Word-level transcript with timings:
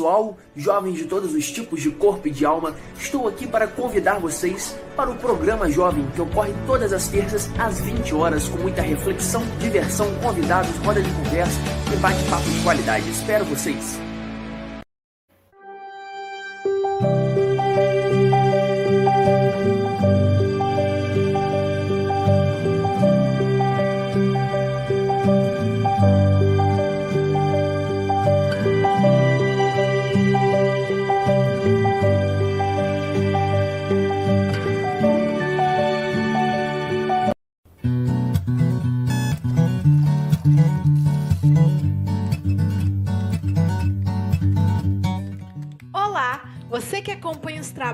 pessoal, 0.00 0.38
jovens 0.56 0.96
de 0.96 1.04
todos 1.04 1.34
os 1.34 1.50
tipos 1.50 1.82
de 1.82 1.90
corpo 1.90 2.26
e 2.26 2.30
de 2.30 2.46
alma, 2.46 2.74
estou 2.98 3.28
aqui 3.28 3.46
para 3.46 3.66
convidar 3.66 4.18
vocês 4.18 4.74
para 4.96 5.10
o 5.10 5.16
programa 5.16 5.70
Jovem 5.70 6.06
que 6.14 6.22
ocorre 6.22 6.54
todas 6.66 6.90
as 6.94 7.08
terças 7.08 7.50
às 7.58 7.80
20 7.80 8.14
horas 8.14 8.48
com 8.48 8.56
muita 8.56 8.80
reflexão, 8.80 9.42
diversão, 9.58 10.06
convidados, 10.22 10.74
roda 10.78 11.02
de 11.02 11.10
conversa 11.12 11.60
e 11.92 11.96
bate-papo 11.96 12.48
de 12.48 12.62
qualidade. 12.62 13.10
Espero 13.10 13.44
vocês! 13.44 14.09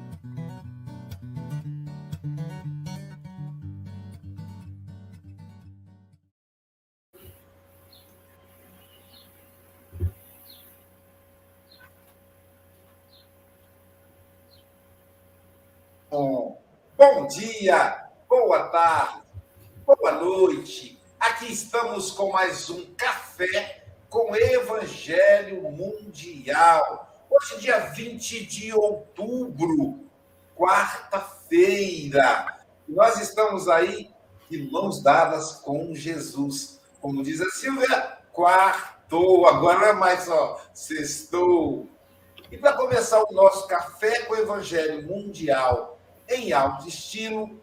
Bom 16.10 17.28
dia, 17.28 18.04
boa 18.28 18.64
tarde, 18.64 19.22
boa 19.86 20.10
noite. 20.10 21.00
Aqui 21.20 21.52
estamos 21.52 22.10
com 22.10 22.32
mais 22.32 22.68
um 22.68 22.84
café 22.96 23.84
com 24.08 24.34
Evangelho 24.34 25.62
Mundial. 25.70 27.08
Hoje, 27.30 27.60
dia 27.60 27.78
20 27.78 28.44
de 28.44 28.74
outubro, 28.74 30.00
quarta-feira. 30.56 32.58
Nós 32.88 33.20
estamos 33.20 33.68
aí 33.68 34.10
de 34.50 34.68
mãos 34.68 35.04
dadas 35.04 35.60
com 35.60 35.94
Jesus. 35.94 36.80
Como 37.00 37.22
diz 37.22 37.40
a 37.40 37.48
Silvia, 37.50 38.18
quartou, 38.32 39.46
agora 39.46 39.90
é 39.90 39.92
mais 39.92 40.24
só 40.24 40.60
sextou. 40.74 41.88
E 42.50 42.58
para 42.58 42.72
começar 42.72 43.22
o 43.22 43.32
nosso 43.32 43.68
café 43.68 44.22
com 44.22 44.34
Evangelho 44.34 45.06
Mundial 45.06 45.99
em 46.30 46.52
alto 46.52 46.88
estilo, 46.88 47.60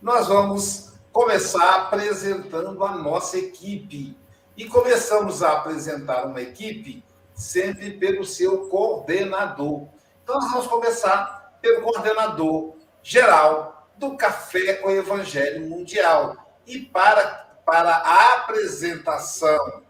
nós 0.00 0.26
vamos 0.26 0.92
começar 1.12 1.76
apresentando 1.76 2.84
a 2.84 2.96
nossa 2.96 3.38
equipe. 3.38 4.16
E 4.56 4.66
começamos 4.66 5.42
a 5.42 5.52
apresentar 5.52 6.26
uma 6.26 6.42
equipe 6.42 7.02
sempre 7.32 7.92
pelo 7.92 8.24
seu 8.24 8.68
coordenador. 8.68 9.88
Então, 10.22 10.40
nós 10.40 10.50
vamos 10.50 10.66
começar 10.66 11.56
pelo 11.62 11.82
coordenador 11.82 12.74
geral 13.02 13.88
do 13.96 14.16
Café 14.16 14.74
com 14.74 14.88
o 14.88 14.90
Evangelho 14.92 15.68
Mundial. 15.68 16.36
E 16.66 16.80
para, 16.80 17.46
para 17.64 17.94
a 17.94 18.34
apresentação 18.34 19.82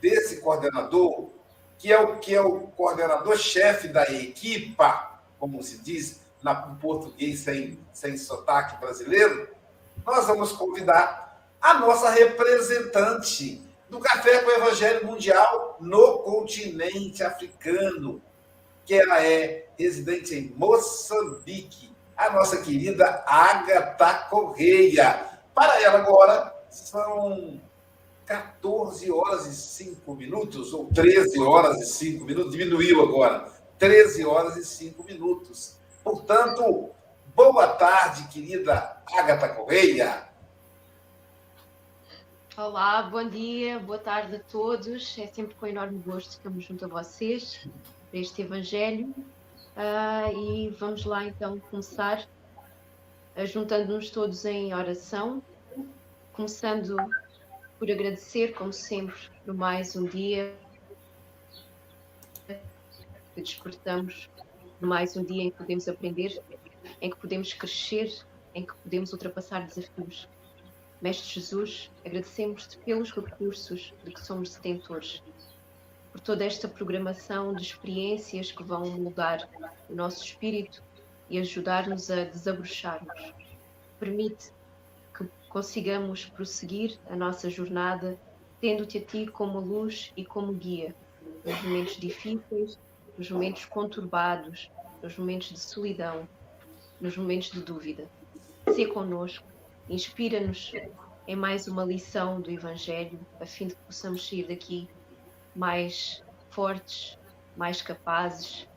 desse 0.00 0.40
coordenador, 0.40 1.30
que 1.76 1.92
é 1.92 1.98
o 1.98 2.18
que 2.18 2.34
é 2.34 2.40
o 2.40 2.68
coordenador-chefe 2.68 3.88
da 3.88 4.04
equipa, 4.04 5.20
como 5.38 5.62
se 5.62 5.78
diz, 5.78 6.20
na, 6.42 6.54
português 6.54 7.40
sem, 7.40 7.78
sem 7.92 8.16
sotaque 8.16 8.80
brasileiro, 8.80 9.48
nós 10.04 10.26
vamos 10.26 10.52
convidar 10.52 11.46
a 11.60 11.74
nossa 11.74 12.10
representante 12.10 13.62
do 13.90 13.98
Café 13.98 14.38
com 14.38 14.50
o 14.50 14.54
Evangelho 14.54 15.06
Mundial 15.06 15.76
no 15.80 16.18
continente 16.18 17.22
africano, 17.22 18.22
que 18.84 18.94
ela 18.94 19.22
é 19.22 19.68
residente 19.78 20.34
em 20.34 20.52
Moçambique, 20.56 21.94
a 22.16 22.30
nossa 22.30 22.58
querida 22.58 23.22
Agatha 23.26 24.26
Correia. 24.28 25.40
Para 25.54 25.80
ela 25.82 25.98
agora 25.98 26.54
são 26.70 27.60
14 28.26 29.10
horas 29.10 29.46
e 29.46 29.54
5 29.54 30.14
minutos, 30.14 30.74
ou 30.74 30.86
13 30.92 31.40
horas 31.40 31.80
e 31.80 31.86
5 31.86 32.24
minutos, 32.24 32.52
diminuiu 32.52 33.02
agora, 33.02 33.50
13 33.78 34.24
horas 34.24 34.56
e 34.56 34.64
5 34.64 35.02
minutos. 35.04 35.77
Portanto, 36.08 36.88
boa 37.36 37.68
tarde, 37.74 38.28
querida 38.28 38.96
Agatha 39.12 39.46
Correia. 39.50 40.26
Olá, 42.56 43.02
bom 43.02 43.28
dia, 43.28 43.78
boa 43.78 43.98
tarde 43.98 44.36
a 44.36 44.40
todos. 44.40 45.18
É 45.18 45.26
sempre 45.26 45.54
com 45.56 45.66
enorme 45.66 45.98
gosto 45.98 46.28
que 46.28 46.36
estamos 46.36 46.64
junto 46.64 46.86
a 46.86 46.88
vocês 46.88 47.68
para 48.10 48.20
este 48.20 48.40
Evangelho. 48.40 49.14
Uh, 49.76 50.34
e 50.34 50.70
vamos 50.70 51.04
lá 51.04 51.26
então 51.26 51.60
começar 51.70 52.26
uh, 53.36 53.46
juntando-nos 53.46 54.08
todos 54.08 54.46
em 54.46 54.72
oração, 54.72 55.42
começando 56.32 56.96
por 57.78 57.90
agradecer, 57.90 58.54
como 58.54 58.72
sempre, 58.72 59.28
por 59.44 59.52
mais 59.52 59.94
um 59.94 60.06
dia 60.06 60.54
que 63.34 63.42
despertamos 63.42 64.30
mais 64.80 65.16
um 65.16 65.24
dia 65.24 65.42
em 65.42 65.50
que 65.50 65.58
podemos 65.58 65.88
aprender, 65.88 66.40
em 67.00 67.10
que 67.10 67.16
podemos 67.16 67.52
crescer, 67.52 68.12
em 68.54 68.64
que 68.64 68.74
podemos 68.76 69.12
ultrapassar 69.12 69.66
desafios. 69.66 70.28
Mestre 71.00 71.28
Jesus, 71.28 71.90
agradecemos-te 72.04 72.78
pelos 72.78 73.12
recursos 73.12 73.92
de 74.04 74.12
que 74.12 74.20
somos 74.20 74.54
detentores, 74.54 75.22
por 76.12 76.20
toda 76.20 76.44
esta 76.44 76.68
programação 76.68 77.54
de 77.54 77.62
experiências 77.62 78.52
que 78.52 78.62
vão 78.62 78.90
mudar 78.90 79.48
o 79.88 79.94
nosso 79.94 80.24
espírito 80.24 80.82
e 81.28 81.38
ajudar-nos 81.38 82.10
a 82.10 82.24
desabrocharmos. 82.24 83.34
Permite 83.98 84.52
que 85.16 85.28
consigamos 85.48 86.24
prosseguir 86.24 86.98
a 87.08 87.16
nossa 87.16 87.50
jornada 87.50 88.18
tendo-te 88.60 88.98
a 88.98 89.00
ti 89.04 89.26
como 89.26 89.60
luz 89.60 90.12
e 90.16 90.24
como 90.24 90.52
guia 90.52 90.94
nos 91.44 91.62
momentos 91.62 91.96
difíceis 91.96 92.78
nos 93.18 93.30
momentos 93.30 93.64
conturbados, 93.64 94.70
nos 95.02 95.18
momentos 95.18 95.48
de 95.48 95.58
solidão, 95.58 96.28
nos 97.00 97.16
momentos 97.16 97.50
de 97.50 97.60
dúvida. 97.60 98.08
Se 98.72 98.86
conosco, 98.86 99.44
inspira-nos 99.88 100.72
em 101.26 101.34
mais 101.34 101.66
uma 101.66 101.84
lição 101.84 102.40
do 102.40 102.50
Evangelho, 102.50 103.18
a 103.40 103.44
fim 103.44 103.66
de 103.66 103.74
que 103.74 103.82
possamos 103.82 104.26
sair 104.26 104.46
daqui 104.46 104.88
mais 105.54 106.22
fortes, 106.50 107.18
mais 107.56 107.82
capazes 107.82 108.68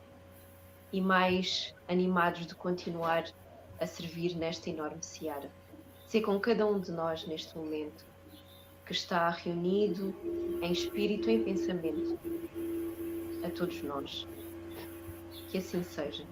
e 0.92 1.00
mais 1.00 1.72
animados 1.88 2.46
de 2.46 2.54
continuar 2.54 3.24
a 3.80 3.86
servir 3.86 4.36
nesta 4.36 4.68
enorme 4.68 5.02
seara. 5.02 5.50
Ser 6.06 6.20
com 6.20 6.38
cada 6.40 6.66
um 6.66 6.80
de 6.80 6.90
nós 6.90 7.26
neste 7.26 7.56
momento, 7.56 8.04
que 8.84 8.92
está 8.92 9.30
reunido 9.30 10.14
em 10.60 10.72
espírito 10.72 11.30
e 11.30 11.34
em 11.34 11.44
pensamento, 11.44 12.18
a 13.42 13.50
todos 13.50 13.82
nós. 13.82 14.26
Que 15.48 15.58
assim 15.58 15.84
seja. 15.84 16.24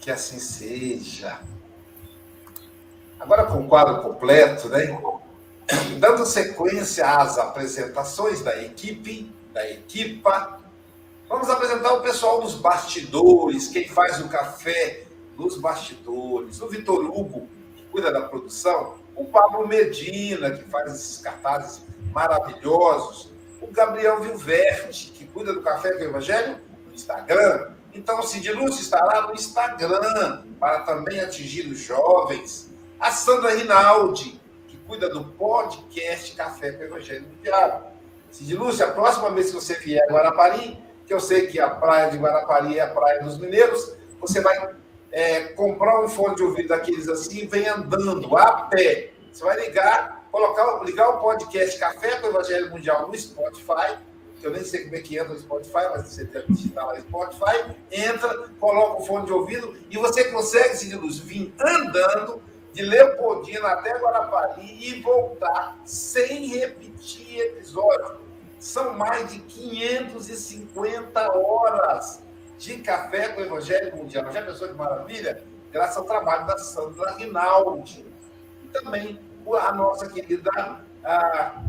Que 0.00 0.10
assim 0.10 0.38
seja. 0.38 1.40
Agora 3.18 3.46
com 3.46 3.60
o 3.60 3.68
quadro 3.68 4.02
completo, 4.02 4.68
né? 4.68 5.00
Dando 5.98 6.26
sequência 6.26 7.06
às 7.06 7.38
apresentações 7.38 8.42
da 8.42 8.62
equipe, 8.62 9.32
da 9.52 9.70
equipa, 9.70 10.60
vamos 11.28 11.48
apresentar 11.48 11.94
o 11.94 12.02
pessoal 12.02 12.42
dos 12.42 12.54
bastidores, 12.54 13.68
quem 13.68 13.88
faz 13.88 14.20
o 14.20 14.28
café 14.28 15.04
nos 15.38 15.56
bastidores, 15.56 16.60
o 16.60 16.68
Vitor 16.68 17.04
Hugo, 17.06 17.48
que 17.76 17.84
cuida 17.84 18.12
da 18.12 18.22
produção, 18.22 18.96
o 19.16 19.24
Pablo 19.24 19.66
Medina, 19.66 20.50
que 20.50 20.64
faz 20.64 20.92
esses 20.92 21.18
cartazes 21.18 21.82
maravilhosos, 22.12 23.32
o 23.64 23.72
Gabriel 23.72 24.20
Vilverte, 24.20 25.10
que 25.12 25.26
cuida 25.26 25.52
do 25.52 25.62
Café 25.62 25.92
com 25.92 26.04
Evangelho 26.04 26.60
no 26.86 26.94
Instagram. 26.94 27.70
Então, 27.92 28.22
Cid 28.22 28.52
Lúcio 28.52 28.82
estará 28.82 29.22
no 29.22 29.34
Instagram 29.34 30.42
para 30.60 30.80
também 30.80 31.20
atingir 31.20 31.66
os 31.70 31.78
jovens 31.78 32.72
a 32.98 33.10
Sandra 33.10 33.54
Rinaldi, 33.54 34.40
que 34.66 34.76
cuida 34.78 35.08
do 35.08 35.24
podcast 35.24 36.34
Café 36.34 36.72
com 36.72 36.84
Evangelho 36.84 37.24
do 37.26 37.36
Diabo. 37.42 37.86
Cid 38.30 38.54
Lúcia, 38.54 38.86
a 38.86 38.92
próxima 38.92 39.30
vez 39.30 39.48
que 39.48 39.54
você 39.54 39.74
vier 39.74 40.02
a 40.08 40.12
Guarapari, 40.12 40.78
que 41.06 41.12
eu 41.12 41.20
sei 41.20 41.46
que 41.46 41.60
a 41.60 41.70
praia 41.70 42.10
de 42.10 42.18
Guarapari 42.18 42.78
é 42.78 42.82
a 42.82 42.88
praia 42.88 43.22
dos 43.22 43.38
mineiros, 43.38 43.94
você 44.20 44.40
vai 44.40 44.74
é, 45.12 45.40
comprar 45.48 46.02
um 46.02 46.08
fone 46.08 46.34
de 46.34 46.42
ouvido 46.42 46.68
daqueles 46.68 47.08
assim 47.08 47.42
e 47.42 47.46
vem 47.46 47.68
andando 47.68 48.36
a 48.36 48.62
pé. 48.62 49.12
Você 49.32 49.44
vai 49.44 49.60
ligar, 49.60 50.13
colocar, 50.34 50.84
ligar 50.84 51.10
o 51.10 51.20
podcast 51.20 51.78
Café 51.78 52.16
com 52.16 52.26
Evangelho 52.26 52.68
Mundial 52.68 53.06
no 53.06 53.16
Spotify, 53.16 53.96
que 54.40 54.44
eu 54.44 54.50
nem 54.50 54.64
sei 54.64 54.82
como 54.82 54.96
é 54.96 55.00
que 55.00 55.16
entra 55.16 55.32
no 55.32 55.38
Spotify, 55.38 55.86
mas 55.92 56.08
você 56.08 56.24
deve 56.24 56.52
digitar 56.52 56.84
lá 56.84 56.94
no 56.94 57.00
Spotify, 57.02 57.76
entra, 57.92 58.48
coloca 58.58 59.00
o 59.00 59.06
fone 59.06 59.26
de 59.26 59.32
ouvido 59.32 59.76
e 59.88 59.96
você 59.96 60.24
consegue, 60.32 60.92
Lúcio, 60.96 61.24
vir 61.24 61.54
andando 61.60 62.42
de 62.72 62.82
Leopoldina 62.82 63.68
até 63.68 63.96
Guarapari 63.96 64.76
e 64.82 65.00
voltar 65.02 65.78
sem 65.84 66.48
repetir 66.48 67.38
episódio. 67.38 68.18
São 68.58 68.92
mais 68.94 69.30
de 69.30 69.38
550 69.38 71.38
horas 71.38 72.20
de 72.58 72.78
café 72.78 73.28
com 73.28 73.40
o 73.40 73.44
Evangelho 73.44 73.96
Mundial. 73.96 74.32
Já 74.32 74.42
pensou 74.42 74.66
que 74.66 74.74
maravilha? 74.74 75.44
Graças 75.70 75.96
ao 75.96 76.04
trabalho 76.04 76.44
da 76.44 76.58
Sandra 76.58 77.12
Rinaldi. 77.12 78.04
E 78.64 78.68
também 78.68 79.20
a 79.54 79.72
nossa 79.72 80.08
querida 80.08 80.50
a, 81.04 81.62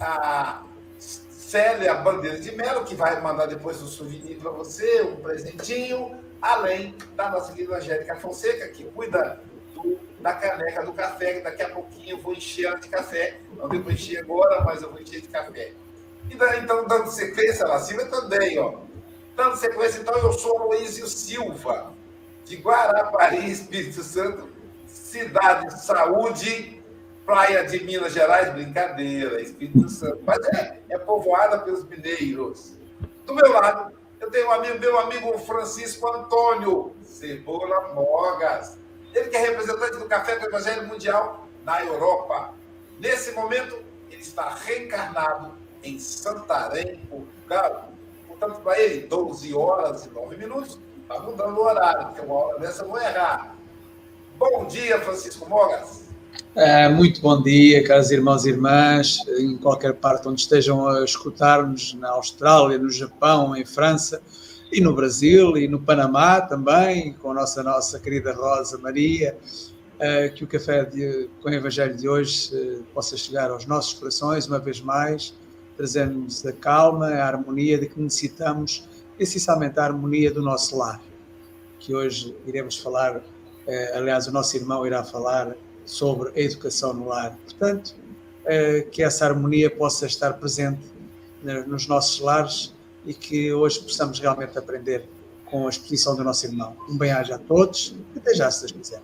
a 0.00 0.62
Célia 0.98 1.94
Bandeira 1.94 2.38
de 2.40 2.50
Melo, 2.52 2.84
que 2.84 2.94
vai 2.94 3.20
mandar 3.20 3.46
depois 3.46 3.80
um 3.80 3.86
souvenir 3.86 4.38
para 4.38 4.50
você, 4.50 5.02
um 5.02 5.16
presentinho, 5.16 6.18
além 6.42 6.94
da 7.14 7.30
nossa 7.30 7.52
querida 7.52 7.76
Angélica 7.76 8.16
Fonseca, 8.16 8.68
que 8.68 8.84
cuida 8.84 9.40
da 10.20 10.32
caneca 10.32 10.82
do 10.82 10.92
café, 10.92 11.34
que 11.34 11.40
daqui 11.42 11.62
a 11.62 11.68
pouquinho 11.68 12.16
eu 12.16 12.22
vou 12.22 12.32
encher 12.32 12.66
ela 12.66 12.78
de 12.78 12.88
café. 12.88 13.38
Não 13.56 13.68
devo 13.68 13.90
encher 13.90 14.18
agora, 14.18 14.64
mas 14.64 14.82
eu 14.82 14.90
vou 14.90 15.00
encher 15.00 15.20
de 15.20 15.28
café. 15.28 15.72
E 16.30 16.34
daí, 16.34 16.60
então, 16.60 16.86
dando 16.86 17.10
sequência 17.10 17.66
lá 17.66 17.78
cima 17.78 18.04
também, 18.06 18.58
ó. 18.58 18.80
Dando 19.36 19.56
sequência, 19.56 20.00
então, 20.00 20.16
eu 20.16 20.32
sou 20.32 20.66
Luizio 20.66 21.06
Silva, 21.06 21.92
de 22.44 22.56
Guarapari, 22.56 23.50
Espírito 23.50 24.02
Santo, 24.02 24.48
cidade 24.86 25.66
de 25.66 25.84
saúde, 25.84 26.82
praia 27.24 27.64
de 27.64 27.82
Minas 27.84 28.12
Gerais, 28.12 28.52
brincadeira, 28.52 29.40
Espírito 29.40 29.88
Santo. 29.88 30.20
Mas 30.24 30.38
é, 30.48 30.80
é 30.90 30.98
povoada 30.98 31.58
pelos 31.58 31.84
mineiros. 31.84 32.74
Do 33.26 33.34
meu 33.34 33.52
lado, 33.52 33.92
eu 34.20 34.30
tenho 34.30 34.48
um 34.48 34.52
amigo, 34.52 34.78
meu 34.78 34.98
amigo 34.98 35.38
Francisco 35.38 36.06
Antônio 36.08 36.94
Cebola 37.02 37.94
Mogas 37.94 38.78
ele 39.14 39.30
que 39.30 39.36
é 39.36 39.40
representante 39.40 39.96
do 39.96 40.06
Café 40.06 40.36
do 40.38 40.46
Evangelho 40.46 40.88
Mundial 40.88 41.46
na 41.64 41.82
Europa. 41.84 42.52
Nesse 42.98 43.30
momento, 43.32 43.80
ele 44.10 44.20
está 44.20 44.48
reencarnado 44.48 45.54
em 45.82 45.98
Santarém, 46.00 46.98
Portugal. 47.08 47.92
Portanto, 48.26 48.60
para 48.60 48.78
ele, 48.80 49.06
12 49.06 49.54
horas 49.54 50.04
e 50.04 50.10
9 50.10 50.36
minutos. 50.36 50.80
Está 51.02 51.20
mudando 51.20 51.58
o 51.58 51.64
horário, 51.64 52.06
porque 52.06 52.22
uma 52.22 52.34
hora 52.34 52.58
dessa 52.58 52.82
eu 52.82 52.88
vou 52.88 53.00
errar. 53.00 53.54
Bom 54.36 54.64
dia, 54.64 55.00
Francisco 55.00 55.48
Mogas. 55.48 56.03
É, 56.56 56.88
muito 56.88 57.20
bom 57.20 57.42
dia, 57.42 57.82
caros 57.84 58.12
irmãos 58.12 58.46
e 58.46 58.50
irmãs, 58.50 59.18
em 59.40 59.56
qualquer 59.56 59.92
parte 59.94 60.28
onde 60.28 60.40
estejam 60.40 60.86
a 60.86 61.04
escutar-nos, 61.04 61.94
na 61.94 62.10
Austrália, 62.10 62.78
no 62.78 62.90
Japão, 62.90 63.56
em 63.56 63.64
França 63.64 64.22
e 64.70 64.80
no 64.80 64.94
Brasil 64.94 65.56
e 65.56 65.66
no 65.66 65.80
Panamá 65.80 66.40
também, 66.40 67.12
com 67.14 67.32
a 67.32 67.34
nossa, 67.34 67.60
nossa 67.64 67.98
querida 67.98 68.32
Rosa 68.32 68.78
Maria, 68.78 69.36
uh, 69.96 70.32
que 70.32 70.44
o 70.44 70.46
café 70.46 70.84
de, 70.84 71.28
com 71.42 71.48
o 71.48 71.52
Evangelho 71.52 71.96
de 71.96 72.08
hoje 72.08 72.54
uh, 72.54 72.84
possa 72.94 73.16
chegar 73.16 73.50
aos 73.50 73.66
nossos 73.66 73.94
corações 73.94 74.46
uma 74.46 74.60
vez 74.60 74.80
mais, 74.80 75.34
trazendo-nos 75.76 76.46
a 76.46 76.52
calma, 76.52 77.08
a 77.08 77.26
harmonia 77.26 77.78
de 77.78 77.88
que 77.88 78.00
necessitamos, 78.00 78.88
essencialmente 79.18 79.80
a 79.80 79.84
harmonia 79.86 80.30
do 80.30 80.40
nosso 80.40 80.78
lar, 80.78 81.02
que 81.80 81.96
hoje 81.96 82.32
iremos 82.46 82.78
falar, 82.78 83.24
aliás, 83.92 84.28
o 84.28 84.32
nosso 84.32 84.56
irmão 84.56 84.86
irá 84.86 85.02
falar 85.02 85.56
sobre 85.84 86.30
a 86.30 86.40
educação 86.40 86.92
no 86.94 87.08
lar. 87.08 87.36
Portanto, 87.44 87.94
que 88.92 89.02
essa 89.02 89.24
harmonia 89.24 89.70
possa 89.70 90.06
estar 90.06 90.34
presente 90.34 90.82
nos 91.66 91.86
nossos 91.86 92.20
lares 92.20 92.74
e 93.04 93.12
que 93.12 93.52
hoje 93.52 93.80
possamos 93.80 94.18
realmente 94.18 94.58
aprender 94.58 95.08
com 95.44 95.66
a 95.66 95.70
exposição 95.70 96.16
do 96.16 96.24
nosso 96.24 96.46
irmão. 96.46 96.76
Um 96.88 96.96
bem-aja 96.96 97.36
a 97.36 97.38
todos 97.38 97.94
e 98.14 98.18
até 98.18 98.34
já, 98.34 98.50
se 98.50 98.60
Deus 98.60 98.72
quiser. 98.72 99.02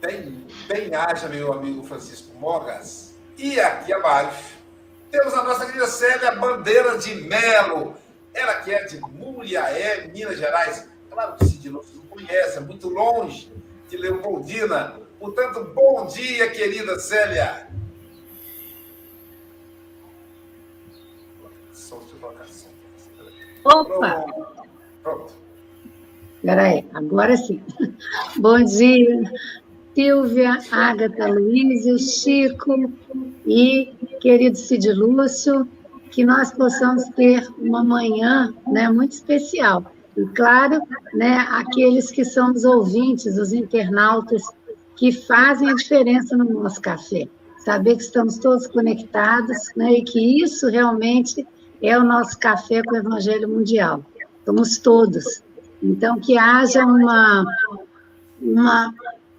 Bem, 0.00 0.46
bem-aja, 0.66 1.28
meu 1.28 1.52
amigo 1.52 1.82
Francisco 1.84 2.34
Mogas. 2.38 3.14
E 3.38 3.58
aqui 3.60 3.92
abaixo 3.92 4.54
temos 5.10 5.32
a 5.34 5.44
nossa 5.44 5.66
querida 5.66 5.86
Célia 5.86 6.32
Bandeira 6.32 6.98
de 6.98 7.14
Melo. 7.14 7.94
Ela 8.34 8.54
que 8.56 8.72
é 8.72 8.84
de 8.84 8.98
Muriaé, 9.00 10.08
Minas 10.08 10.38
Gerais. 10.38 10.88
Claro 11.10 11.36
que 11.36 11.44
Cid 11.46 11.70
não 11.70 11.80
conhece, 12.10 12.58
é 12.58 12.60
muito 12.60 12.88
longe 12.88 13.52
de 13.94 14.00
Leopoldina. 14.00 14.94
Portanto, 15.20 15.72
bom 15.74 16.06
dia, 16.06 16.50
querida 16.50 16.98
Célia. 16.98 17.68
Opa! 23.64 24.26
Pronto. 25.02 25.32
Peraí, 26.42 26.84
agora 26.92 27.36
sim. 27.36 27.62
Bom 28.36 28.62
dia, 28.62 29.32
Silvia, 29.94 30.58
Ágata, 30.70 31.26
Luísio, 31.28 31.98
Chico 31.98 32.92
e 33.46 33.94
querido 34.20 34.58
Cid 34.58 34.92
Lúcio, 34.92 35.66
que 36.10 36.24
nós 36.24 36.52
possamos 36.52 37.04
ter 37.16 37.48
uma 37.56 37.82
manhã 37.82 38.52
né, 38.66 38.90
muito 38.90 39.12
especial. 39.12 39.93
E, 40.16 40.24
claro, 40.26 40.80
né, 41.12 41.46
aqueles 41.50 42.10
que 42.10 42.24
são 42.24 42.52
os 42.52 42.64
ouvintes, 42.64 43.36
os 43.38 43.52
internautas, 43.52 44.42
que 44.96 45.12
fazem 45.12 45.70
a 45.70 45.74
diferença 45.74 46.36
no 46.36 46.44
nosso 46.44 46.80
café. 46.80 47.28
Saber 47.58 47.96
que 47.96 48.02
estamos 48.02 48.38
todos 48.38 48.66
conectados 48.66 49.56
né, 49.76 49.94
e 49.94 50.04
que 50.04 50.42
isso 50.42 50.68
realmente 50.68 51.46
é 51.82 51.98
o 51.98 52.04
nosso 52.04 52.38
café 52.38 52.82
com 52.82 52.94
o 52.94 52.98
Evangelho 52.98 53.48
Mundial. 53.48 54.04
Somos 54.44 54.78
todos. 54.78 55.42
Então, 55.82 56.18
que 56.18 56.38
haja 56.38 56.84
uma, 56.84 57.44
uma 58.40 58.94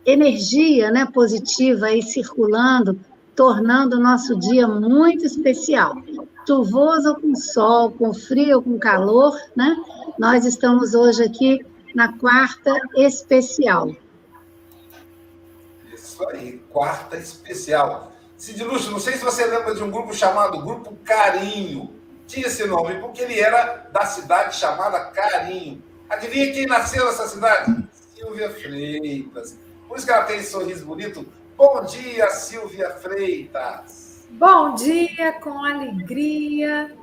energia 0.06 0.92
né, 0.92 1.06
positiva 1.06 1.88
aí 1.88 2.02
circulando, 2.02 3.00
tornando 3.36 3.98
o 3.98 4.02
nosso 4.02 4.38
dia 4.38 4.68
muito 4.68 5.26
especial. 5.26 5.96
Chuvoso 6.48 7.10
ou 7.10 7.16
com 7.16 7.36
sol, 7.36 7.92
com 7.92 8.14
frio 8.14 8.58
ou 8.58 8.62
com 8.62 8.78
calor, 8.78 9.36
né? 9.56 9.76
Nós 10.18 10.46
estamos 10.46 10.94
hoje 10.94 11.24
aqui 11.24 11.66
na 11.94 12.18
quarta 12.18 12.72
especial. 12.96 13.96
Isso 15.94 16.28
aí, 16.30 16.62
quarta 16.70 17.18
especial. 17.18 18.12
Cid 18.38 18.64
Lúcio, 18.64 18.92
não 18.92 19.00
sei 19.00 19.14
se 19.14 19.24
você 19.24 19.46
lembra 19.46 19.76
de 19.76 19.84
um 19.84 19.92
grupo 19.92 20.14
chamado 20.14 20.62
Grupo 20.62 20.96
Carinho 21.04 21.96
tinha 22.28 22.48
esse 22.48 22.66
nome 22.66 22.96
porque 23.00 23.22
ele 23.22 23.40
era 23.40 23.88
da 23.92 24.06
cidade 24.06 24.56
chamada 24.56 25.00
Carinho. 25.06 25.82
Adivinha 26.10 26.52
quem 26.52 26.66
nasceu 26.66 27.06
nessa 27.06 27.28
cidade? 27.28 27.88
Silvia 28.16 28.50
Freitas. 28.50 29.58
Por 29.88 29.98
isso 29.98 30.06
que 30.06 30.12
ela 30.12 30.24
tem 30.24 30.38
esse 30.38 30.52
sorriso 30.52 30.86
bonito. 30.86 31.26
Bom 31.58 31.84
dia, 31.84 32.30
Silvia 32.32 32.90
Freitas. 32.92 34.26
Bom 34.32 34.74
dia, 34.74 35.34
com 35.34 35.64
alegria 35.64 36.96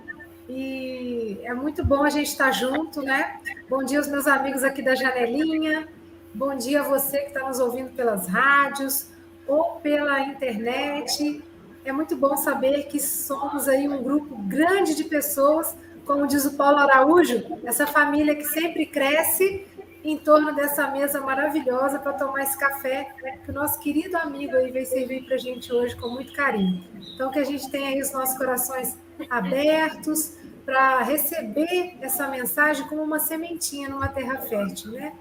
E 0.54 1.40
é 1.44 1.54
muito 1.54 1.82
bom 1.82 2.04
a 2.04 2.10
gente 2.10 2.26
estar 2.26 2.50
junto, 2.50 3.00
né? 3.00 3.40
Bom 3.70 3.82
dia 3.82 3.96
aos 3.96 4.06
meus 4.06 4.26
amigos 4.26 4.62
aqui 4.62 4.82
da 4.82 4.94
janelinha. 4.94 5.88
Bom 6.34 6.54
dia 6.54 6.82
a 6.82 6.84
você 6.84 7.20
que 7.20 7.28
está 7.28 7.48
nos 7.48 7.58
ouvindo 7.58 7.88
pelas 7.96 8.28
rádios 8.28 9.08
ou 9.46 9.76
pela 9.76 10.20
internet. 10.20 11.42
É 11.86 11.90
muito 11.90 12.14
bom 12.14 12.36
saber 12.36 12.82
que 12.82 13.00
somos 13.00 13.66
aí 13.66 13.88
um 13.88 14.02
grupo 14.02 14.36
grande 14.42 14.94
de 14.94 15.04
pessoas, 15.04 15.74
como 16.04 16.26
diz 16.26 16.44
o 16.44 16.52
Paulo 16.52 16.80
Araújo, 16.80 17.58
essa 17.64 17.86
família 17.86 18.36
que 18.36 18.44
sempre 18.44 18.84
cresce 18.84 19.66
em 20.04 20.18
torno 20.18 20.54
dessa 20.54 20.88
mesa 20.88 21.18
maravilhosa 21.22 21.98
para 21.98 22.12
tomar 22.12 22.42
esse 22.42 22.58
café 22.58 23.06
que 23.42 23.50
o 23.50 23.54
nosso 23.54 23.78
querido 23.80 24.18
amigo 24.18 24.54
aí 24.54 24.70
veio 24.70 24.84
servir 24.84 25.24
para 25.24 25.36
a 25.36 25.38
gente 25.38 25.72
hoje 25.72 25.96
com 25.96 26.08
muito 26.08 26.34
carinho. 26.34 26.84
Então, 27.14 27.30
que 27.30 27.38
a 27.38 27.44
gente 27.44 27.70
tenha 27.70 27.88
aí 27.88 28.02
os 28.02 28.12
nossos 28.12 28.36
corações 28.36 28.98
abertos 29.30 30.41
para 30.64 31.02
receber 31.02 31.96
essa 32.00 32.28
mensagem 32.28 32.86
como 32.88 33.02
uma 33.02 33.18
sementinha 33.18 33.88
numa 33.88 34.08
terra 34.08 34.38
fértil, 34.38 34.92
né? 34.92 35.12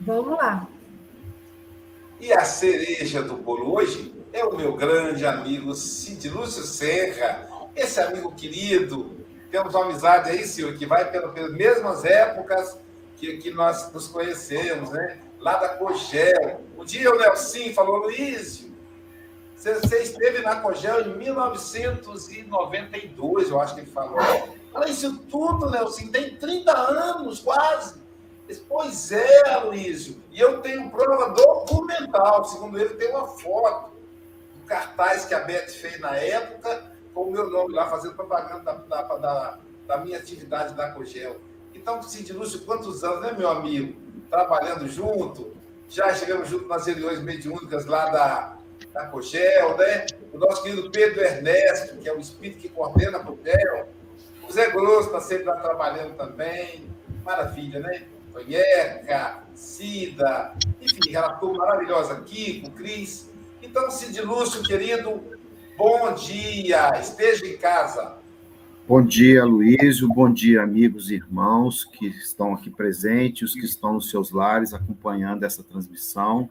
Vamos 0.00 0.36
lá. 0.36 0.68
E 2.20 2.32
a 2.32 2.44
cereja 2.44 3.22
do 3.22 3.36
bolo 3.36 3.74
hoje 3.74 4.14
é 4.32 4.44
o 4.44 4.56
meu 4.56 4.76
grande 4.76 5.26
amigo 5.26 5.74
Cid 5.74 6.28
Lúcio 6.28 6.62
Serra, 6.62 7.48
esse 7.74 8.00
amigo 8.00 8.32
querido. 8.32 9.16
Temos 9.50 9.74
uma 9.74 9.84
amizade 9.84 10.30
aí, 10.30 10.46
senhor, 10.46 10.74
que 10.74 10.86
vai 10.86 11.10
pelas 11.10 11.52
mesmas 11.52 12.04
épocas 12.04 12.78
que, 13.16 13.38
que 13.38 13.50
nós 13.50 13.92
nos 13.92 14.06
conhecemos, 14.08 14.90
né? 14.90 15.18
Lá 15.38 15.56
da 15.56 15.70
Cogel. 15.70 16.60
Um 16.76 16.84
dia 16.84 17.10
o 17.10 17.18
Nelson 17.18 17.72
falou, 17.74 17.96
Luísio, 17.98 18.76
você, 19.56 19.74
você 19.74 20.02
esteve 20.02 20.42
na 20.42 20.56
Cogel 20.56 21.08
em 21.08 21.16
1992, 21.16 23.50
eu 23.50 23.60
acho 23.60 23.74
que 23.74 23.80
ele 23.80 23.90
falou. 23.90 24.18
Falei, 24.76 24.92
isso 24.92 25.16
tudo, 25.30 25.70
Nelson, 25.70 26.08
tem 26.08 26.36
30 26.36 26.70
anos 26.70 27.40
quase. 27.40 27.98
Pois 28.68 29.10
é, 29.10 29.56
Luísio. 29.64 30.22
E 30.30 30.38
eu 30.38 30.60
tenho 30.60 30.90
prova 30.90 31.30
documental. 31.30 32.44
Segundo 32.44 32.78
ele, 32.78 32.90
tem 32.90 33.08
uma 33.08 33.26
foto 33.26 33.92
do 34.54 34.66
cartaz 34.66 35.24
que 35.24 35.32
a 35.32 35.40
Beth 35.40 35.68
fez 35.68 35.98
na 35.98 36.14
época, 36.14 36.92
com 37.14 37.22
o 37.22 37.32
meu 37.32 37.48
nome 37.48 37.72
lá, 37.72 37.88
fazendo 37.88 38.16
propaganda 38.16 38.64
da, 38.64 38.74
da, 38.74 39.16
da, 39.16 39.58
da 39.86 39.96
minha 39.96 40.18
atividade 40.18 40.74
da 40.74 40.90
Cogel. 40.90 41.40
Então, 41.74 42.02
Cid 42.02 42.34
Lúcio, 42.34 42.60
quantos 42.66 43.02
anos, 43.02 43.22
né, 43.22 43.32
meu 43.32 43.48
amigo? 43.48 43.98
Trabalhando 44.28 44.86
junto, 44.88 45.56
já 45.88 46.12
chegamos 46.12 46.50
junto 46.50 46.68
nas 46.68 46.86
reuniões 46.86 47.22
mediúnicas 47.22 47.86
lá 47.86 48.10
da, 48.10 48.58
da 48.92 49.06
Cogel, 49.06 49.74
né? 49.78 50.04
O 50.34 50.38
nosso 50.38 50.62
querido 50.62 50.90
Pedro 50.90 51.22
Ernesto, 51.22 51.96
que 51.96 52.06
é 52.06 52.12
o 52.12 52.20
espírito 52.20 52.60
que 52.60 52.68
coordena 52.68 53.16
a 53.16 53.24
Cogel. 53.24 53.95
O 54.56 54.58
Zé 54.58 54.70
Grosso 54.70 55.08
está 55.08 55.20
sempre 55.20 55.44
lá 55.44 55.56
trabalhando 55.56 56.14
também. 56.14 56.86
Maravilha, 57.22 57.78
né? 57.78 58.04
Tonheca, 58.32 59.42
Cida, 59.54 60.54
enfim, 60.80 61.10
aquela 61.10 61.34
turma 61.34 61.58
maravilhosa, 61.58 62.22
Kiko, 62.22 62.70
Cris. 62.70 63.30
Então, 63.62 63.90
Cid 63.90 64.18
Lúcio, 64.22 64.62
querido, 64.62 65.22
bom 65.76 66.14
dia, 66.14 66.90
esteja 66.98 67.46
em 67.46 67.58
casa. 67.58 68.16
Bom 68.88 69.04
dia, 69.04 69.44
Luísio. 69.44 70.08
Bom 70.08 70.32
dia, 70.32 70.62
amigos 70.62 71.10
e 71.10 71.16
irmãos 71.16 71.84
que 71.84 72.06
estão 72.06 72.54
aqui 72.54 72.70
presentes, 72.70 73.50
os 73.50 73.54
que 73.54 73.66
estão 73.66 73.92
nos 73.92 74.08
seus 74.08 74.30
lares 74.30 74.72
acompanhando 74.72 75.44
essa 75.44 75.62
transmissão. 75.62 76.48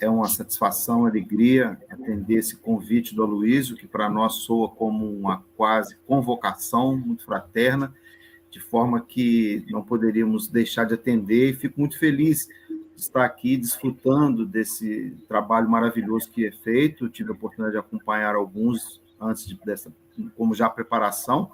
É 0.00 0.08
uma 0.08 0.28
satisfação, 0.28 1.06
alegria 1.06 1.76
atender 1.88 2.36
esse 2.36 2.56
convite 2.56 3.14
do 3.14 3.22
Aloysio, 3.22 3.76
que 3.76 3.86
para 3.86 4.08
nós 4.08 4.34
soa 4.34 4.68
como 4.68 5.04
uma 5.10 5.42
quase 5.56 5.96
convocação 6.06 6.96
muito 6.96 7.24
fraterna, 7.24 7.92
de 8.50 8.60
forma 8.60 9.00
que 9.00 9.64
não 9.68 9.82
poderíamos 9.82 10.46
deixar 10.48 10.84
de 10.84 10.94
atender. 10.94 11.50
E 11.50 11.56
fico 11.56 11.80
muito 11.80 11.98
feliz 11.98 12.48
de 12.68 13.02
estar 13.02 13.24
aqui 13.24 13.56
desfrutando 13.56 14.46
desse 14.46 15.16
trabalho 15.28 15.68
maravilhoso 15.68 16.30
que 16.30 16.46
é 16.46 16.52
feito. 16.52 17.08
Tive 17.08 17.30
a 17.30 17.34
oportunidade 17.34 17.72
de 17.72 17.78
acompanhar 17.78 18.34
alguns 18.36 19.00
antes 19.20 19.46
de, 19.46 19.58
dessa 19.64 19.92
como 20.36 20.54
já 20.54 20.68
preparação. 20.68 21.50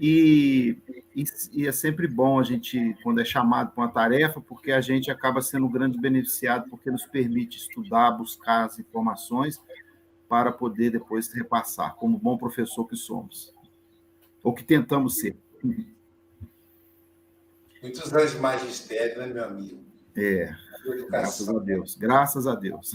E, 0.00 0.78
e, 1.14 1.24
e, 1.52 1.66
é 1.66 1.72
sempre 1.72 2.06
bom 2.06 2.38
a 2.38 2.44
gente, 2.44 2.96
quando 3.02 3.20
é 3.20 3.24
chamado 3.24 3.72
para 3.72 3.84
uma 3.84 3.92
tarefa, 3.92 4.40
porque 4.40 4.70
a 4.70 4.80
gente 4.80 5.10
acaba 5.10 5.42
sendo 5.42 5.66
um 5.66 5.70
grande 5.70 5.98
beneficiado, 5.98 6.70
porque 6.70 6.90
nos 6.90 7.04
permite 7.04 7.58
estudar, 7.58 8.12
buscar 8.12 8.66
as 8.66 8.78
informações 8.78 9.60
para 10.28 10.52
poder 10.52 10.90
depois 10.90 11.32
repassar, 11.32 11.96
como 11.96 12.16
bom 12.16 12.38
professor 12.38 12.86
que 12.86 12.94
somos, 12.94 13.52
ou 14.42 14.54
que 14.54 14.62
tentamos 14.62 15.16
ser. 15.16 15.36
Muitos 17.82 18.12
anos 18.12 18.32
de 18.32 18.38
magistério, 18.38 19.18
né, 19.18 19.26
meu 19.26 19.44
amigo? 19.44 19.84
É, 20.16 20.54
graças 21.10 21.48
a 21.48 21.58
Deus, 21.58 21.96
graças 21.96 22.46
a 22.46 22.54
Deus. 22.54 22.92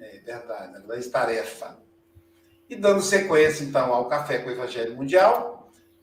É 0.00 0.18
verdade, 0.20 0.76
a 0.76 0.80
grande 0.80 1.08
tarefa. 1.08 1.78
E 2.68 2.74
dando 2.74 3.00
sequência, 3.00 3.62
então, 3.62 3.92
ao 3.92 4.08
Café 4.08 4.38
com 4.38 4.48
o 4.48 4.52
Evangelho 4.52 4.96
Mundial, 4.96 5.55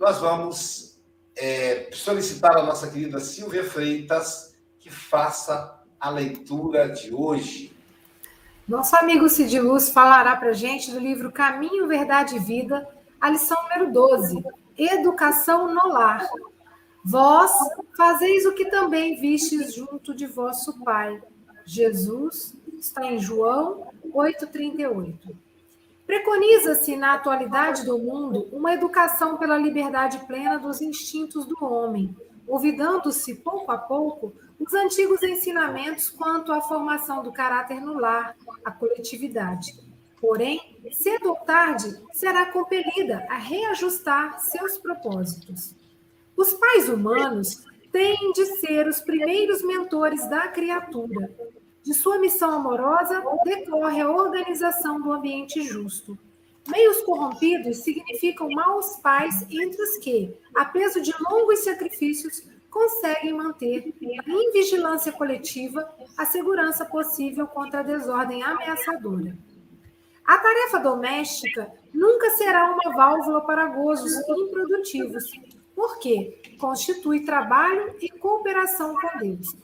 nós 0.04 0.20
vamos 0.20 1.00
é, 1.34 1.90
solicitar 1.94 2.58
a 2.58 2.64
nossa 2.64 2.92
querida 2.92 3.22
Silvia 3.22 3.64
Freitas 3.64 4.54
que 4.78 4.92
faça 4.92 5.82
a 5.98 6.10
leitura 6.10 6.90
de 6.90 7.16
hoje. 7.16 7.74
Nosso 8.68 8.98
amigo 8.98 9.30
Cid 9.30 9.58
Luz 9.62 9.92
falará 9.92 10.36
para 10.36 10.52
gente 10.52 10.92
do 10.92 11.00
livro 11.00 11.32
Caminho, 11.32 11.88
Verdade 11.88 12.36
e 12.36 12.40
Vida, 12.40 12.86
a 13.20 13.30
lição 13.30 13.58
número 13.64 13.94
12, 13.94 14.44
Educação 14.78 15.74
no 15.74 15.88
Lar. 15.88 16.28
Vós 17.06 17.54
fazeis 17.96 18.46
o 18.46 18.52
que 18.52 18.66
também 18.66 19.16
vistes 19.22 19.74
junto 19.74 20.14
de 20.14 20.28
vosso 20.28 20.84
Pai. 20.84 21.22
Jesus 21.66 22.58
está 22.78 23.06
em 23.06 23.20
João 23.20 23.88
8,38. 24.14 25.34
Preconiza-se 26.06 26.96
na 26.96 27.14
atualidade 27.14 27.86
do 27.86 27.98
mundo 27.98 28.50
uma 28.52 28.74
educação 28.74 29.38
pela 29.38 29.58
liberdade 29.58 30.26
plena 30.28 30.58
dos 30.58 30.82
instintos 30.82 31.46
do 31.46 31.56
homem, 31.64 32.16
olvidando-se 32.46 33.36
pouco 33.36 33.72
a 33.72 33.78
pouco 33.78 34.34
os 34.60 34.74
antigos 34.74 35.24
ensinamentos 35.24 36.10
quanto 36.10 36.52
à 36.52 36.62
formação 36.62 37.24
do 37.24 37.32
caráter 37.32 37.80
no 37.80 37.94
lar, 37.94 38.36
a 38.64 38.72
coletividade. 38.72 39.74
Porém, 40.20 40.78
cedo 40.92 41.30
ou 41.30 41.36
tarde, 41.36 42.02
será 42.14 42.46
compelida 42.46 43.26
a 43.30 43.36
reajustar 43.36 44.40
seus 44.40 44.78
propósitos. 44.78 45.76
Os 46.36 46.54
pais 46.54 46.88
humanos 46.90 47.66
têm 47.92 48.32
de 48.32 48.46
ser 48.60 48.88
os 48.88 49.02
primeiros 49.02 49.62
mentores 49.62 50.28
da 50.30 50.48
criatura, 50.48 51.30
de 51.84 51.94
sua 51.94 52.18
missão 52.18 52.52
amorosa 52.52 53.22
decorre 53.44 54.02
a 54.02 54.10
organização 54.10 55.02
do 55.02 55.12
ambiente 55.12 55.62
justo. 55.62 56.18
Meios 56.68 57.02
corrompidos 57.02 57.78
significam 57.80 58.48
maus 58.50 58.96
pais 59.02 59.46
entre 59.50 59.82
os 59.82 59.98
que, 59.98 60.34
a 60.56 60.64
peso 60.64 61.02
de 61.02 61.14
longos 61.30 61.60
sacrifícios, 61.60 62.44
conseguem 62.70 63.34
manter 63.34 63.94
em 64.02 64.52
vigilância 64.54 65.12
coletiva 65.12 65.88
a 66.18 66.26
segurança 66.26 66.86
possível 66.86 67.46
contra 67.48 67.82
a 67.82 67.84
desordem 67.84 68.42
ameaçadora. 68.42 69.38
A 70.26 70.38
tarefa 70.38 70.80
doméstica 70.80 71.70
nunca 71.94 72.30
será 72.32 72.72
uma 72.72 72.96
válvula 72.96 73.42
para 73.42 73.66
gozos 73.66 74.14
improdutivos, 74.30 75.26
porque 75.76 76.42
constitui 76.58 77.26
trabalho 77.26 77.94
e 78.02 78.10
cooperação 78.10 78.96
com 78.96 79.18
Deus 79.20 79.64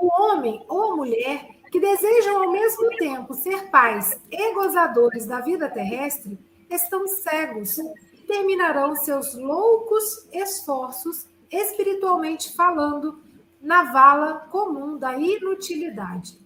o 0.00 0.08
homem 0.08 0.64
ou 0.66 0.92
a 0.92 0.96
mulher 0.96 1.46
que 1.70 1.78
desejam 1.78 2.42
ao 2.42 2.50
mesmo 2.50 2.88
tempo 2.96 3.34
ser 3.34 3.70
pais 3.70 4.18
e 4.30 4.54
gozadores 4.54 5.26
da 5.26 5.40
vida 5.40 5.68
terrestre 5.68 6.38
estão 6.70 7.06
cegos 7.06 7.78
e 7.78 8.16
terminarão 8.26 8.96
seus 8.96 9.34
loucos 9.34 10.26
esforços, 10.32 11.26
espiritualmente 11.50 12.56
falando, 12.56 13.20
na 13.60 13.92
vala 13.92 14.48
comum 14.50 14.96
da 14.96 15.14
inutilidade. 15.16 16.38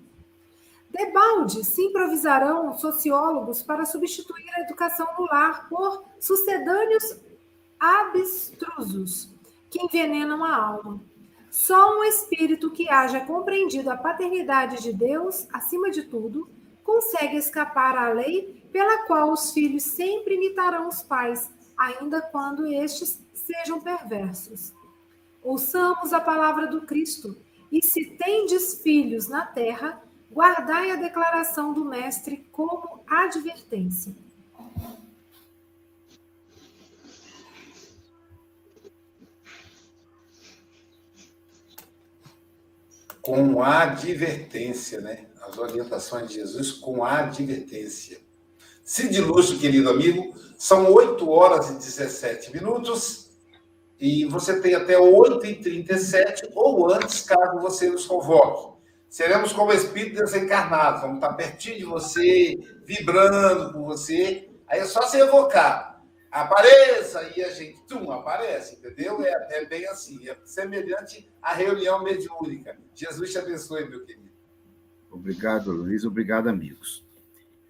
Debalde 0.90 1.64
se 1.64 1.82
improvisarão 1.82 2.76
sociólogos 2.76 3.62
para 3.62 3.84
substituir 3.84 4.49
a 4.54 4.62
educação 4.62 5.06
no 5.18 5.26
lar 5.26 5.68
por 5.68 6.04
sucedâneos 6.18 7.20
abstrusos 7.78 9.30
que 9.70 9.82
envenenam 9.82 10.44
a 10.44 10.56
alma. 10.56 11.13
Só 11.54 12.00
um 12.00 12.02
espírito 12.02 12.68
que 12.73 12.90
haja 12.90 13.20
compreendido 13.20 13.88
a 13.88 13.96
paternidade 13.96 14.82
de 14.82 14.92
Deus, 14.92 15.46
acima 15.52 15.88
de 15.88 16.02
tudo, 16.02 16.50
consegue 16.82 17.37
escapar 17.37 17.96
à 17.96 18.12
lei 18.12 18.66
pela 18.73 19.06
qual 19.06 19.30
os 19.32 19.52
filhos 19.52 19.84
sempre 19.84 20.34
imitarão 20.34 20.88
os 20.88 21.00
pais, 21.00 21.49
ainda 21.76 22.20
quando 22.20 22.66
estes 22.66 23.25
sejam 23.32 23.80
perversos. 23.80 24.75
Ouçamos 25.44 26.12
a 26.12 26.20
palavra 26.20 26.66
do 26.66 26.80
Cristo, 26.87 27.37
e 27.70 27.80
se 27.80 28.04
tendes 28.04 28.82
filhos 28.82 29.28
na 29.28 29.46
terra, 29.46 30.02
guardai 30.32 30.90
a 30.90 30.96
declaração 30.96 31.73
do 31.73 31.84
Mestre 31.84 32.49
como 32.50 33.04
advertência. 33.06 34.12
Com 43.25 43.62
advertência, 43.62 45.01
né? 45.01 45.25
As 45.48 45.57
orientações 45.57 46.29
de 46.29 46.35
Jesus 46.35 46.72
com 46.72 47.03
advertência. 47.03 48.18
Cid 48.85 49.18
Lúcio, 49.22 49.59
querido 49.59 49.88
amigo, 49.88 50.35
são 50.59 50.92
8 50.92 51.29
horas 51.31 51.70
e 51.70 51.75
17 51.75 52.53
minutos 52.53 53.31
e 53.98 54.27
você 54.27 54.61
tem 54.61 54.75
até 54.75 54.98
8h37 54.98 56.51
ou 56.55 56.92
antes, 56.92 57.22
caso 57.22 57.61
você 57.61 57.88
nos 57.88 58.05
convoque. 58.05 58.75
Seremos 59.09 59.53
como 59.53 59.72
espíritos 59.72 60.33
desencarnados, 60.33 61.01
vamos 61.01 61.16
estar 61.16 61.33
pertinho 61.33 61.79
de 61.79 61.85
você, 61.85 62.59
vibrando 62.85 63.72
com 63.72 63.85
você. 63.85 64.51
Aí 64.68 64.81
é 64.81 64.85
só 64.85 65.03
se 65.03 65.18
evocar. 65.18 65.93
Apareça! 66.35 67.33
E 67.37 67.44
a 67.44 67.51
gente, 67.51 67.81
tum, 67.87 68.11
aparece, 68.11 68.75
entendeu? 68.75 69.23
É, 69.23 69.59
é 69.59 69.64
bem 69.66 69.87
assim, 69.87 70.29
é 70.29 70.37
semelhante 70.44 71.31
à 71.40 71.55
reunião 71.55 72.03
mediúnica. 72.03 72.77
Jesus 72.92 73.31
te 73.31 73.38
abençoe, 73.38 73.88
meu 73.88 74.05
querido. 74.05 74.33
Obrigado, 75.12 75.70
Luiz. 75.70 76.05
Obrigado, 76.05 76.49
amigos. 76.49 77.05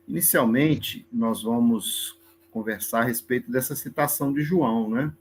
Inicialmente, 0.09 1.07
nós 1.13 1.43
vamos 1.43 2.19
conversar 2.51 3.01
a 3.01 3.05
respeito 3.05 3.51
dessa 3.51 3.77
citação 3.77 4.33
de 4.33 4.41
João, 4.41 4.89
né? 4.89 5.13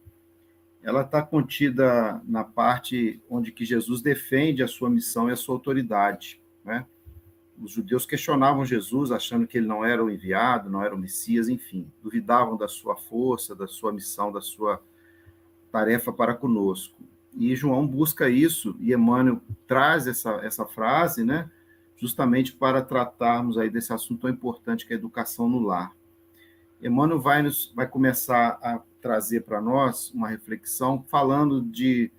ela 0.82 1.02
está 1.02 1.22
contida 1.22 2.22
na 2.26 2.44
parte 2.44 3.22
onde 3.30 3.52
que 3.52 3.66
Jesus 3.66 4.02
defende 4.02 4.64
a 4.64 4.68
sua 4.68 4.90
missão 4.90 5.30
e 5.30 5.34
a 5.34 5.36
sua 5.36 5.56
autoridade, 5.56 6.42
né? 6.64 6.86
Os 7.62 7.72
judeus 7.72 8.06
questionavam 8.06 8.66
Jesus, 8.66 9.12
achando 9.12 9.48
que 9.48 9.58
ele 9.58 9.68
não 9.68 9.86
era 9.86 10.04
o 10.04 10.10
enviado, 10.10 10.70
não 10.70 10.84
era 10.84 10.96
o 10.96 10.98
Messias, 10.98 11.48
enfim, 11.48 11.92
duvidavam 12.02 12.58
da 12.58 12.68
sua 12.68 12.96
força, 12.96 13.56
da 13.56 13.68
sua 13.68 13.92
missão, 13.92 14.32
da 14.32 14.42
sua 14.42 14.82
tarefa 15.72 16.12
para 16.12 16.34
conosco. 16.34 17.02
E 17.36 17.56
João 17.56 17.88
busca 17.88 18.30
isso, 18.30 18.76
e 18.80 18.94
Emmanuel 18.94 19.42
traz 19.68 20.08
essa, 20.08 20.34
essa 20.44 20.66
frase, 20.66 21.24
né, 21.24 21.50
justamente 21.96 22.54
para 22.54 22.82
tratarmos 22.82 23.58
aí 23.58 23.70
desse 23.70 23.94
assunto 23.94 24.22
tão 24.22 24.30
importante 24.30 24.86
que 24.86 24.94
é 24.94 24.96
a 24.96 25.00
educação 25.00 25.48
no 25.48 25.60
lar. 25.60 25.96
Emmanuel 26.82 27.22
vai, 27.22 27.42
nos, 27.42 27.72
vai 27.76 27.88
começar 27.88 28.60
a 28.62 28.82
trazer 29.02 29.42
para 29.42 29.62
nós 29.62 30.12
uma 30.12 30.28
reflexão 30.28 31.04
falando 31.10 31.62
de 31.62 32.12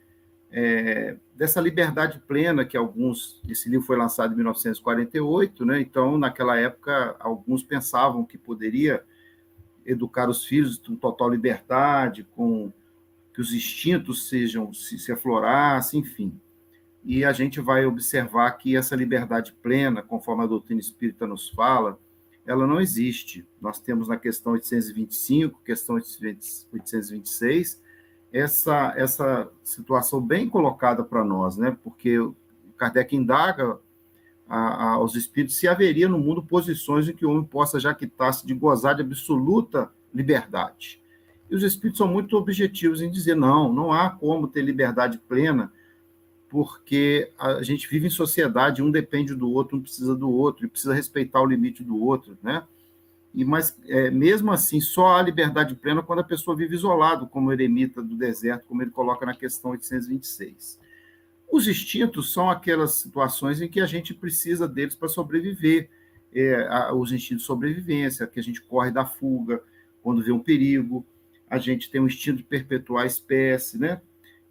é, 0.50 1.16
dessa 1.34 1.60
liberdade 1.60 2.20
plena 2.26 2.64
que 2.64 2.76
alguns 2.76 3.40
esse 3.48 3.68
livro 3.68 3.86
foi 3.86 3.96
lançado 3.96 4.32
em 4.32 4.36
1948, 4.36 5.64
né? 5.64 5.80
Então 5.80 6.16
naquela 6.16 6.56
época 6.58 7.16
alguns 7.18 7.62
pensavam 7.62 8.24
que 8.24 8.38
poderia 8.38 9.04
educar 9.84 10.28
os 10.28 10.44
filhos 10.44 10.78
com 10.78 10.94
total 10.96 11.28
liberdade, 11.28 12.26
com 12.34 12.72
que 13.32 13.40
os 13.40 13.52
instintos 13.52 14.28
sejam 14.28 14.72
se, 14.72 14.98
se 14.98 15.12
aflorassem, 15.12 16.00
enfim. 16.00 16.40
E 17.04 17.24
a 17.24 17.32
gente 17.32 17.60
vai 17.60 17.84
observar 17.84 18.50
que 18.52 18.76
essa 18.76 18.96
liberdade 18.96 19.52
plena, 19.52 20.02
conforme 20.02 20.44
a 20.44 20.46
doutrina 20.46 20.80
espírita 20.80 21.26
nos 21.26 21.50
fala, 21.50 21.98
ela 22.46 22.66
não 22.66 22.80
existe. 22.80 23.46
Nós 23.60 23.80
temos 23.80 24.08
na 24.08 24.16
questão 24.16 24.52
825, 24.52 25.60
questão 25.62 25.96
826, 25.96 27.82
essa, 28.34 28.92
essa 28.96 29.48
situação 29.62 30.20
bem 30.20 30.48
colocada 30.48 31.04
para 31.04 31.24
nós, 31.24 31.56
né? 31.56 31.76
porque 31.84 32.18
Kardec 32.76 33.14
indaga 33.14 33.78
a, 34.48 34.58
a, 34.58 34.90
aos 34.94 35.14
espíritos 35.14 35.56
se 35.56 35.68
haveria 35.68 36.08
no 36.08 36.18
mundo 36.18 36.42
posições 36.42 37.08
em 37.08 37.14
que 37.14 37.24
o 37.24 37.30
homem 37.30 37.44
possa 37.44 37.78
jaquitar-se 37.78 38.44
de 38.44 38.52
gozar 38.52 38.96
de 38.96 39.02
absoluta 39.02 39.88
liberdade. 40.12 41.00
E 41.48 41.54
os 41.54 41.62
espíritos 41.62 41.98
são 41.98 42.08
muito 42.08 42.36
objetivos 42.36 43.00
em 43.00 43.08
dizer: 43.08 43.36
não, 43.36 43.72
não 43.72 43.92
há 43.92 44.10
como 44.10 44.48
ter 44.48 44.62
liberdade 44.62 45.18
plena 45.28 45.72
porque 46.48 47.32
a 47.38 47.62
gente 47.62 47.88
vive 47.88 48.06
em 48.06 48.10
sociedade, 48.10 48.82
um 48.82 48.90
depende 48.90 49.34
do 49.34 49.50
outro, 49.50 49.76
um 49.76 49.80
precisa 49.80 50.14
do 50.14 50.30
outro, 50.30 50.64
e 50.64 50.68
precisa 50.68 50.94
respeitar 50.94 51.40
o 51.40 51.46
limite 51.46 51.82
do 51.82 52.00
outro, 52.00 52.38
né? 52.40 52.64
E, 53.34 53.44
mas, 53.44 53.76
é, 53.86 54.10
mesmo 54.10 54.52
assim, 54.52 54.80
só 54.80 55.16
há 55.16 55.22
liberdade 55.22 55.74
plena 55.74 56.02
quando 56.02 56.20
a 56.20 56.24
pessoa 56.24 56.56
vive 56.56 56.76
isolado, 56.76 57.26
como 57.26 57.48
o 57.48 57.52
eremita 57.52 58.00
do 58.00 58.14
deserto, 58.14 58.66
como 58.66 58.80
ele 58.82 58.92
coloca 58.92 59.26
na 59.26 59.34
questão 59.34 59.72
826. 59.72 60.78
Os 61.50 61.66
instintos 61.66 62.32
são 62.32 62.48
aquelas 62.48 62.94
situações 62.94 63.60
em 63.60 63.68
que 63.68 63.80
a 63.80 63.86
gente 63.86 64.14
precisa 64.14 64.68
deles 64.68 64.94
para 64.94 65.08
sobreviver, 65.08 65.90
é, 66.32 66.66
a, 66.68 66.94
os 66.94 67.12
instintos 67.12 67.42
de 67.42 67.46
sobrevivência, 67.46 68.26
que 68.26 68.38
a 68.38 68.42
gente 68.42 68.62
corre 68.62 68.90
da 68.90 69.04
fuga 69.04 69.62
quando 70.02 70.22
vê 70.22 70.30
um 70.30 70.40
perigo, 70.40 71.04
a 71.48 71.58
gente 71.58 71.90
tem 71.90 72.00
o 72.00 72.06
instinto 72.06 72.38
de 72.38 72.44
perpetuar 72.44 73.04
a 73.04 73.06
espécie, 73.06 73.78
né? 73.78 74.00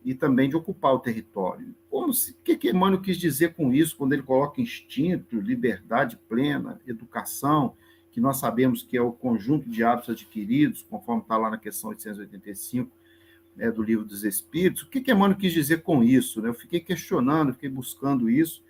e 0.03 0.13
também 0.13 0.49
de 0.49 0.55
ocupar 0.55 0.93
o 0.93 0.99
território. 0.99 1.73
Como 1.89 2.13
se, 2.13 2.31
o 2.31 2.35
que, 2.43 2.57
que 2.57 2.69
Emmanuel 2.69 3.01
quis 3.01 3.17
dizer 3.17 3.53
com 3.53 3.73
isso, 3.73 3.95
quando 3.95 4.13
ele 4.13 4.23
coloca 4.23 4.61
instinto, 4.61 5.39
liberdade 5.39 6.17
plena, 6.27 6.81
educação, 6.85 7.75
que 8.13 8.21
nós 8.21 8.37
sabemos 8.37 8.83
que 8.83 8.95
é 8.95 9.01
o 9.01 9.11
conjunto 9.11 9.67
de 9.67 9.83
hábitos 9.83 10.11
adquiridos, 10.11 10.85
conforme 10.87 11.23
está 11.23 11.35
lá 11.35 11.49
na 11.49 11.57
questão 11.57 11.89
885 11.89 12.91
né, 13.55 13.71
do 13.71 13.81
Livro 13.81 14.05
dos 14.05 14.23
Espíritos. 14.23 14.83
O 14.83 14.89
que, 14.89 15.01
que 15.01 15.11
Emmanuel 15.11 15.35
quis 15.35 15.51
dizer 15.51 15.81
com 15.81 16.03
isso? 16.03 16.39
Né? 16.39 16.47
Eu 16.47 16.53
fiquei 16.53 16.79
questionando, 16.79 17.53
fiquei 17.53 17.69
buscando 17.69 18.29
isso, 18.29 18.63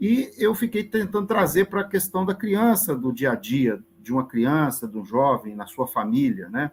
e 0.00 0.32
eu 0.38 0.54
fiquei 0.54 0.82
tentando 0.82 1.26
trazer 1.26 1.66
para 1.66 1.82
a 1.82 1.88
questão 1.88 2.24
da 2.24 2.34
criança, 2.34 2.96
do 2.96 3.12
dia 3.12 3.32
a 3.32 3.34
dia, 3.34 3.84
de 4.00 4.10
uma 4.10 4.26
criança, 4.26 4.88
de 4.88 4.96
um 4.96 5.04
jovem, 5.04 5.54
na 5.54 5.66
sua 5.66 5.86
família, 5.86 6.48
né? 6.48 6.70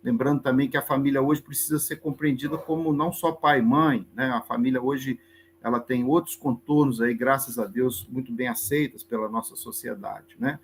Lembrando 0.00 0.40
também 0.40 0.70
que 0.70 0.76
a 0.76 0.82
família 0.82 1.20
hoje 1.20 1.42
precisa 1.42 1.80
ser 1.80 1.96
compreendida 1.96 2.56
como 2.56 2.92
não 2.92 3.12
só 3.12 3.32
pai 3.32 3.58
e 3.58 3.62
mãe, 3.62 4.06
né? 4.14 4.30
A 4.30 4.40
família 4.40 4.80
hoje 4.80 5.18
ela 5.60 5.80
tem 5.80 6.04
outros 6.04 6.36
contornos 6.36 7.00
aí, 7.00 7.14
graças 7.14 7.58
a 7.58 7.66
Deus, 7.66 8.06
muito 8.08 8.32
bem 8.32 8.46
aceitas 8.46 9.02
pela 9.02 9.28
nossa 9.28 9.56
sociedade, 9.56 10.36
né? 10.38 10.60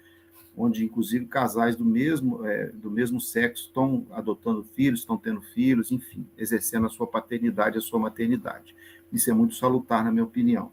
Onde 0.57 0.85
inclusive 0.85 1.27
casais 1.27 1.75
do 1.75 1.85
mesmo 1.85 2.47
é, 2.47 2.69
do 2.69 2.91
mesmo 2.91 3.21
sexo 3.21 3.65
estão 3.65 4.07
adotando 4.13 4.65
filhos, 4.75 5.01
estão 5.01 5.17
tendo 5.17 5.41
filhos, 5.41 5.91
enfim, 5.91 6.27
exercendo 6.39 6.87
a 6.87 6.91
sua 6.91 7.07
paternidade, 7.07 7.79
a 7.79 7.81
sua 7.81 7.99
maternidade. 7.99 8.75
Isso 9.13 9.31
é 9.31 9.35
muito 9.35 9.55
salutar, 9.55 10.05
na 10.05 10.13
minha 10.13 10.25
opinião 10.25 10.71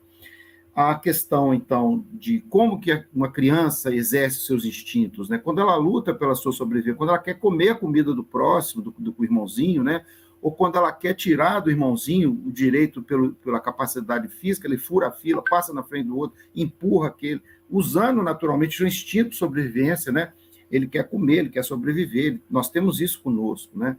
a 0.73 0.95
questão, 0.95 1.53
então, 1.53 2.05
de 2.13 2.39
como 2.49 2.79
que 2.79 3.03
uma 3.13 3.29
criança 3.29 3.93
exerce 3.93 4.45
seus 4.45 4.63
instintos, 4.63 5.27
né? 5.27 5.37
Quando 5.37 5.59
ela 5.59 5.75
luta 5.75 6.13
pela 6.13 6.33
sua 6.33 6.53
sobrevivência, 6.53 6.97
quando 6.97 7.09
ela 7.09 7.19
quer 7.19 7.33
comer 7.33 7.69
a 7.69 7.75
comida 7.75 8.13
do 8.13 8.23
próximo, 8.23 8.81
do, 8.81 8.91
do 8.97 9.23
irmãozinho, 9.23 9.83
né? 9.83 10.05
Ou 10.41 10.51
quando 10.51 10.77
ela 10.77 10.91
quer 10.91 11.13
tirar 11.13 11.59
do 11.59 11.69
irmãozinho 11.69 12.31
o 12.45 12.51
direito 12.51 13.01
pelo, 13.01 13.33
pela 13.33 13.59
capacidade 13.59 14.27
física, 14.29 14.65
ele 14.65 14.77
fura 14.77 15.09
a 15.09 15.11
fila, 15.11 15.43
passa 15.47 15.73
na 15.73 15.83
frente 15.83 16.07
do 16.07 16.17
outro, 16.17 16.37
empurra 16.55 17.09
aquele, 17.09 17.41
usando 17.71 18.21
naturalmente 18.21 18.83
o 18.83 18.87
instinto 18.87 19.29
de 19.29 19.37
sobrevivência, 19.37 20.11
né? 20.11 20.33
Ele 20.69 20.87
quer 20.87 21.07
comer, 21.07 21.37
ele 21.37 21.49
quer 21.49 21.63
sobreviver, 21.63 22.39
nós 22.49 22.69
temos 22.69 22.99
isso 22.99 23.21
conosco, 23.21 23.77
né? 23.77 23.97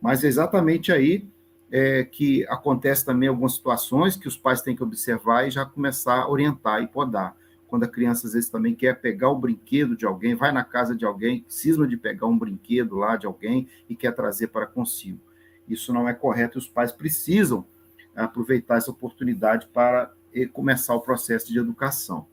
Mas 0.00 0.22
é 0.22 0.28
exatamente 0.28 0.92
aí 0.92 1.26
é, 1.70 2.04
que 2.04 2.46
acontece 2.48 3.04
também 3.04 3.28
algumas 3.28 3.54
situações 3.54 4.16
que 4.16 4.28
os 4.28 4.36
pais 4.36 4.62
têm 4.62 4.76
que 4.76 4.82
observar 4.82 5.48
e 5.48 5.50
já 5.50 5.64
começar 5.64 6.20
a 6.20 6.30
orientar 6.30 6.82
e 6.82 6.86
podar. 6.86 7.36
Quando 7.66 7.84
a 7.84 7.88
criança, 7.88 8.26
às 8.26 8.34
vezes, 8.34 8.48
também 8.48 8.74
quer 8.74 9.00
pegar 9.00 9.30
o 9.30 9.38
brinquedo 9.38 9.96
de 9.96 10.06
alguém, 10.06 10.34
vai 10.34 10.52
na 10.52 10.62
casa 10.62 10.94
de 10.94 11.04
alguém, 11.04 11.44
cisma 11.48 11.88
de 11.88 11.96
pegar 11.96 12.26
um 12.26 12.38
brinquedo 12.38 12.96
lá 12.96 13.16
de 13.16 13.26
alguém 13.26 13.66
e 13.88 13.96
quer 13.96 14.12
trazer 14.12 14.48
para 14.48 14.66
consigo. 14.66 15.18
Isso 15.66 15.92
não 15.92 16.08
é 16.08 16.14
correto 16.14 16.58
e 16.58 16.60
os 16.60 16.68
pais 16.68 16.92
precisam 16.92 17.66
aproveitar 18.14 18.76
essa 18.76 18.90
oportunidade 18.90 19.66
para 19.72 20.12
eh, 20.32 20.46
começar 20.46 20.94
o 20.94 21.00
processo 21.00 21.52
de 21.52 21.58
educação. 21.58 22.26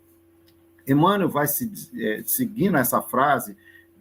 Emmanuel 0.87 1.29
vai 1.29 1.47
se, 1.47 1.71
é, 1.97 2.23
seguindo 2.25 2.77
essa 2.77 3.01
frase, 3.01 3.55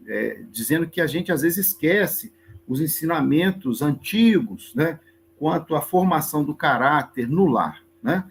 é, 0.07 0.43
dizendo 0.51 0.89
que 0.89 1.01
a 1.01 1.07
gente 1.07 1.31
às 1.31 1.43
vezes 1.43 1.69
esquece 1.69 2.33
os 2.67 2.81
ensinamentos 2.81 3.83
antigos, 3.83 4.75
né? 4.75 4.99
quanto 5.39 5.75
à 5.75 5.81
formação 5.81 6.45
do 6.45 6.55
caráter 6.55 7.29
no 7.29 7.47
lar. 7.47 7.83
Né? 8.03 8.25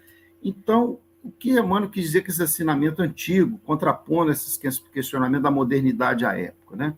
Então, 0.44 1.00
o 1.24 1.32
que 1.32 1.52
Emmanuel 1.52 1.90
quis 1.90 2.06
dizer 2.06 2.22
com 2.22 2.32
esse 2.32 2.44
ensinamento 2.44 3.02
antigo, 3.02 3.60
contrapondo 3.66 4.32
esses 4.32 4.58
questionamentos 4.94 5.44
da 5.44 5.52
modernidade 5.52 6.26
à 6.26 6.38
época? 6.38 6.76
Né? 6.76 6.94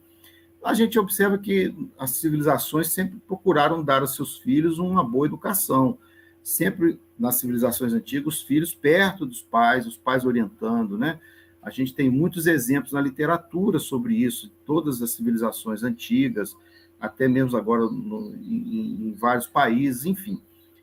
A 0.64 0.74
gente 0.74 1.00
observa 1.00 1.38
que 1.38 1.74
as 1.98 2.12
civilizações 2.12 2.90
sempre 2.90 3.20
procuraram 3.26 3.84
dar 3.84 4.02
aos 4.02 4.16
seus 4.16 4.38
filhos 4.38 4.78
uma 4.78 5.04
boa 5.04 5.26
educação. 5.26 5.98
Sempre 6.44 7.00
nas 7.18 7.36
civilizações 7.36 7.94
antigas, 7.94 8.36
os 8.36 8.42
filhos 8.42 8.74
perto 8.74 9.26
dos 9.26 9.42
pais, 9.42 9.88
os 9.88 9.98
pais 9.98 10.26
orientando, 10.26 10.98
né? 10.98 11.20
A 11.62 11.69
gente 11.69 11.93
tem 11.93 12.10
muitos 12.10 12.47
exemplos 12.47 12.91
na 12.91 13.02
literatura 13.02 13.78
sobre 13.78 14.15
isso, 14.15 14.52
todas 14.65 15.02
as 15.02 15.12
civilizações 15.12 15.84
antigas, 15.84 16.56
até 17.00 17.28
mesmo 17.28 17.58
agora 17.58 17.84
no, 17.84 18.36
em, 18.36 19.10
em, 19.10 19.13
vários 19.13 19.47
países, 19.47 20.06
enfim. 20.06 20.41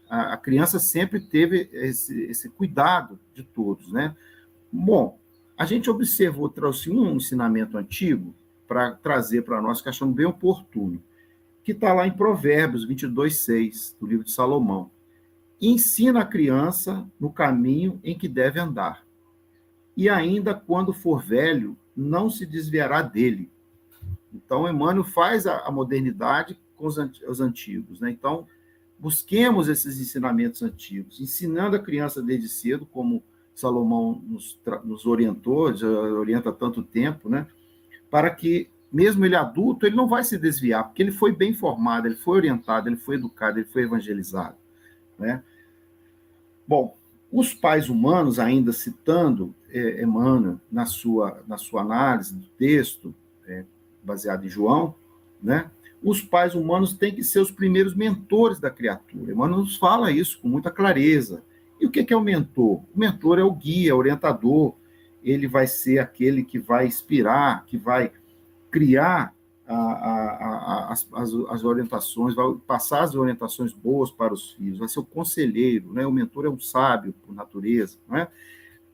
A, 0.08 0.34
a, 0.34 0.36
criança 0.36 0.78
sempre 0.78 1.20
teve 1.20 1.68
esse, 1.72 2.22
esse 2.22 2.48
cuidado 2.48 3.18
de 3.34 3.42
todos, 3.42 3.92
né? 3.92 4.16
Bom, 4.72 5.18
a 5.56 5.64
gente 5.64 5.90
observou, 5.90 6.48
trouxe 6.48 6.90
um 6.90 7.16
ensinamento 7.16 7.76
antigo 7.76 8.34
para 8.66 8.92
trazer 8.92 9.42
para 9.42 9.60
nós, 9.60 9.80
que 9.80 9.88
achamos 9.88 10.14
bem 10.14 10.26
oportuno, 10.26 11.02
que 11.64 11.72
está 11.72 11.92
lá 11.92 12.06
em 12.06 12.12
Provérbios 12.12 12.86
22, 12.86 13.36
6, 13.38 13.96
do 14.00 14.06
livro 14.06 14.24
de 14.24 14.32
Salomão. 14.32 14.90
ensina 15.60 16.20
a 16.20 16.26
criança 16.26 17.04
no 17.18 17.32
caminho 17.32 18.00
em 18.04 18.16
que 18.16 18.28
deve 18.28 18.60
andar. 18.60 19.07
E 19.98 20.08
ainda 20.08 20.54
quando 20.54 20.92
for 20.92 21.20
velho, 21.20 21.76
não 21.96 22.30
se 22.30 22.46
desviará 22.46 23.02
dele. 23.02 23.50
Então, 24.32 24.70
Emmanuel 24.70 25.02
faz 25.02 25.44
a, 25.44 25.68
modernidade 25.72 26.56
com 26.76 26.86
os, 26.86 26.96
os 27.26 27.40
antigos. 27.40 27.98
Né? 27.98 28.12
Então, 28.12 28.46
busquemos 28.96 29.66
esses 29.66 30.00
ensinamentos 30.00 30.62
antigos, 30.62 31.20
ensinando 31.20 31.74
a 31.74 31.80
criança 31.80 32.22
desde 32.22 32.48
cedo, 32.48 32.86
como 32.86 33.24
Salomão 33.52 34.22
nos, 34.24 34.60
nos 34.84 35.04
orientou, 35.04 35.74
já 35.74 35.88
orienta 35.88 36.50
há 36.50 36.52
tanto 36.52 36.80
tempo, 36.84 37.28
né? 37.28 37.48
para 38.08 38.30
que, 38.30 38.70
mesmo 38.92 39.26
ele 39.26 39.34
adulto, 39.34 39.84
ele 39.84 39.96
não 39.96 40.06
vai 40.06 40.22
se 40.22 40.38
desviar, 40.38 40.84
porque 40.84 41.02
ele 41.02 41.10
foi 41.10 41.32
bem 41.32 41.52
formado, 41.52 42.06
ele 42.06 42.14
foi 42.14 42.36
orientado, 42.36 42.88
ele 42.88 42.94
foi 42.94 43.16
educado, 43.16 43.58
ele 43.58 43.66
foi 43.66 43.82
evangelizado. 43.82 44.54
Né? 45.18 45.42
Bom, 46.68 46.96
os 47.32 47.52
pais 47.52 47.88
humanos, 47.88 48.38
ainda 48.38 48.72
citando 48.72 49.52
é, 49.70 50.02
Emmanuel 50.02 50.58
na 50.70 50.86
sua, 50.86 51.42
na 51.46 51.56
sua 51.56 51.82
análise 51.82 52.34
do 52.34 52.46
texto, 52.58 53.14
é, 53.46 53.64
baseado 54.02 54.44
em 54.44 54.48
João, 54.48 54.94
né? 55.42 55.70
os 56.02 56.22
pais 56.22 56.54
humanos 56.54 56.94
têm 56.94 57.14
que 57.14 57.24
ser 57.24 57.40
os 57.40 57.50
primeiros 57.50 57.94
mentores 57.94 58.60
da 58.60 58.70
criatura. 58.70 59.32
Emmanuel 59.32 59.60
nos 59.60 59.76
fala 59.76 60.12
isso 60.12 60.40
com 60.40 60.48
muita 60.48 60.70
clareza. 60.70 61.42
E 61.80 61.86
o 61.86 61.90
que 61.90 62.12
é 62.12 62.16
o 62.16 62.20
mentor? 62.20 62.82
O 62.94 62.98
mentor 62.98 63.38
é 63.38 63.42
o 63.42 63.52
guia, 63.52 63.94
o 63.94 63.98
orientador. 63.98 64.74
Ele 65.22 65.46
vai 65.46 65.66
ser 65.66 65.98
aquele 65.98 66.44
que 66.44 66.58
vai 66.58 66.86
inspirar, 66.86 67.64
que 67.66 67.76
vai 67.76 68.12
criar 68.70 69.34
a, 69.66 69.74
a, 69.74 70.88
a, 70.88 70.92
as, 70.92 71.06
as, 71.48 71.64
orientações, 71.64 72.34
vai 72.34 72.54
passar 72.66 73.02
as 73.02 73.14
orientações 73.14 73.72
boas 73.72 74.10
para 74.10 74.32
os 74.32 74.52
filhos, 74.52 74.78
vai 74.78 74.88
ser 74.88 75.00
o 75.00 75.04
conselheiro, 75.04 75.92
né? 75.92 76.06
o 76.06 76.12
mentor 76.12 76.46
é 76.46 76.48
um 76.48 76.58
sábio 76.58 77.12
por 77.24 77.34
natureza. 77.34 77.98
Né? 78.08 78.28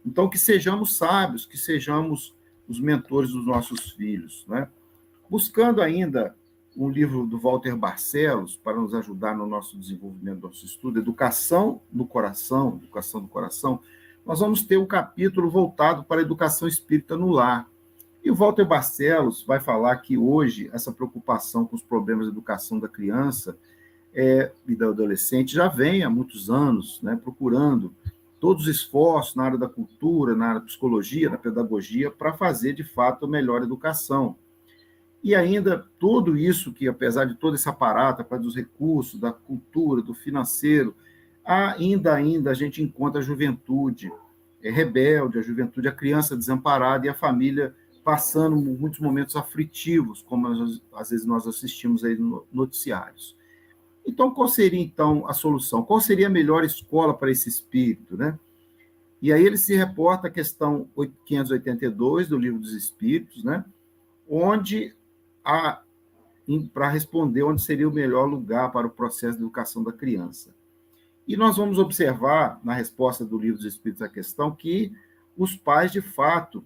Então, 0.04 0.28
que 0.28 0.38
sejamos 0.38 0.96
sábios, 0.96 1.46
que 1.46 1.56
sejamos 1.56 2.34
os 2.68 2.80
mentores 2.80 3.30
dos 3.30 3.46
nossos 3.46 3.92
filhos. 3.92 4.44
Né? 4.48 4.68
Buscando 5.28 5.80
ainda 5.80 6.34
um 6.76 6.88
livro 6.88 7.26
do 7.26 7.38
Walter 7.38 7.76
Barcelos 7.76 8.56
para 8.56 8.76
nos 8.76 8.94
ajudar 8.94 9.36
no 9.36 9.46
nosso 9.46 9.78
desenvolvimento 9.78 10.40
do 10.40 10.48
nosso 10.48 10.66
estudo, 10.66 10.98
Educação 10.98 11.80
no 11.92 12.06
Coração, 12.06 12.78
Educação 12.82 13.20
do 13.20 13.28
Coração, 13.28 13.80
nós 14.26 14.40
vamos 14.40 14.62
ter 14.62 14.76
um 14.76 14.86
capítulo 14.86 15.48
voltado 15.50 16.02
para 16.04 16.20
a 16.20 16.24
educação 16.24 16.66
espírita 16.66 17.16
no 17.16 17.30
lar. 17.30 17.68
E 18.24 18.30
o 18.30 18.34
Walter 18.34 18.64
Barcelos 18.64 19.44
vai 19.44 19.60
falar 19.60 19.96
que 19.98 20.16
hoje 20.16 20.70
essa 20.72 20.90
preocupação 20.90 21.66
com 21.66 21.76
os 21.76 21.82
problemas 21.82 22.26
de 22.26 22.32
educação 22.32 22.80
da 22.80 22.88
criança 22.88 23.56
é, 24.14 24.50
e 24.66 24.74
do 24.74 24.88
adolescente 24.88 25.54
já 25.54 25.68
vem 25.68 26.02
há 26.02 26.08
muitos 26.08 26.48
anos, 26.48 27.00
né, 27.02 27.18
procurando 27.22 27.92
todos 28.44 28.64
os 28.64 28.76
esforços 28.76 29.34
na 29.34 29.44
área 29.44 29.56
da 29.56 29.66
cultura, 29.66 30.36
na 30.36 30.48
área 30.48 30.60
da 30.60 30.66
psicologia, 30.66 31.30
da 31.30 31.38
pedagogia, 31.38 32.10
para 32.10 32.34
fazer 32.34 32.74
de 32.74 32.84
fato 32.84 33.24
a 33.24 33.28
melhor 33.28 33.62
educação. 33.62 34.36
E 35.22 35.34
ainda 35.34 35.82
tudo 35.98 36.36
isso 36.36 36.70
que, 36.70 36.86
apesar 36.86 37.24
de 37.24 37.36
todo 37.36 37.54
esse 37.54 37.66
aparato, 37.70 38.20
apesar 38.20 38.42
dos 38.42 38.54
recursos, 38.54 39.18
da 39.18 39.32
cultura, 39.32 40.02
do 40.02 40.12
financeiro, 40.12 40.94
ainda, 41.42 42.12
ainda 42.12 42.50
a 42.50 42.54
gente 42.54 42.82
encontra 42.82 43.22
a 43.22 43.24
juventude 43.24 44.12
é, 44.62 44.70
rebelde, 44.70 45.38
a 45.38 45.42
juventude, 45.42 45.88
a 45.88 45.92
criança 45.92 46.36
desamparada 46.36 47.06
e 47.06 47.08
a 47.08 47.14
família 47.14 47.74
passando 48.04 48.56
muitos 48.56 49.00
momentos 49.00 49.36
aflitivos, 49.36 50.20
como 50.20 50.48
às 50.92 51.08
vezes 51.08 51.24
nós 51.24 51.46
assistimos 51.46 52.04
aí 52.04 52.14
no 52.14 52.46
noticiários. 52.52 53.34
Então, 54.06 54.32
qual 54.32 54.48
seria 54.48 54.80
então 54.80 55.26
a 55.26 55.32
solução? 55.32 55.82
Qual 55.82 56.00
seria 56.00 56.26
a 56.26 56.30
melhor 56.30 56.64
escola 56.64 57.14
para 57.14 57.30
esse 57.30 57.48
espírito, 57.48 58.16
né? 58.16 58.38
E 59.20 59.32
aí 59.32 59.44
ele 59.44 59.56
se 59.56 59.74
reporta 59.74 60.28
à 60.28 60.30
questão 60.30 60.88
582 61.24 62.28
do 62.28 62.36
Livro 62.36 62.60
dos 62.60 62.72
Espíritos, 62.72 63.42
né? 63.42 63.64
Onde 64.28 64.94
para 66.74 66.88
responder 66.90 67.42
onde 67.42 67.62
seria 67.62 67.88
o 67.88 67.92
melhor 67.92 68.26
lugar 68.26 68.70
para 68.70 68.86
o 68.86 68.90
processo 68.90 69.38
de 69.38 69.44
educação 69.44 69.82
da 69.82 69.92
criança. 69.92 70.54
E 71.26 71.36
nós 71.38 71.56
vamos 71.56 71.78
observar, 71.78 72.60
na 72.62 72.74
resposta 72.74 73.24
do 73.24 73.38
Livro 73.38 73.56
dos 73.56 73.66
Espíritos 73.66 74.02
à 74.02 74.08
questão, 74.08 74.54
que 74.54 74.92
os 75.36 75.56
pais, 75.56 75.90
de 75.90 76.02
fato, 76.02 76.62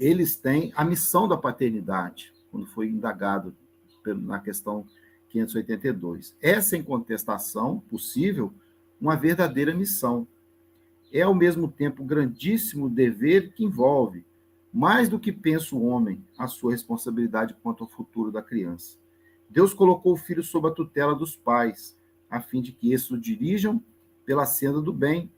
eles 0.00 0.36
têm 0.36 0.72
a 0.74 0.84
missão 0.84 1.28
da 1.28 1.36
paternidade, 1.36 2.32
quando 2.50 2.66
foi 2.66 2.88
indagado 2.88 3.54
na 4.06 4.40
questão 4.40 4.86
582. 5.44 6.34
É, 6.40 6.60
sem 6.60 6.82
contestação 6.82 7.80
possível, 7.90 8.52
uma 9.00 9.16
verdadeira 9.16 9.74
missão. 9.74 10.26
É, 11.12 11.22
ao 11.22 11.34
mesmo 11.34 11.68
tempo, 11.68 12.04
grandíssimo 12.04 12.88
dever 12.88 13.52
que 13.52 13.64
envolve 13.64 14.24
mais 14.72 15.08
do 15.08 15.18
que 15.18 15.32
pensa 15.32 15.74
o 15.74 15.84
homem, 15.84 16.22
a 16.36 16.46
sua 16.46 16.72
responsabilidade 16.72 17.56
quanto 17.62 17.84
ao 17.84 17.90
futuro 17.90 18.30
da 18.30 18.42
criança. 18.42 18.98
Deus 19.48 19.72
colocou 19.72 20.12
o 20.12 20.18
filho 20.18 20.42
sob 20.42 20.68
a 20.68 20.70
tutela 20.70 21.14
dos 21.14 21.36
pais, 21.36 21.96
a 22.28 22.40
fim 22.40 22.60
de 22.60 22.72
que 22.72 22.92
esses 22.92 23.10
o 23.10 23.18
dirijam 23.18 23.82
pela 24.24 24.44
senda 24.44 24.80
do 24.82 24.92
bem. 24.92 25.30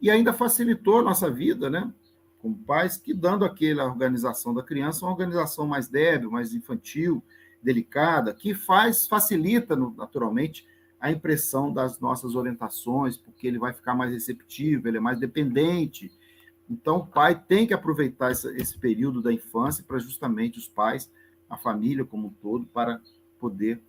E 0.00 0.10
ainda 0.10 0.32
facilitou 0.32 0.98
a 0.98 1.02
nossa 1.02 1.30
vida, 1.30 1.70
né? 1.70 1.92
Como 2.40 2.58
pais, 2.58 2.96
que 2.96 3.14
dando 3.14 3.44
aquela 3.44 3.86
organização 3.86 4.52
da 4.52 4.62
criança 4.62 5.06
uma 5.06 5.12
organização 5.12 5.66
mais 5.66 5.88
débil, 5.88 6.30
mais 6.30 6.52
infantil, 6.52 7.22
delicada, 7.62 8.34
que 8.34 8.54
faz, 8.54 9.06
facilita 9.06 9.76
naturalmente 9.76 10.66
a 11.00 11.10
impressão 11.10 11.72
das 11.72 12.00
nossas 12.00 12.34
orientações, 12.34 13.16
porque 13.16 13.46
ele 13.46 13.58
vai 13.58 13.72
ficar 13.72 13.94
mais 13.94 14.12
receptivo, 14.12 14.88
ele 14.88 14.98
é 14.98 15.00
mais 15.00 15.18
dependente, 15.18 16.12
então, 16.72 16.98
o 16.98 17.06
pai 17.06 17.38
tem 17.38 17.66
que 17.66 17.74
aproveitar 17.74 18.30
esse, 18.30 18.78
período 18.78 19.20
da 19.20 19.30
infância 19.30 19.84
para 19.86 19.98
justamente 19.98 20.58
os 20.58 20.66
pais, 20.66 21.12
a 21.48 21.56
família 21.56 22.02
como 22.02 22.28
um 22.28 22.32
todo, 22.32 22.66
para 22.66 22.98
poder 23.38 23.82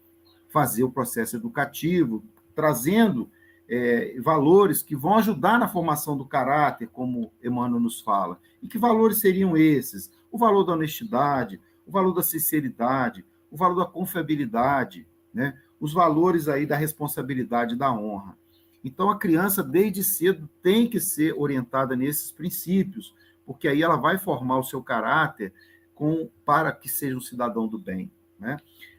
fazer 0.49 0.83
o 0.83 0.91
processo 0.91 1.37
educativo, 1.37 2.23
trazendo 2.53 3.29
é, 3.69 4.19
valores 4.19 4.83
que 4.83 4.97
vão 4.97 5.15
ajudar 5.15 5.57
na 5.57 5.67
formação 5.69 6.17
do 6.17 6.25
caráter, 6.25 6.89
como 6.89 7.31
Emmanuel 7.41 7.79
nos 7.79 8.01
fala. 8.01 8.37
E 8.61 8.67
que 8.67 8.77
valores 8.77 9.19
seriam 9.19 9.55
esses? 9.55 10.11
O 10.29 10.37
valor 10.37 10.65
da 10.65 10.73
honestidade, 10.73 11.61
o 11.85 11.91
valor 11.91 12.11
da 12.11 12.21
sinceridade, 12.21 13.25
o 13.53 13.55
valor 13.55 13.75
da 13.75 13.85
confiabilidade, 13.85 15.07
né? 15.31 15.55
os 15.79 15.93
valores 15.93 16.49
aí 16.49 16.65
da 16.65 16.75
responsabilidade 16.75 17.75
da 17.75 17.93
honra. 17.93 18.35
Então, 18.83 19.11
a 19.11 19.17
criança, 19.17 19.61
desde 19.61 20.03
cedo, 20.03 20.49
tem 20.63 20.89
que 20.89 20.99
ser 20.99 21.35
orientada 21.37 21.95
nesses 21.95 22.31
princípios, 22.31 23.13
porque 23.45 23.67
aí 23.67 23.83
ela 23.83 23.95
vai 23.95 24.17
formar 24.17 24.57
o 24.57 24.63
seu 24.63 24.81
caráter 24.81 25.53
com, 25.93 26.27
para 26.43 26.71
que 26.71 26.89
seja 26.89 27.15
um 27.15 27.21
cidadão 27.21 27.67
do 27.67 27.77
bem. 27.77 28.11
Né? 28.39 28.57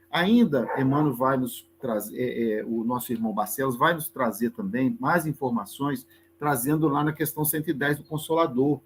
Ainda, 0.08 0.68
Emmanuel 0.78 1.16
vai 1.16 1.36
nos 1.36 1.68
trazer, 1.80 2.16
é, 2.16 2.60
é, 2.60 2.64
o 2.64 2.84
nosso 2.84 3.12
irmão 3.12 3.34
Barcelos 3.34 3.76
vai 3.76 3.92
nos 3.92 4.08
trazer 4.08 4.50
também 4.50 4.96
mais 5.00 5.26
informações, 5.26 6.06
trazendo 6.38 6.86
lá 6.86 7.02
na 7.02 7.12
questão 7.12 7.44
110 7.44 7.98
do 7.98 8.04
Consolador, 8.04 8.80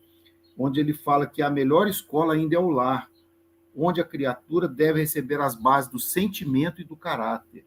onde 0.57 0.81
ele 0.81 0.95
fala 0.95 1.27
que 1.27 1.43
a 1.43 1.51
melhor 1.51 1.87
escola 1.87 2.33
ainda 2.33 2.57
é 2.57 2.59
o 2.59 2.71
lar, 2.71 3.11
onde 3.77 4.01
a 4.01 4.05
criatura 4.05 4.67
deve 4.67 5.01
receber 5.01 5.41
as 5.41 5.55
bases 5.55 5.91
do 5.91 5.99
sentimento 5.99 6.81
e 6.81 6.85
do 6.85 6.97
caráter. 6.97 7.65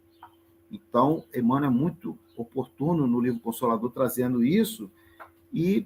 Então, 0.72 1.24
Emmanuel 1.34 1.72
é 1.72 1.74
muito 1.74 2.18
oportuno 2.36 3.06
no 3.06 3.20
livro 3.20 3.40
Consolador 3.40 3.92
trazendo 3.92 4.44
isso 4.44 4.90
e 5.54 5.86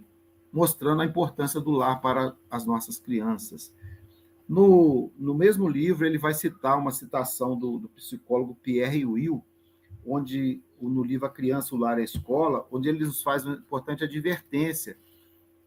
mostrando 0.51 1.01
a 1.01 1.06
importância 1.06 1.60
do 1.60 1.71
lar 1.71 1.99
para 2.01 2.36
as 2.49 2.65
nossas 2.65 2.97
crianças. 2.97 3.73
No, 4.47 5.12
no 5.17 5.34
mesmo 5.34 5.67
livro, 5.67 6.06
ele 6.06 6.17
vai 6.17 6.34
citar 6.34 6.78
uma 6.78 6.91
citação 6.91 7.58
do, 7.58 7.80
do 7.80 7.89
psicólogo 7.89 8.56
Pierre 8.62 9.06
Will, 9.06 9.43
onde 10.06 10.62
no 10.80 11.04
livro 11.04 11.25
A 11.25 11.30
Criança, 11.30 11.73
o 11.73 11.78
Lar 11.78 11.97
e 11.97 12.01
a 12.01 12.06
Escola, 12.06 12.65
onde 12.71 12.88
ele 12.88 13.04
nos 13.04 13.23
faz 13.23 13.45
uma 13.45 13.56
importante 13.56 14.04
advertência, 14.04 14.97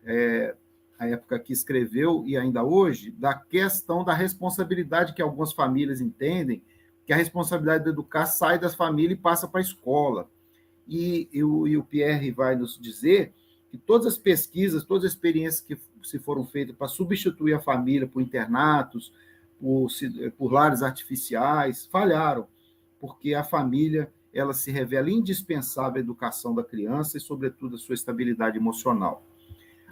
é, 0.05 0.55
a 0.99 1.07
época 1.07 1.39
que 1.39 1.53
escreveu 1.53 2.25
e 2.27 2.37
ainda 2.37 2.65
hoje, 2.65 3.11
da 3.13 3.35
questão 3.35 4.05
da 4.05 4.13
responsabilidade 4.13 5.15
que 5.15 5.23
algumas 5.23 5.53
famílias 5.53 6.01
entendem, 6.01 6.63
que 7.07 7.13
a 7.13 7.17
responsabilidade 7.17 7.85
de 7.85 7.91
educar 7.91 8.27
sai 8.27 8.59
das 8.59 8.75
famílias 8.75 9.19
e 9.19 9.23
passa 9.23 9.47
para 9.47 9.61
a 9.61 9.63
escola 9.63 10.29
e, 10.89 11.29
e, 11.33 11.45
o, 11.45 11.69
e 11.69 11.77
o 11.77 11.85
Pierre 11.85 12.31
vai 12.31 12.57
nos 12.57 12.79
dizer 12.79 13.33
que 13.71 13.77
todas 13.77 14.07
as 14.07 14.19
pesquisas, 14.19 14.85
todas 14.85 15.05
as 15.05 15.13
experiências 15.13 15.61
que 15.61 15.79
se 16.03 16.19
foram 16.19 16.47
feitas 16.47 16.75
para 16.75 16.89
substituir 16.89 17.53
a 17.53 17.61
família 17.61 18.07
por 18.07 18.23
internatos, 18.23 19.13
por, 19.61 19.89
por 20.37 20.53
lares 20.53 20.83
artificiais, 20.83 21.87
falharam, 21.87 22.49
porque 22.99 23.35
a 23.35 23.45
família 23.45 24.11
ela 24.33 24.55
se 24.55 24.71
revela 24.71 25.11
indispensável 25.11 25.99
à 25.99 26.01
educação 26.01 26.55
da 26.55 26.65
criança 26.65 27.17
e, 27.19 27.21
sobretudo, 27.21 27.77
à 27.77 27.79
sua 27.79 27.95
estabilidade 27.95 28.57
emocional. 28.57 29.23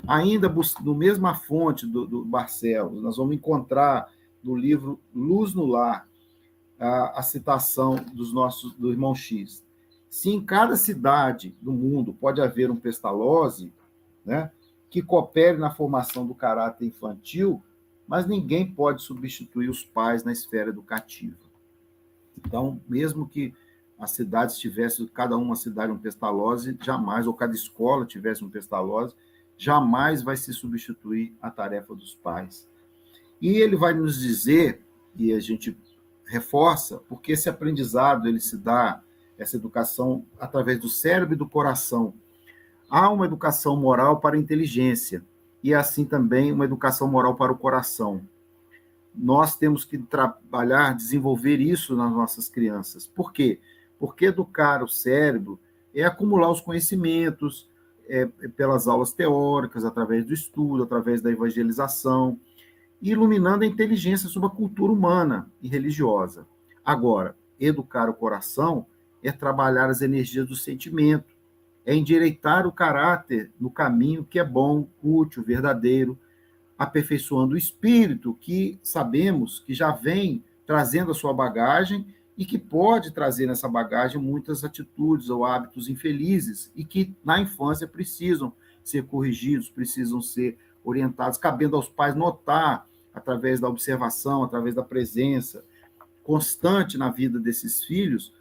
Ainda 0.07 0.53
no 0.83 0.95
mesma 0.95 1.35
fonte 1.35 1.87
do, 1.87 2.07
do 2.07 2.25
Barcelos, 2.25 3.03
nós 3.03 3.17
vamos 3.17 3.37
encontrar 3.37 4.11
no 4.43 4.57
livro 4.57 5.01
Luz 5.15 5.55
no 5.55 5.67
Lar 5.67 6.07
a, 6.79 7.21
a 7.21 7.23
citação 7.23 7.97
dos 8.13 8.33
nossos 8.33 8.75
do 8.75 8.91
irmão 8.91 9.15
X 9.15 9.65
Se 10.11 10.31
em 10.31 10.45
cada 10.45 10.77
cidade 10.77 11.57
do 11.61 11.73
mundo 11.73 12.13
pode 12.13 12.41
haver 12.41 12.71
um 12.71 12.77
pestalozzi, 12.77 13.73
né, 14.25 14.51
que 14.91 15.03
coopere 15.03 15.59
na 15.59 15.71
formação 15.71 16.27
do 16.27 16.35
caráter 16.35 16.87
infantil, 16.87 17.63
mas 18.07 18.27
ninguém 18.27 18.71
pode 18.71 19.03
substituir 19.03 19.69
os 19.69 19.83
pais 19.83 20.23
na 20.23 20.33
esfera 20.33 20.71
educativa. 20.71 21.37
Então, 22.39 22.81
mesmo 22.89 23.29
que 23.29 23.53
as 23.99 24.13
cidades 24.13 24.59
tivessem, 24.59 25.07
cada 25.09 25.37
uma 25.37 25.57
cidade 25.57 25.91
um 25.91 25.99
pestalozzi, 25.99 26.77
jamais, 26.83 27.27
ou 27.27 27.35
cada 27.35 27.55
escola 27.55 28.07
tivesse 28.07 28.45
um 28.45 28.51
pestalozzi, 28.51 29.15
jamais 29.57 30.23
vai 30.23 30.37
se 30.37 30.53
substituir 30.53 31.35
a 31.41 31.51
tarefa 31.51 31.95
dos 31.95 32.15
pais. 32.15 32.69
E 33.41 33.57
ele 33.57 33.77
vai 33.77 33.95
nos 33.95 34.21
dizer, 34.21 34.83
e 35.15 35.33
a 35.33 35.41
gente 35.41 35.77
reforça, 36.27 36.99
porque 37.09 37.33
esse 37.33 37.49
aprendizado 37.49 38.29
ele 38.29 38.41
se 38.41 38.57
dá, 38.57 39.03
essa 39.39 39.57
educação 39.57 40.25
através 40.41 40.79
do 40.79 40.89
cérebro 40.89 41.35
e 41.35 41.39
do 41.39 41.49
coração. 41.49 42.15
Há 42.89 43.11
uma 43.11 43.27
educação 43.27 43.77
moral 43.77 44.21
para 44.21 44.37
a 44.37 44.39
inteligência 44.39 45.25
e 45.63 45.75
assim 45.75 46.05
também 46.05 46.53
uma 46.53 46.65
educação 46.65 47.09
moral 47.09 47.35
para 47.35 47.53
o 47.53 47.59
coração. 47.59 48.23
Nós 49.15 49.57
temos 49.57 49.85
que 49.85 49.99
trabalhar, 49.99 50.95
desenvolver 50.95 51.61
isso 51.61 51.97
nas 51.97 52.13
nossas 52.13 52.49
crianças. 52.49 53.07
Por 53.07 53.33
quê? 53.33 53.61
Porque 53.99 54.27
educar 54.27 54.83
o 54.83 54.89
cérebro 54.89 55.59
é 55.95 56.05
acumular 56.05 56.51
os 56.51 56.61
conhecimentos, 56.61 57.69
é, 58.09 58.27
pelas 58.27 58.87
aulas 58.89 59.13
teóricas, 59.13 59.85
através 59.85 60.25
do 60.25 60.33
estudo, 60.33 60.83
através 60.83 61.21
da 61.21 61.31
evangelização, 61.31 62.39
iluminando 63.01 63.65
a 63.65 63.67
inteligência 63.67 64.29
sobre 64.29 64.49
a 64.49 64.53
cultura 64.53 64.93
humana 64.93 65.51
e 65.63 65.69
religiosa. 65.69 66.47
Agora, 66.85 67.37
educar 67.59 68.09
o 68.09 68.15
coração 68.15 68.87
é 69.23 69.33
trabalhar 69.33 69.91
as 69.91 70.03
energias 70.03 70.47
do 70.47 70.55
sentimento, 70.55 71.35
é 71.85 71.95
endireitar 71.95 72.67
o 72.67 72.73
caráter 72.73 73.51
no 73.61 73.71
caminho 73.71 74.25
que 74.25 74.39
é 74.39 74.45
bom, 74.45 74.89
útil, 75.03 75.43
verdadeiro, 75.43 76.19
aperfeiçoando 76.79 77.55
o 77.55 77.59
espírito, 77.59 78.37
que 78.41 78.79
sabemos 78.83 79.61
que 79.61 79.73
já 79.73 79.93
vem 79.93 80.45
trazendo 80.67 81.13
a 81.13 81.15
sua 81.15 81.33
bagagem 81.33 82.07
e 82.37 82.45
que 82.45 82.59
pode 82.59 83.13
trazer 83.13 83.47
nessa 83.47 83.69
bagagem 83.69 84.21
muitas 84.21 84.63
atitudes 84.63 85.31
ou 85.31 85.45
hábitos 85.45 85.89
infelizes 85.89 86.71
e 86.77 86.85
que 86.85 87.15
na 87.25 87.41
infância 87.41 87.89
precisam 87.89 88.53
ser 88.85 89.05
corrigidos, 89.05 89.71
precisam 89.71 90.21
ser 90.21 90.59
orientados, 90.85 91.39
cabendo 91.39 91.77
aos 91.77 91.89
pais 91.89 92.15
notar 92.15 92.87
através 93.13 93.59
da 93.59 93.69
observação, 93.69 94.45
através 94.45 94.75
da 94.75 94.83
presença 94.83 95.65
constante 96.23 96.99
na 96.99 97.11
vida 97.11 97.39
desses 97.39 97.85
filhos, 97.85 98.35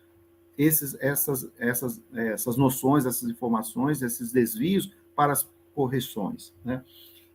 esses, 0.58 0.96
essas, 1.00 1.50
essas, 1.58 2.02
essas 2.14 2.58
noções, 2.58 3.06
essas 3.06 3.30
informações, 3.30 4.02
esses 4.02 4.32
desvios 4.32 4.92
para 5.16 5.34
as 5.34 5.48
correções, 5.74 6.54
né? 6.64 6.84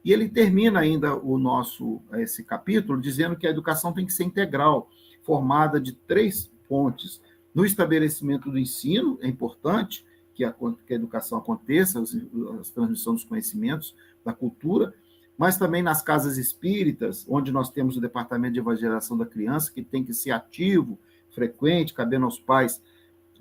E 0.02 0.12
ele 0.12 0.28
termina 0.28 0.80
ainda 0.80 1.14
o 1.14 1.38
nosso 1.38 2.00
esse 2.14 2.42
capítulo 2.42 3.00
dizendo 3.00 3.36
que 3.36 3.46
a 3.46 3.50
educação 3.50 3.92
tem 3.92 4.06
que 4.06 4.12
ser 4.12 4.24
integral, 4.24 4.88
formada 5.22 5.80
de 5.80 5.92
três 5.92 6.50
pontes. 6.68 7.20
No 7.54 7.64
estabelecimento 7.64 8.50
do 8.50 8.58
ensino, 8.58 9.18
é 9.20 9.28
importante 9.28 10.04
que 10.34 10.44
a, 10.44 10.54
que 10.86 10.92
a 10.92 10.96
educação 10.96 11.38
aconteça, 11.38 12.00
a 12.00 12.72
transmissão 12.72 13.14
dos 13.14 13.24
conhecimentos, 13.24 13.94
da 14.24 14.32
cultura, 14.32 14.94
mas 15.36 15.56
também 15.56 15.82
nas 15.82 16.02
casas 16.02 16.36
espíritas, 16.36 17.26
onde 17.28 17.50
nós 17.50 17.70
temos 17.70 17.96
o 17.96 18.00
departamento 18.00 18.54
de 18.54 18.60
evangelização 18.60 19.16
da 19.16 19.24
criança, 19.24 19.72
que 19.72 19.82
tem 19.82 20.04
que 20.04 20.12
ser 20.12 20.30
ativo, 20.30 20.98
frequente, 21.30 21.94
cabendo 21.94 22.26
aos 22.26 22.38
pais 22.38 22.82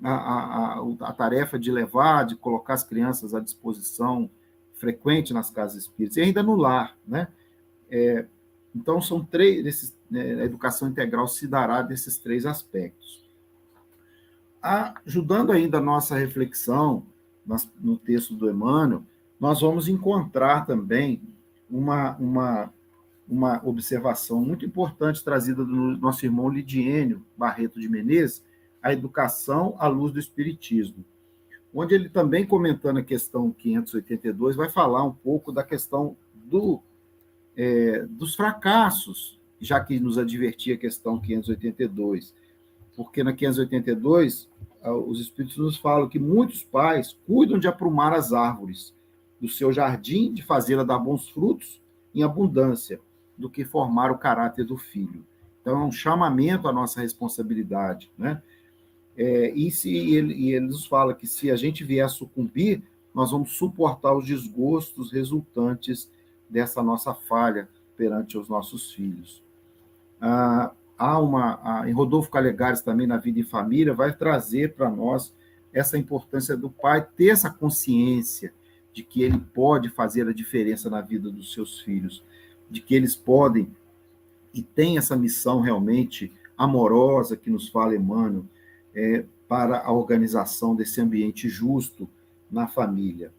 a, 0.02 0.10
a, 0.10 0.78
a, 0.78 0.86
a 1.00 1.12
tarefa 1.12 1.58
de 1.58 1.70
levar, 1.70 2.24
de 2.24 2.36
colocar 2.36 2.74
as 2.74 2.84
crianças 2.84 3.34
à 3.34 3.40
disposição 3.40 4.30
frequente 4.74 5.34
nas 5.34 5.50
casas 5.50 5.82
espíritas, 5.82 6.16
e 6.16 6.22
ainda 6.22 6.42
no 6.42 6.56
lar, 6.56 6.96
né? 7.06 7.28
É, 7.90 8.26
então, 8.74 9.00
são 9.02 9.22
três, 9.22 9.66
esses, 9.66 9.94
né, 10.10 10.42
a 10.42 10.44
educação 10.44 10.88
integral 10.88 11.28
se 11.28 11.46
dará 11.46 11.82
desses 11.82 12.18
três 12.18 12.44
aspectos. 12.44 13.22
Ajudando 14.62 15.52
ainda 15.52 15.78
a 15.78 15.82
nossa 15.82 16.16
reflexão 16.16 17.06
no 17.80 17.96
texto 17.96 18.34
do 18.34 18.50
Emmanuel, 18.50 19.02
nós 19.38 19.62
vamos 19.62 19.88
encontrar 19.88 20.66
também 20.66 21.22
uma, 21.70 22.16
uma, 22.16 22.72
uma 23.26 23.66
observação 23.66 24.44
muito 24.44 24.66
importante 24.66 25.24
trazida 25.24 25.64
do 25.64 25.96
nosso 25.96 26.26
irmão 26.26 26.50
Lidiênio 26.50 27.24
Barreto 27.36 27.80
de 27.80 27.88
Menezes, 27.88 28.44
a 28.82 28.92
educação 28.92 29.74
à 29.78 29.86
luz 29.86 30.12
do 30.12 30.18
Espiritismo, 30.18 31.04
onde 31.72 31.94
ele 31.94 32.08
também 32.08 32.46
comentando 32.46 32.98
a 32.98 33.02
questão 33.02 33.50
582 33.50 34.56
vai 34.56 34.68
falar 34.68 35.04
um 35.04 35.12
pouco 35.12 35.52
da 35.52 35.62
questão 35.62 36.16
do, 36.34 36.82
é, 37.56 38.04
dos 38.06 38.34
fracassos, 38.34 39.39
já 39.60 39.78
que 39.78 40.00
nos 40.00 40.18
advertia 40.18 40.74
a 40.74 40.78
questão 40.78 41.20
582, 41.20 42.34
porque 42.96 43.22
na 43.22 43.32
582 43.32 44.48
os 45.06 45.20
Espíritos 45.20 45.58
nos 45.58 45.76
falam 45.76 46.08
que 46.08 46.18
muitos 46.18 46.62
pais 46.62 47.16
cuidam 47.26 47.58
de 47.58 47.68
aprumar 47.68 48.14
as 48.14 48.32
árvores 48.32 48.94
do 49.40 49.48
seu 49.48 49.72
jardim, 49.72 50.32
de 50.32 50.42
fazê-la 50.42 50.84
dar 50.84 50.98
bons 50.98 51.28
frutos 51.28 51.80
em 52.14 52.22
abundância, 52.22 53.00
do 53.36 53.48
que 53.48 53.64
formar 53.64 54.10
o 54.10 54.18
caráter 54.18 54.64
do 54.64 54.76
filho. 54.76 55.24
Então, 55.60 55.80
é 55.80 55.84
um 55.84 55.92
chamamento 55.92 56.66
à 56.68 56.72
nossa 56.72 57.00
responsabilidade, 57.00 58.10
né? 58.16 58.42
É, 59.16 59.50
e, 59.50 59.70
se 59.70 59.94
ele, 59.94 60.34
e 60.34 60.52
ele 60.54 60.66
nos 60.66 60.86
fala 60.86 61.14
que 61.14 61.26
se 61.26 61.50
a 61.50 61.56
gente 61.56 61.84
vier 61.84 62.04
a 62.04 62.08
sucumbir, 62.08 62.82
nós 63.14 63.30
vamos 63.30 63.52
suportar 63.52 64.16
os 64.16 64.24
desgostos 64.24 65.12
resultantes 65.12 66.10
dessa 66.48 66.82
nossa 66.82 67.12
falha 67.12 67.68
perante 67.96 68.38
os 68.38 68.48
nossos 68.48 68.92
filhos. 68.92 69.42
Ah, 70.20 70.72
há 70.98 71.18
uma, 71.18 71.60
ah, 71.62 71.88
em 71.88 71.92
Rodolfo 71.92 72.30
Calegares 72.30 72.82
também, 72.82 73.06
na 73.06 73.16
Vida 73.16 73.40
e 73.40 73.44
Família, 73.44 73.94
vai 73.94 74.14
trazer 74.14 74.74
para 74.74 74.90
nós 74.90 75.34
essa 75.72 75.96
importância 75.96 76.56
do 76.56 76.68
pai 76.68 77.06
ter 77.16 77.28
essa 77.28 77.48
consciência 77.48 78.52
de 78.92 79.02
que 79.02 79.22
ele 79.22 79.38
pode 79.38 79.88
fazer 79.88 80.28
a 80.28 80.32
diferença 80.32 80.90
na 80.90 81.00
vida 81.00 81.30
dos 81.30 81.52
seus 81.52 81.80
filhos, 81.80 82.24
de 82.68 82.80
que 82.80 82.94
eles 82.94 83.14
podem 83.14 83.70
e 84.52 84.62
tem 84.62 84.98
essa 84.98 85.16
missão 85.16 85.60
realmente 85.60 86.32
amorosa 86.56 87.36
que 87.36 87.48
nos 87.50 87.68
fala 87.68 87.94
Emmanuel, 87.94 88.44
é, 88.94 89.24
para 89.48 89.80
a 89.80 89.92
organização 89.92 90.74
desse 90.74 91.00
ambiente 91.00 91.48
justo 91.48 92.08
na 92.50 92.66
família. 92.66 93.32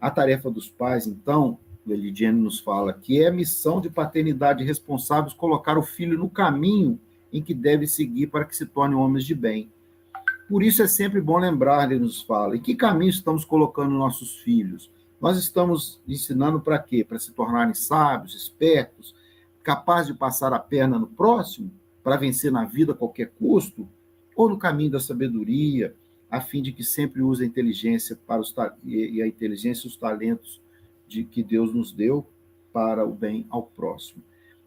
A 0.00 0.10
tarefa 0.10 0.50
dos 0.50 0.68
pais, 0.68 1.06
então, 1.06 1.58
o 1.90 1.94
Elidiane 1.94 2.40
nos 2.40 2.60
fala, 2.60 2.92
que 2.92 3.22
é 3.22 3.28
a 3.28 3.32
missão 3.32 3.80
de 3.80 3.90
paternidade 3.90 4.64
responsáveis 4.64 5.34
colocar 5.34 5.78
o 5.78 5.82
filho 5.82 6.18
no 6.18 6.28
caminho 6.28 6.98
em 7.32 7.42
que 7.42 7.54
deve 7.54 7.86
seguir 7.86 8.28
para 8.28 8.44
que 8.44 8.56
se 8.56 8.66
torne 8.66 8.94
homens 8.94 9.24
de 9.24 9.34
bem. 9.34 9.70
Por 10.48 10.62
isso 10.62 10.82
é 10.82 10.88
sempre 10.88 11.20
bom 11.20 11.38
lembrar, 11.38 11.90
ele 11.90 12.00
nos 12.00 12.22
fala, 12.22 12.56
em 12.56 12.60
que 12.60 12.74
caminho 12.74 13.10
estamos 13.10 13.44
colocando 13.44 13.90
nossos 13.90 14.36
filhos? 14.36 14.90
Nós 15.20 15.36
estamos 15.36 16.00
ensinando 16.06 16.60
para 16.60 16.78
quê? 16.78 17.04
Para 17.04 17.18
se 17.18 17.32
tornarem 17.32 17.74
sábios, 17.74 18.34
espertos, 18.34 19.14
capazes 19.62 20.12
de 20.12 20.18
passar 20.18 20.52
a 20.52 20.58
perna 20.58 20.98
no 20.98 21.06
próximo, 21.06 21.70
para 22.02 22.16
vencer 22.16 22.50
na 22.50 22.64
vida 22.64 22.92
a 22.92 22.96
qualquer 22.96 23.32
custo? 23.38 23.86
ou 24.38 24.48
no 24.48 24.56
caminho 24.56 24.92
da 24.92 25.00
sabedoria, 25.00 25.96
a 26.30 26.40
fim 26.40 26.62
de 26.62 26.72
que 26.72 26.84
sempre 26.84 27.20
use 27.20 27.42
a 27.42 27.46
inteligência 27.46 28.16
para 28.24 28.40
os 28.40 28.54
e 28.84 29.20
a 29.20 29.26
inteligência 29.26 29.88
e 29.88 29.90
os 29.90 29.96
talentos 29.96 30.60
de 31.08 31.24
que 31.24 31.42
Deus 31.42 31.74
nos 31.74 31.90
deu 31.90 32.26
para 32.72 33.04
o 33.04 33.12
bem 33.12 33.46
ao 33.50 33.62
próximo. 33.62 34.22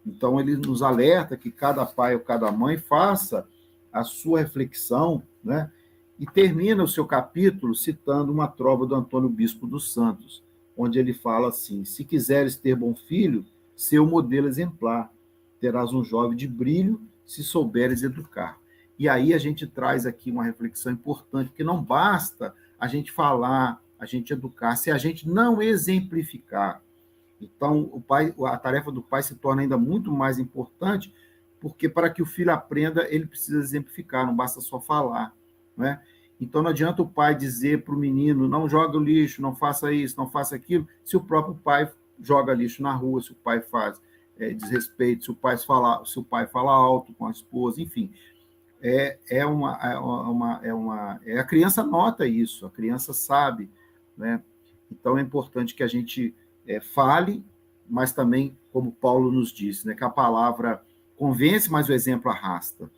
Então 0.05 0.39
ele 0.39 0.57
nos 0.57 0.81
alerta 0.81 1.37
que 1.37 1.51
cada 1.51 1.85
pai 1.85 2.15
ou 2.15 2.21
cada 2.21 2.51
mãe 2.51 2.77
faça 2.77 3.47
a 3.93 4.03
sua 4.03 4.39
reflexão, 4.39 5.21
né? 5.43 5.71
E 6.19 6.25
termina 6.25 6.83
o 6.83 6.87
seu 6.87 7.05
capítulo 7.05 7.73
citando 7.75 8.31
uma 8.31 8.47
trova 8.47 8.85
do 8.85 8.95
Antônio 8.95 9.29
Bispo 9.29 9.65
dos 9.65 9.93
Santos, 9.93 10.43
onde 10.77 10.99
ele 10.99 11.13
fala 11.13 11.49
assim: 11.49 11.83
Se 11.83 12.03
quiseres 12.03 12.55
ter 12.55 12.75
bom 12.75 12.95
filho, 12.95 13.45
seu 13.75 14.05
modelo 14.05 14.47
exemplar, 14.47 15.11
terás 15.59 15.93
um 15.93 16.03
jovem 16.03 16.37
de 16.37 16.47
brilho 16.47 17.01
se 17.25 17.43
souberes 17.43 18.03
educar. 18.03 18.59
E 18.99 19.09
aí 19.09 19.33
a 19.33 19.37
gente 19.37 19.65
traz 19.65 20.05
aqui 20.05 20.29
uma 20.29 20.43
reflexão 20.43 20.91
importante, 20.91 21.49
porque 21.49 21.63
não 21.63 21.81
basta 21.83 22.53
a 22.79 22.87
gente 22.87 23.11
falar, 23.11 23.81
a 24.01 24.05
gente 24.07 24.33
educar, 24.33 24.75
se 24.75 24.89
a 24.89 24.97
gente 24.97 25.29
não 25.29 25.61
exemplificar. 25.61 26.81
Então, 27.39 27.87
o 27.93 28.01
pai, 28.01 28.33
a 28.45 28.57
tarefa 28.57 28.91
do 28.91 29.01
pai 29.01 29.21
se 29.21 29.35
torna 29.35 29.61
ainda 29.61 29.77
muito 29.77 30.11
mais 30.11 30.39
importante, 30.39 31.13
porque 31.59 31.87
para 31.87 32.09
que 32.09 32.21
o 32.21 32.25
filho 32.25 32.51
aprenda, 32.51 33.07
ele 33.13 33.27
precisa 33.27 33.59
exemplificar, 33.59 34.25
não 34.25 34.35
basta 34.35 34.59
só 34.59 34.81
falar, 34.81 35.33
né? 35.77 36.01
Então 36.39 36.63
não 36.63 36.71
adianta 36.71 37.03
o 37.03 37.07
pai 37.07 37.35
dizer 37.35 37.83
para 37.83 37.93
o 37.93 37.97
menino, 37.97 38.49
não 38.49 38.67
joga 38.67 38.97
o 38.97 39.03
lixo, 39.03 39.43
não 39.43 39.55
faça 39.55 39.93
isso, 39.93 40.17
não 40.17 40.27
faça 40.27 40.55
aquilo, 40.55 40.87
se 41.05 41.15
o 41.15 41.21
próprio 41.23 41.53
pai 41.53 41.91
joga 42.19 42.51
lixo 42.51 42.81
na 42.81 42.93
rua, 42.95 43.21
se 43.21 43.31
o 43.31 43.35
pai 43.35 43.61
faz 43.61 44.01
é, 44.39 44.51
desrespeito, 44.51 45.25
se 45.25 45.31
o 45.31 45.35
pai 45.35 45.55
fala, 45.59 46.03
se 46.03 46.17
o 46.17 46.23
pai 46.23 46.47
fala 46.47 46.71
alto 46.71 47.13
com 47.13 47.27
a 47.27 47.31
esposa, 47.31 47.79
enfim 47.79 48.11
é, 48.81 49.19
é, 49.29 49.45
uma, 49.45 49.77
é, 49.81 49.97
uma, 49.97 50.59
é 50.63 50.73
uma. 50.73 51.21
É, 51.23 51.39
a 51.39 51.43
criança 51.43 51.83
nota 51.83 52.25
isso, 52.25 52.65
a 52.65 52.71
criança 52.71 53.13
sabe. 53.13 53.69
Né? 54.17 54.41
Então 54.91 55.17
é 55.17 55.21
importante 55.21 55.73
que 55.73 55.83
a 55.83 55.87
gente 55.87 56.35
é, 56.67 56.79
fale, 56.79 57.43
mas 57.89 58.13
também, 58.13 58.57
como 58.71 58.91
Paulo 58.91 59.31
nos 59.31 59.51
disse, 59.51 59.85
né, 59.85 59.93
que 59.93 60.03
a 60.03 60.09
palavra 60.09 60.81
convence, 61.17 61.69
mas 61.69 61.89
o 61.89 61.93
exemplo 61.93 62.31
arrasta. 62.31 62.89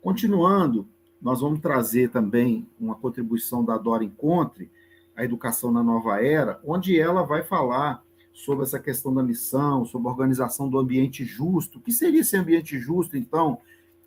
Continuando, 0.00 0.86
nós 1.20 1.40
vamos 1.40 1.60
trazer 1.60 2.10
também 2.10 2.68
uma 2.78 2.94
contribuição 2.94 3.64
da 3.64 3.76
Dora 3.76 4.04
Encontre, 4.04 4.70
a 5.16 5.24
educação 5.24 5.72
na 5.72 5.82
nova 5.82 6.22
era, 6.22 6.60
onde 6.64 7.00
ela 7.00 7.22
vai 7.22 7.42
falar 7.42 8.04
sobre 8.32 8.64
essa 8.64 8.78
questão 8.78 9.14
da 9.14 9.22
missão, 9.22 9.84
sobre 9.86 10.08
a 10.08 10.10
organização 10.10 10.68
do 10.68 10.78
ambiente 10.78 11.24
justo. 11.24 11.78
O 11.78 11.80
que 11.80 11.90
seria 11.90 12.20
esse 12.20 12.36
ambiente 12.36 12.78
justo, 12.78 13.16
então, 13.16 13.58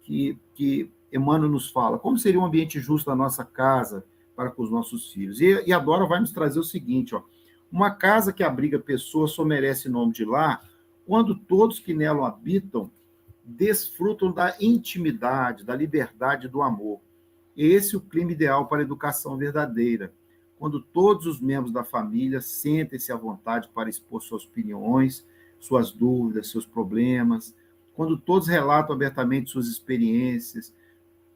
que, 0.03 0.37
que 0.53 0.91
Emmanuel 1.11 1.51
nos 1.51 1.69
fala? 1.69 1.97
Como 1.97 2.17
seria 2.17 2.39
um 2.39 2.45
ambiente 2.45 2.79
justo 2.79 3.09
na 3.09 3.15
nossa 3.15 3.43
casa 3.43 4.05
para 4.39 4.51
com 4.51 4.63
os 4.63 4.71
nossos 4.71 5.11
filhos? 5.11 5.41
E, 5.41 5.65
e 5.67 5.73
a 5.73 5.79
Dora 5.79 6.05
vai 6.05 6.21
nos 6.21 6.31
trazer 6.31 6.61
o 6.61 6.63
seguinte, 6.63 7.13
ó, 7.13 7.21
uma 7.69 7.91
casa 7.91 8.31
que 8.31 8.41
abriga 8.41 8.79
pessoas 8.79 9.31
só 9.31 9.43
merece 9.43 9.89
nome 9.89 10.13
de 10.13 10.23
lar 10.23 10.65
quando 11.05 11.35
todos 11.35 11.77
que 11.77 11.93
nela 11.93 12.29
habitam 12.29 12.89
desfrutam 13.43 14.31
da 14.31 14.55
intimidade, 14.61 15.65
da 15.65 15.75
liberdade 15.75 16.47
do 16.47 16.61
amor. 16.61 17.01
Esse 17.57 17.95
é 17.95 17.97
o 17.97 18.01
clima 18.01 18.31
ideal 18.31 18.65
para 18.65 18.79
a 18.79 18.83
educação 18.83 19.35
verdadeira 19.35 20.13
quando 20.57 20.81
todos 20.81 21.25
os 21.25 21.41
membros 21.41 21.73
da 21.73 21.83
família 21.83 22.39
sentem-se 22.39 23.11
à 23.11 23.17
vontade 23.17 23.69
para 23.73 23.89
expor 23.89 24.21
suas 24.21 24.45
opiniões, 24.45 25.25
suas 25.59 25.91
dúvidas, 25.91 26.49
seus 26.49 26.65
problemas, 26.65 27.53
quando 27.93 28.17
todos 28.17 28.47
relatam 28.47 28.95
abertamente 28.95 29.49
suas 29.49 29.67
experiências, 29.67 30.73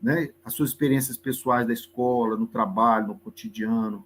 né, 0.03 0.31
as 0.43 0.53
suas 0.53 0.71
experiências 0.71 1.15
pessoais 1.15 1.65
da 1.65 1.71
escola, 1.71 2.35
no 2.35 2.45
trabalho, 2.45 3.07
no 3.07 3.15
cotidiano, 3.15 4.05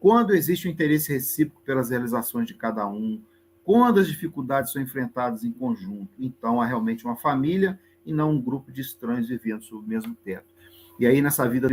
quando 0.00 0.34
existe 0.34 0.66
um 0.66 0.70
interesse 0.70 1.12
recíproco 1.12 1.60
pelas 1.62 1.90
realizações 1.90 2.46
de 2.46 2.54
cada 2.54 2.88
um, 2.88 3.22
quando 3.62 4.00
as 4.00 4.08
dificuldades 4.08 4.72
são 4.72 4.80
enfrentadas 4.80 5.44
em 5.44 5.52
conjunto, 5.52 6.08
então 6.18 6.58
há 6.60 6.64
realmente 6.64 7.04
uma 7.04 7.16
família 7.16 7.78
e 8.06 8.14
não 8.14 8.30
um 8.30 8.40
grupo 8.40 8.72
de 8.72 8.80
estranhos 8.80 9.28
vivendo 9.28 9.62
sob 9.62 9.84
o 9.84 9.88
mesmo 9.88 10.16
teto. 10.24 10.46
E 10.98 11.06
aí, 11.06 11.20
nessa 11.20 11.46
vida 11.46 11.68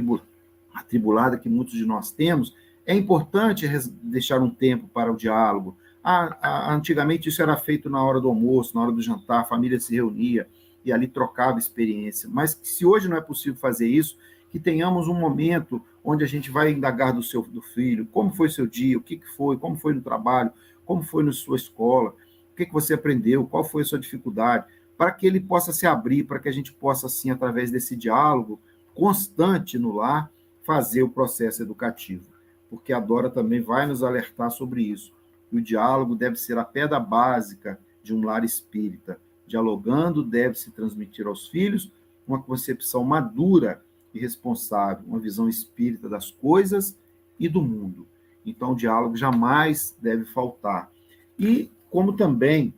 atribulada 0.73 1.37
que 1.37 1.47
muitos 1.47 1.75
de 1.75 1.85
nós 1.85 2.11
temos, 2.11 2.53
é 2.85 2.93
importante 2.93 3.65
deixar 4.01 4.41
um 4.41 4.49
tempo 4.49 4.89
para 4.89 5.11
o 5.11 5.15
diálogo. 5.15 5.77
Ah, 6.03 6.37
ah, 6.41 6.73
antigamente 6.73 7.29
isso 7.29 7.41
era 7.41 7.55
feito 7.55 7.89
na 7.89 8.03
hora 8.03 8.19
do 8.19 8.27
almoço, 8.27 8.75
na 8.75 8.81
hora 8.81 8.91
do 8.91 9.01
jantar, 9.01 9.41
a 9.41 9.45
família 9.45 9.79
se 9.79 9.95
reunia 9.95 10.49
e 10.85 10.91
ali 10.91 11.07
trocava 11.07 11.59
experiência. 11.59 12.29
Mas 12.31 12.59
se 12.63 12.85
hoje 12.85 13.07
não 13.07 13.17
é 13.17 13.21
possível 13.21 13.59
fazer 13.59 13.87
isso, 13.87 14.17
que 14.49 14.59
tenhamos 14.59 15.07
um 15.07 15.13
momento 15.13 15.81
onde 16.03 16.23
a 16.23 16.27
gente 16.27 16.51
vai 16.51 16.71
indagar 16.71 17.13
do 17.13 17.23
seu 17.23 17.41
do 17.41 17.61
filho, 17.61 18.05
como 18.11 18.33
foi 18.33 18.49
seu 18.49 18.67
dia, 18.67 18.97
o 18.97 19.01
que, 19.01 19.17
que 19.17 19.27
foi, 19.35 19.57
como 19.57 19.75
foi 19.75 19.93
no 19.93 20.01
trabalho, 20.01 20.51
como 20.85 21.01
foi 21.01 21.23
na 21.23 21.31
sua 21.31 21.55
escola, 21.55 22.15
o 22.51 22.55
que, 22.55 22.65
que 22.65 22.73
você 22.73 22.93
aprendeu, 22.93 23.47
qual 23.47 23.63
foi 23.63 23.81
a 23.81 23.85
sua 23.85 23.99
dificuldade, 23.99 24.65
para 24.97 25.11
que 25.11 25.25
ele 25.25 25.39
possa 25.39 25.73
se 25.73 25.87
abrir, 25.87 26.23
para 26.23 26.39
que 26.39 26.49
a 26.49 26.51
gente 26.51 26.71
possa, 26.71 27.07
assim, 27.07 27.31
através 27.31 27.71
desse 27.71 27.95
diálogo 27.95 28.59
constante 28.93 29.79
no 29.79 29.93
lar, 29.93 30.29
fazer 30.63 31.01
o 31.01 31.09
processo 31.09 31.63
educativo 31.63 32.33
porque 32.73 32.91
a 32.91 32.99
Dora 32.99 33.29
também 33.29 33.61
vai 33.61 33.85
nos 33.85 34.01
alertar 34.01 34.49
sobre 34.49 34.81
isso. 34.81 35.13
o 35.51 35.61
diálogo 35.61 36.15
deve 36.15 36.35
ser 36.35 36.57
a 36.57 36.65
pedra 36.65 36.99
básica 36.99 37.79
de 38.01 38.11
um 38.11 38.25
lar 38.25 38.43
espírita. 38.43 39.19
Dialogando 39.47 40.23
deve-se 40.23 40.71
transmitir 40.71 41.27
aos 41.27 41.47
filhos 41.47 41.91
uma 42.27 42.41
concepção 42.41 43.03
madura 43.03 43.83
e 44.13 44.19
responsável, 44.19 45.03
uma 45.07 45.19
visão 45.19 45.49
espírita 45.49 46.07
das 46.07 46.31
coisas 46.31 46.97
e 47.39 47.49
do 47.49 47.61
mundo. 47.61 48.07
Então, 48.45 48.73
o 48.73 48.75
diálogo 48.75 49.15
jamais 49.15 49.95
deve 50.01 50.25
faltar. 50.25 50.91
E, 51.37 51.69
como 51.89 52.13
também 52.13 52.73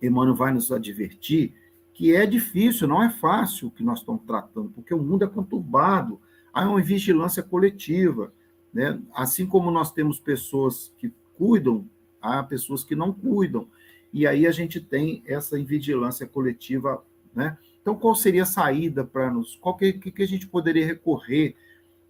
Emmanuel 0.00 0.36
vai 0.36 0.52
nos 0.52 0.70
advertir, 0.72 1.52
que 1.94 2.14
é 2.14 2.26
difícil, 2.26 2.86
não 2.86 3.02
é 3.02 3.10
fácil 3.10 3.68
o 3.68 3.70
que 3.70 3.82
nós 3.82 4.00
estamos 4.00 4.22
tratando, 4.26 4.70
porque 4.74 4.92
o 4.92 5.02
mundo 5.02 5.24
é 5.24 5.28
conturbado, 5.28 6.20
há 6.52 6.68
uma 6.68 6.80
vigilância 6.80 7.42
coletiva. 7.42 8.32
Né? 8.72 9.00
Assim 9.14 9.46
como 9.46 9.70
nós 9.70 9.90
temos 9.92 10.20
pessoas 10.20 10.92
que 10.98 11.12
cuidam, 11.36 11.88
há 12.20 12.42
pessoas 12.42 12.84
que 12.84 12.94
não 12.94 13.12
cuidam. 13.12 13.66
E 14.16 14.26
aí 14.26 14.46
a 14.46 14.50
gente 14.50 14.80
tem 14.80 15.22
essa 15.26 15.58
invigilância 15.58 16.26
coletiva. 16.26 17.04
Né? 17.34 17.58
Então, 17.82 17.94
qual 17.94 18.14
seria 18.14 18.44
a 18.44 18.46
saída 18.46 19.04
para 19.04 19.30
nos. 19.30 19.56
Qual 19.56 19.76
que, 19.76 19.92
que, 19.92 20.22
a 20.22 20.26
gente 20.26 20.46
poderia 20.46 20.86
recorrer 20.86 21.54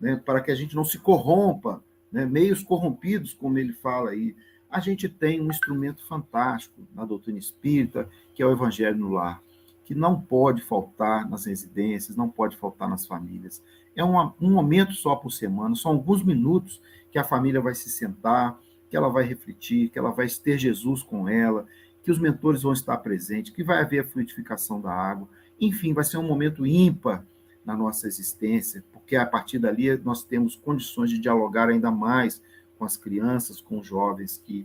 né, 0.01 0.15
para 0.25 0.41
que 0.41 0.53
a 0.53 0.55
gente 0.55 0.77
não 0.77 0.85
se 0.85 1.01
corrompa, 1.01 1.83
né? 2.13 2.25
meios 2.25 2.63
corrompidos, 2.63 3.35
como 3.35 3.59
ele 3.59 3.73
fala 3.73 4.11
aí? 4.11 4.37
A 4.71 4.79
gente 4.79 5.09
tem 5.09 5.41
um 5.41 5.51
instrumento 5.51 6.07
fantástico 6.07 6.81
na 6.95 7.05
doutrina 7.05 7.39
espírita, 7.39 8.09
que 8.35 8.43
é 8.43 8.47
o 8.47 8.53
Evangelho 8.53 8.99
no 8.99 9.11
Lar, 9.11 9.43
que 9.85 9.95
não 9.95 10.21
pode 10.21 10.63
faltar 10.63 11.29
nas 11.29 11.47
residências, 11.47 12.17
não 12.17 12.29
pode 12.29 12.57
faltar 12.57 12.89
nas 12.89 13.05
famílias 13.05 13.63
é 13.97 14.05
uma, 14.05 14.35
um 14.39 14.51
momento 14.51 14.93
só 14.93 15.17
por 15.17 15.31
semana, 15.31 15.75
são 15.75 15.93
alguns 15.93 16.23
minutos 16.23 16.81
que 17.11 17.19
a 17.19 17.25
família 17.25 17.63
vai 17.63 17.75
se 17.75 17.89
sentar, 17.89 18.61
que 18.91 18.97
ela 18.97 19.09
vai 19.09 19.25
refletir, 19.25 19.89
que 19.89 19.99
ela 19.99 20.11
vai 20.11 20.29
ter 20.29 20.59
Jesus 20.59 21.03
com 21.03 21.27
ela, 21.27 21.67
que 22.07 22.13
os 22.13 22.21
mentores 22.21 22.63
vão 22.63 22.73
estar 22.73 22.99
presentes, 22.99 23.53
que 23.53 23.65
vai 23.65 23.83
haver 23.83 23.99
a 23.99 24.05
fluidificação 24.05 24.81
da 24.81 24.93
água. 24.93 25.29
Enfim, 25.61 25.93
vai 25.93 26.05
ser 26.05 26.19
um 26.19 26.23
momento 26.23 26.65
ímpar 26.65 27.27
na 27.65 27.77
nossa 27.77 28.07
existência, 28.07 28.85
porque 28.93 29.17
a 29.17 29.27
partir 29.27 29.59
dali 29.59 29.97
nós 30.05 30.23
temos 30.23 30.55
condições 30.55 31.11
de 31.11 31.19
dialogar 31.19 31.69
ainda 31.69 31.91
mais 31.91 32.41
com 32.79 32.85
as 32.85 32.97
crianças, 32.97 33.61
com 33.61 33.81
os 33.81 33.87
jovens 33.89 34.41
que 34.47 34.65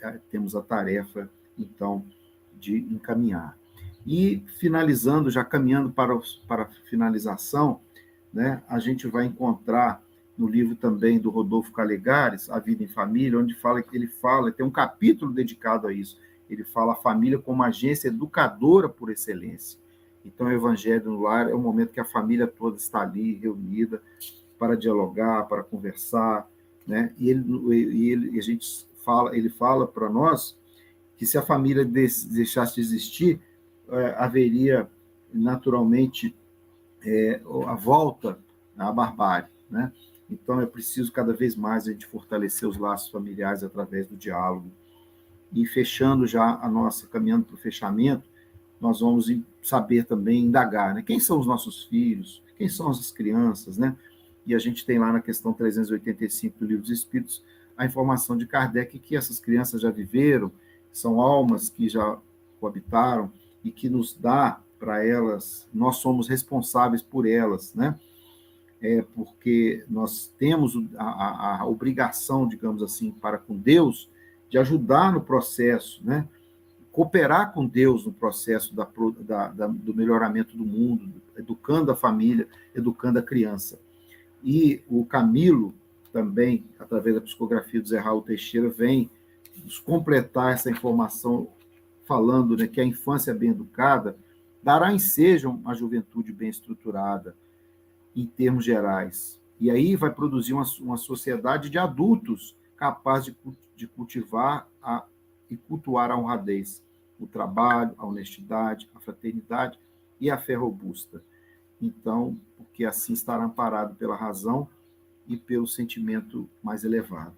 eh, 0.00 0.20
temos 0.30 0.54
a 0.54 0.62
tarefa, 0.62 1.28
então, 1.58 2.04
de 2.60 2.76
encaminhar. 2.76 3.58
E 4.06 4.44
finalizando, 4.60 5.28
já 5.28 5.42
caminhando 5.42 5.90
para, 5.90 6.16
para 6.46 6.62
a 6.62 6.68
finalização, 6.88 7.80
né, 8.32 8.62
a 8.68 8.78
gente 8.78 9.08
vai 9.08 9.26
encontrar 9.26 10.00
no 10.38 10.46
livro 10.46 10.76
também 10.76 11.18
do 11.18 11.30
Rodolfo 11.30 11.72
Calegares, 11.72 12.48
A 12.48 12.60
Vida 12.60 12.84
em 12.84 12.88
Família, 12.88 13.40
onde 13.40 13.56
fala 13.56 13.82
que 13.82 13.96
ele 13.96 14.06
fala, 14.06 14.52
tem 14.52 14.64
um 14.64 14.70
capítulo 14.70 15.32
dedicado 15.32 15.88
a 15.88 15.92
isso. 15.92 16.16
Ele 16.50 16.64
fala 16.64 16.92
a 16.92 16.96
família 16.96 17.38
como 17.38 17.62
agência 17.62 18.08
educadora 18.08 18.88
por 18.88 19.10
excelência. 19.10 19.78
Então, 20.24 20.48
o 20.48 20.52
Evangelho 20.52 21.12
no 21.12 21.22
Lar 21.22 21.48
é 21.48 21.54
um 21.54 21.60
momento 21.60 21.92
que 21.92 22.00
a 22.00 22.04
família 22.04 22.46
toda 22.46 22.76
está 22.76 23.00
ali, 23.00 23.34
reunida, 23.34 24.02
para 24.58 24.76
dialogar, 24.76 25.46
para 25.46 25.62
conversar, 25.62 26.46
né? 26.86 27.14
E 27.16 27.30
ele, 27.30 27.44
e 27.74 28.10
ele 28.10 28.38
a 28.38 28.42
gente 28.42 28.86
fala, 29.02 29.34
ele 29.34 29.48
fala 29.48 29.86
para 29.86 30.10
nós 30.10 30.58
que 31.16 31.24
se 31.24 31.38
a 31.38 31.42
família 31.42 31.84
deixasse 31.84 32.74
de 32.74 32.80
existir, 32.80 33.40
é, 33.88 34.14
haveria 34.18 34.88
naturalmente 35.32 36.34
é, 37.02 37.40
a 37.66 37.74
volta 37.74 38.38
à 38.76 38.92
barbárie, 38.92 39.48
né? 39.70 39.92
Então 40.30 40.60
é 40.60 40.66
preciso 40.66 41.10
cada 41.10 41.32
vez 41.32 41.56
mais 41.56 41.86
a 41.86 41.92
gente 41.92 42.06
fortalecer 42.06 42.68
os 42.68 42.76
laços 42.76 43.10
familiares 43.10 43.62
através 43.62 44.06
do 44.06 44.16
diálogo. 44.16 44.70
E 45.52 45.66
fechando 45.66 46.26
já 46.26 46.58
a 46.62 46.68
nossa, 46.68 47.06
caminhando 47.06 47.44
para 47.44 47.54
o 47.54 47.58
fechamento, 47.58 48.28
nós 48.80 49.00
vamos 49.00 49.30
saber 49.62 50.04
também 50.04 50.44
indagar, 50.44 50.94
né? 50.94 51.02
Quem 51.02 51.20
são 51.20 51.38
os 51.38 51.46
nossos 51.46 51.84
filhos? 51.84 52.42
Quem 52.56 52.68
são 52.68 52.88
as 52.88 53.10
crianças, 53.10 53.76
né? 53.76 53.96
E 54.46 54.54
a 54.54 54.58
gente 54.58 54.86
tem 54.86 54.98
lá 54.98 55.12
na 55.12 55.20
questão 55.20 55.52
385 55.52 56.58
do 56.58 56.66
Livro 56.66 56.82
dos 56.82 56.90
Espíritos 56.90 57.44
a 57.76 57.84
informação 57.86 58.36
de 58.36 58.46
Kardec 58.46 58.98
que 58.98 59.16
essas 59.16 59.38
crianças 59.38 59.80
já 59.80 59.90
viveram, 59.90 60.52
são 60.92 61.20
almas 61.20 61.68
que 61.70 61.88
já 61.88 62.18
coabitaram 62.60 63.32
e 63.64 63.70
que 63.70 63.88
nos 63.88 64.14
dá 64.14 64.60
para 64.78 65.04
elas, 65.04 65.68
nós 65.72 65.96
somos 65.96 66.28
responsáveis 66.28 67.02
por 67.02 67.26
elas, 67.26 67.74
né? 67.74 67.98
É 68.82 69.04
porque 69.14 69.84
nós 69.88 70.32
temos 70.38 70.74
a, 70.96 71.04
a, 71.04 71.60
a 71.60 71.66
obrigação, 71.66 72.48
digamos 72.48 72.82
assim, 72.82 73.10
para 73.10 73.36
com 73.36 73.56
Deus, 73.56 74.10
de 74.50 74.58
ajudar 74.58 75.12
no 75.12 75.20
processo, 75.20 76.04
né? 76.04 76.28
Cooperar 76.92 77.52
com 77.52 77.64
Deus 77.64 78.04
no 78.04 78.12
processo 78.12 78.74
da, 78.74 78.86
da, 79.20 79.48
da, 79.48 79.66
do 79.68 79.94
melhoramento 79.94 80.56
do 80.56 80.64
mundo, 80.64 81.08
educando 81.36 81.92
a 81.92 81.96
família, 81.96 82.48
educando 82.74 83.20
a 83.20 83.22
criança. 83.22 83.80
E 84.42 84.82
o 84.88 85.04
Camilo 85.04 85.72
também, 86.12 86.64
através 86.78 87.14
da 87.14 87.20
psicografia 87.20 87.80
do 87.80 87.88
Zé 87.88 88.00
Raul 88.00 88.22
Teixeira, 88.22 88.68
vem 88.68 89.08
nos 89.62 89.78
completar 89.78 90.52
essa 90.52 90.68
informação 90.68 91.48
falando 92.04 92.56
né, 92.56 92.66
que 92.66 92.80
a 92.80 92.84
infância 92.84 93.32
bem 93.32 93.50
educada 93.50 94.16
dará 94.60 94.92
ensejo 94.92 95.60
a 95.64 95.74
juventude 95.74 96.32
bem 96.32 96.48
estruturada, 96.48 97.36
em 98.16 98.26
termos 98.26 98.64
gerais. 98.64 99.40
E 99.60 99.70
aí 99.70 99.94
vai 99.94 100.12
produzir 100.12 100.52
uma, 100.52 100.64
uma 100.80 100.96
sociedade 100.96 101.70
de 101.70 101.78
adultos 101.78 102.56
capaz 102.76 103.24
de, 103.24 103.36
de 103.80 103.86
cultivar 103.86 104.68
a, 104.82 105.06
e 105.50 105.56
cultuar 105.56 106.10
a 106.10 106.18
honradez, 106.18 106.84
o 107.18 107.26
trabalho, 107.26 107.94
a 107.96 108.06
honestidade, 108.06 108.88
a 108.94 109.00
fraternidade 109.00 109.78
e 110.20 110.30
a 110.30 110.36
fé 110.36 110.54
robusta. 110.54 111.22
então, 111.80 112.38
porque 112.58 112.84
assim 112.84 113.14
estará 113.14 113.42
amparado 113.42 113.94
pela 113.94 114.14
razão 114.14 114.68
e 115.26 115.34
pelo 115.34 115.66
sentimento 115.66 116.48
mais 116.62 116.84
elevado. 116.84 117.36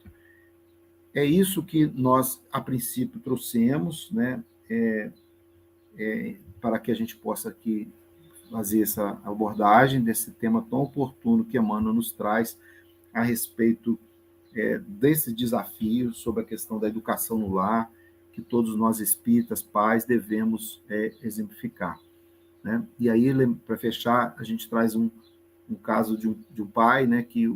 É 1.15 1.25
isso 1.25 1.63
que 1.63 1.87
nós, 1.87 2.45
a 2.51 2.61
princípio, 2.61 3.21
trouxemos, 3.21 4.11
né, 4.11 4.43
é, 4.69 5.13
é, 5.97 6.37
para 6.61 6.81
que 6.81 6.91
a 6.91 6.95
gente 6.95 7.17
possa 7.17 7.51
aqui 7.51 7.89
fazer 8.51 8.83
essa 8.83 9.21
abordagem 9.25 10.03
desse 10.03 10.33
tema 10.33 10.67
tão 10.69 10.81
oportuno 10.81 11.45
que 11.45 11.57
Emmanuel 11.57 11.95
nos 11.95 12.11
traz 12.11 12.59
a 13.15 13.23
respeito 13.23 13.97
é, 14.55 14.79
desse 14.79 15.33
desafio 15.33 16.13
sobre 16.13 16.43
a 16.43 16.47
questão 16.47 16.79
da 16.79 16.89
educação 16.89 17.39
no 17.39 17.55
lar, 17.55 17.91
que 18.33 18.41
todos 18.41 18.77
nós 18.77 19.01
espíritas, 19.01 19.63
pais, 19.63 20.05
devemos 20.05 20.83
é, 20.89 21.13
exemplificar. 21.23 21.99
Né? 22.63 22.83
E 22.99 23.11
aí, 23.11 23.33
para 23.67 23.77
fechar, 23.77 24.35
a 24.39 24.43
gente 24.43 24.69
traz 24.69 24.95
um, 24.95 25.11
um 25.69 25.75
caso 25.75 26.17
de 26.17 26.29
um, 26.29 26.37
de 26.51 26.63
um 26.63 26.67
pai 26.67 27.07
né, 27.07 27.23
que 27.23 27.47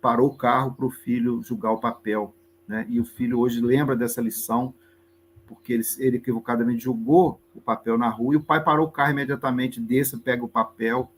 parou 0.00 0.30
o 0.30 0.36
carro 0.36 0.72
para 0.74 0.86
o 0.86 0.90
filho 0.90 1.42
julgar 1.42 1.72
o 1.72 1.80
papel. 1.80 2.34
Né? 2.66 2.86
E 2.88 2.98
o 2.98 3.04
filho 3.04 3.38
hoje 3.38 3.60
lembra 3.60 3.94
dessa 3.94 4.20
lição, 4.20 4.74
porque 5.46 5.72
ele, 5.72 5.84
ele 5.98 6.16
equivocadamente 6.16 6.82
jogou 6.82 7.40
o 7.54 7.60
papel 7.60 7.98
na 7.98 8.08
rua, 8.08 8.34
e 8.34 8.36
o 8.38 8.42
pai 8.42 8.62
parou 8.62 8.88
o 8.88 8.90
carro 8.90 9.12
imediatamente, 9.12 9.80
desce, 9.80 10.18
pega 10.18 10.44
o 10.44 10.48
papel, 10.48 11.10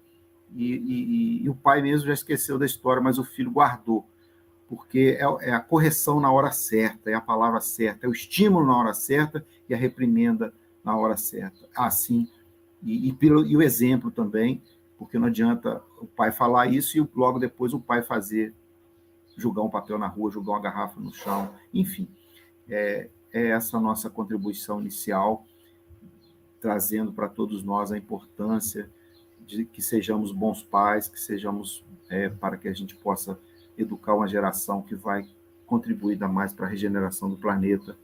e, 0.54 0.74
e, 0.74 1.44
e, 1.44 1.48
o 1.50 1.54
pai 1.54 1.82
mesmo 1.82 2.06
já 2.06 2.14
esqueceu 2.14 2.56
da 2.58 2.64
história, 2.64 3.02
mas 3.02 3.18
o 3.18 3.24
filho 3.24 3.50
guardou 3.50 4.06
porque 4.68 5.16
é, 5.18 5.48
é, 5.48 5.52
a 5.52 5.60
correção 5.60 6.20
na 6.20 6.30
hora 6.30 6.50
certa, 6.50 7.10
é 7.10 7.14
a 7.14 7.20
palavra 7.20 7.60
certa, 7.60 8.06
é 8.06 8.08
o 8.08 8.12
estímulo 8.12 8.66
na 8.66 8.76
hora 8.76 8.94
certa 8.94 9.46
e 9.68 9.74
a 9.74 9.76
reprimenda 9.76 10.52
na 10.82 10.96
hora 10.96 11.16
certa. 11.16 11.68
Assim, 11.76 12.28
e, 12.82 13.08
e, 13.08 13.12
pelo, 13.12 13.46
e 13.46 13.56
o 13.56 13.62
exemplo 13.62 14.10
também, 14.10 14.62
porque 14.98 15.18
não 15.18 15.28
adianta 15.28 15.82
o 16.00 16.06
pai 16.06 16.32
falar 16.32 16.66
isso 16.66 16.98
e 16.98 17.08
logo 17.14 17.38
depois 17.38 17.72
o 17.72 17.80
pai 17.80 18.02
fazer, 18.02 18.54
jogar 19.36 19.62
um 19.62 19.70
papel 19.70 19.98
na 19.98 20.08
rua, 20.08 20.30
jogar 20.30 20.52
uma 20.52 20.60
garrafa 20.60 20.98
no 21.00 21.12
chão, 21.12 21.52
enfim. 21.72 22.08
É, 22.68 23.08
é 23.32 23.48
essa 23.48 23.78
nossa 23.78 24.10
contribuição 24.10 24.80
inicial, 24.80 25.46
trazendo 26.60 27.12
para 27.12 27.28
todos 27.28 27.62
nós 27.62 27.92
a 27.92 27.98
importância 27.98 28.90
de 29.46 29.64
que 29.64 29.80
sejamos 29.80 30.32
bons 30.32 30.62
pais, 30.62 31.08
que 31.08 31.20
sejamos, 31.20 31.84
é, 32.08 32.28
para 32.28 32.56
que 32.56 32.66
a 32.66 32.72
gente 32.72 32.96
possa 32.96 33.38
educar 33.76 34.14
uma 34.14 34.28
geração 34.28 34.82
que 34.82 34.94
vai 34.94 35.26
contribuir 35.66 36.14
ainda 36.14 36.28
mais 36.28 36.52
para 36.52 36.66
a 36.66 36.68
regeneração 36.68 37.28
do 37.28 37.36
planeta 37.36 37.96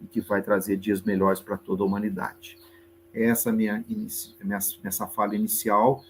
e 0.00 0.06
que 0.06 0.20
vai 0.20 0.42
trazer 0.42 0.76
dias 0.76 1.02
melhores 1.02 1.40
para 1.40 1.56
toda 1.56 1.82
a 1.82 1.86
humanidade. 1.86 2.58
Essa 3.12 3.50
é 3.50 3.52
minha, 3.52 3.84
minha, 3.88 4.58
essa 4.84 5.06
fala 5.06 5.34
inicial 5.34 6.04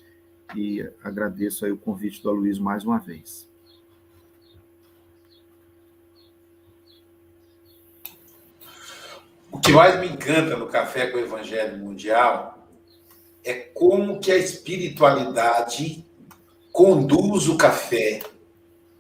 e 0.55 0.87
agradeço 1.03 1.65
aí 1.65 1.73
o 1.73 1.79
convite 1.79 2.23
do 2.23 2.29
Aloysio 2.29 2.63
mais 2.63 2.85
uma 2.85 2.99
vez. 2.99 3.49
O 9.51 9.59
que 9.59 9.73
mais 9.73 9.99
me 9.99 10.09
encanta 10.09 10.57
no 10.57 10.67
Café 10.67 11.07
com 11.07 11.17
o 11.17 11.21
Evangelho 11.21 11.79
Mundial 11.79 12.69
é 13.43 13.55
como 13.55 14.21
que 14.21 14.31
a 14.31 14.37
espiritualidade 14.37 16.05
conduz 16.71 17.49
o 17.49 17.57
café 17.57 18.21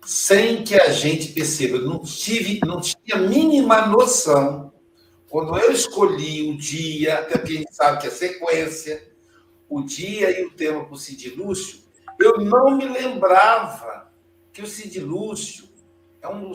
sem 0.09 0.65
que 0.65 0.75
a 0.75 0.91
gente 0.91 1.33
perceba. 1.33 1.77
Eu 1.77 1.83
não 1.83 1.99
tive, 1.99 2.61
não 2.65 2.81
tinha 2.81 3.15
a 3.15 3.19
mínima 3.19 3.87
noção. 3.89 4.73
Quando 5.29 5.55
eu 5.59 5.71
escolhi 5.71 6.51
o 6.51 6.57
dia, 6.57 7.19
até 7.19 7.37
porque 7.37 7.53
a 7.53 7.57
gente 7.57 7.75
sabe 7.75 8.01
que 8.01 8.07
é 8.07 8.11
sequência, 8.11 9.07
o 9.69 9.83
dia 9.83 10.41
e 10.41 10.47
o 10.47 10.51
tema 10.51 10.83
para 10.83 10.95
o 10.95 10.97
Cid 10.97 11.35
Lúcio, 11.35 11.81
eu 12.19 12.39
não 12.39 12.75
me 12.75 12.87
lembrava 12.87 14.11
que 14.51 14.63
o 14.63 14.67
Cid 14.67 14.99
Lúcio 15.01 15.69
é 16.23 16.29
um, 16.29 16.53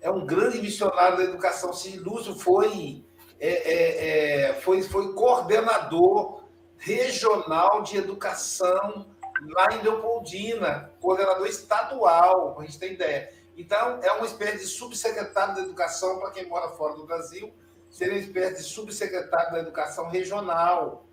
é 0.00 0.10
um 0.10 0.26
grande 0.26 0.60
missionário 0.60 1.18
da 1.18 1.22
educação. 1.22 1.70
O 1.70 1.74
Cid 1.74 2.00
Lúcio 2.00 2.34
foi, 2.34 3.04
é, 3.38 3.48
é, 3.48 4.48
é, 4.48 4.54
foi, 4.54 4.82
foi 4.82 5.12
coordenador 5.12 6.42
regional 6.76 7.84
de 7.84 7.98
educação 7.98 9.06
lá 9.42 9.74
em 9.74 9.82
Leopoldina, 9.82 10.92
coordenador 11.00 11.46
estadual, 11.46 12.54
para 12.54 12.62
a 12.62 12.66
gente 12.66 12.78
ter 12.78 12.92
ideia. 12.92 13.32
Então, 13.56 14.00
é 14.02 14.12
uma 14.12 14.26
espécie 14.26 14.58
de 14.58 14.66
subsecretário 14.66 15.54
da 15.54 15.62
educação 15.62 16.18
para 16.18 16.30
quem 16.30 16.46
mora 16.46 16.68
fora 16.70 16.94
do 16.94 17.06
Brasil, 17.06 17.52
seria 17.90 18.14
uma 18.14 18.20
espécie 18.20 18.62
de 18.62 18.68
subsecretário 18.68 19.52
da 19.52 19.60
educação 19.60 20.08
regional. 20.08 21.06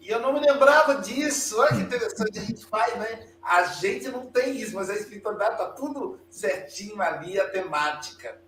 E 0.00 0.08
eu 0.08 0.20
não 0.20 0.32
me 0.32 0.40
lembrava 0.40 0.96
disso. 0.96 1.58
Olha 1.58 1.76
que 1.76 1.82
interessante 1.82 2.38
a 2.38 2.42
gente 2.42 2.64
faz, 2.66 2.96
né? 2.96 3.28
A 3.42 3.64
gente 3.64 4.08
não 4.08 4.26
tem 4.26 4.56
isso, 4.56 4.74
mas 4.74 4.90
a 4.90 4.94
espiritualidade 4.94 5.52
está 5.52 5.68
tudo 5.70 6.18
certinho 6.28 7.00
ali, 7.00 7.38
a 7.38 7.48
temática. 7.48 8.40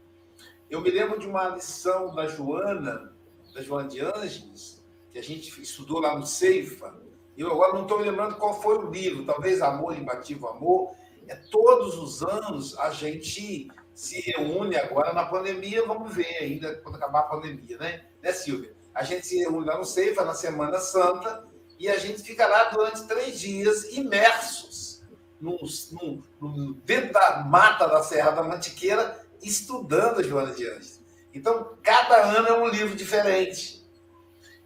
Eu 0.68 0.80
me 0.80 0.90
lembro 0.90 1.18
de 1.18 1.26
uma 1.26 1.48
lição 1.48 2.14
da 2.14 2.26
Joana, 2.26 3.14
da 3.54 3.62
Joana 3.62 3.88
de 3.88 4.00
Ângeles, 4.00 4.82
que 5.10 5.18
a 5.18 5.22
gente 5.22 5.60
estudou 5.60 6.00
lá 6.00 6.18
no 6.18 6.26
Ceifa, 6.26 6.94
eu 7.36 7.50
agora 7.50 7.72
não 7.72 7.82
estou 7.82 7.98
me 7.98 8.04
lembrando 8.04 8.36
qual 8.36 8.60
foi 8.60 8.78
o 8.78 8.90
livro, 8.90 9.24
talvez 9.24 9.62
Amor, 9.62 9.96
Imbativo 9.96 10.48
Amor. 10.48 10.94
É 11.28 11.34
todos 11.34 11.96
os 11.96 12.22
anos 12.22 12.78
a 12.78 12.90
gente 12.90 13.68
se 13.94 14.20
reúne 14.20 14.76
agora 14.76 15.12
na 15.12 15.24
pandemia, 15.24 15.86
vamos 15.86 16.14
ver 16.14 16.36
ainda 16.38 16.74
quando 16.76 16.96
acabar 16.96 17.20
a 17.20 17.24
pandemia, 17.24 17.78
né? 17.78 18.04
Né, 18.22 18.32
Silvia? 18.32 18.74
A 18.94 19.02
gente 19.04 19.26
se 19.26 19.38
reúne 19.38 19.66
lá 19.66 19.78
no 19.78 19.84
Ceifa, 19.84 20.24
na 20.24 20.34
Semana 20.34 20.78
Santa, 20.78 21.46
e 21.78 21.88
a 21.88 21.98
gente 21.98 22.22
fica 22.22 22.46
lá 22.46 22.64
durante 22.64 23.06
três 23.06 23.40
dias 23.40 23.84
imersos 23.92 25.02
no, 25.40 25.58
no, 25.90 26.22
no, 26.40 26.74
dentro 26.74 27.12
da 27.12 27.44
mata 27.44 27.88
da 27.88 28.02
Serra 28.02 28.30
da 28.30 28.42
Mantiqueira, 28.42 29.20
estudando 29.42 30.20
a 30.20 30.22
Joana 30.22 30.52
de 30.52 30.68
Anjos. 30.68 31.00
Então, 31.34 31.76
cada 31.82 32.22
ano 32.38 32.48
é 32.48 32.58
um 32.58 32.68
livro 32.68 32.94
diferente. 32.94 33.81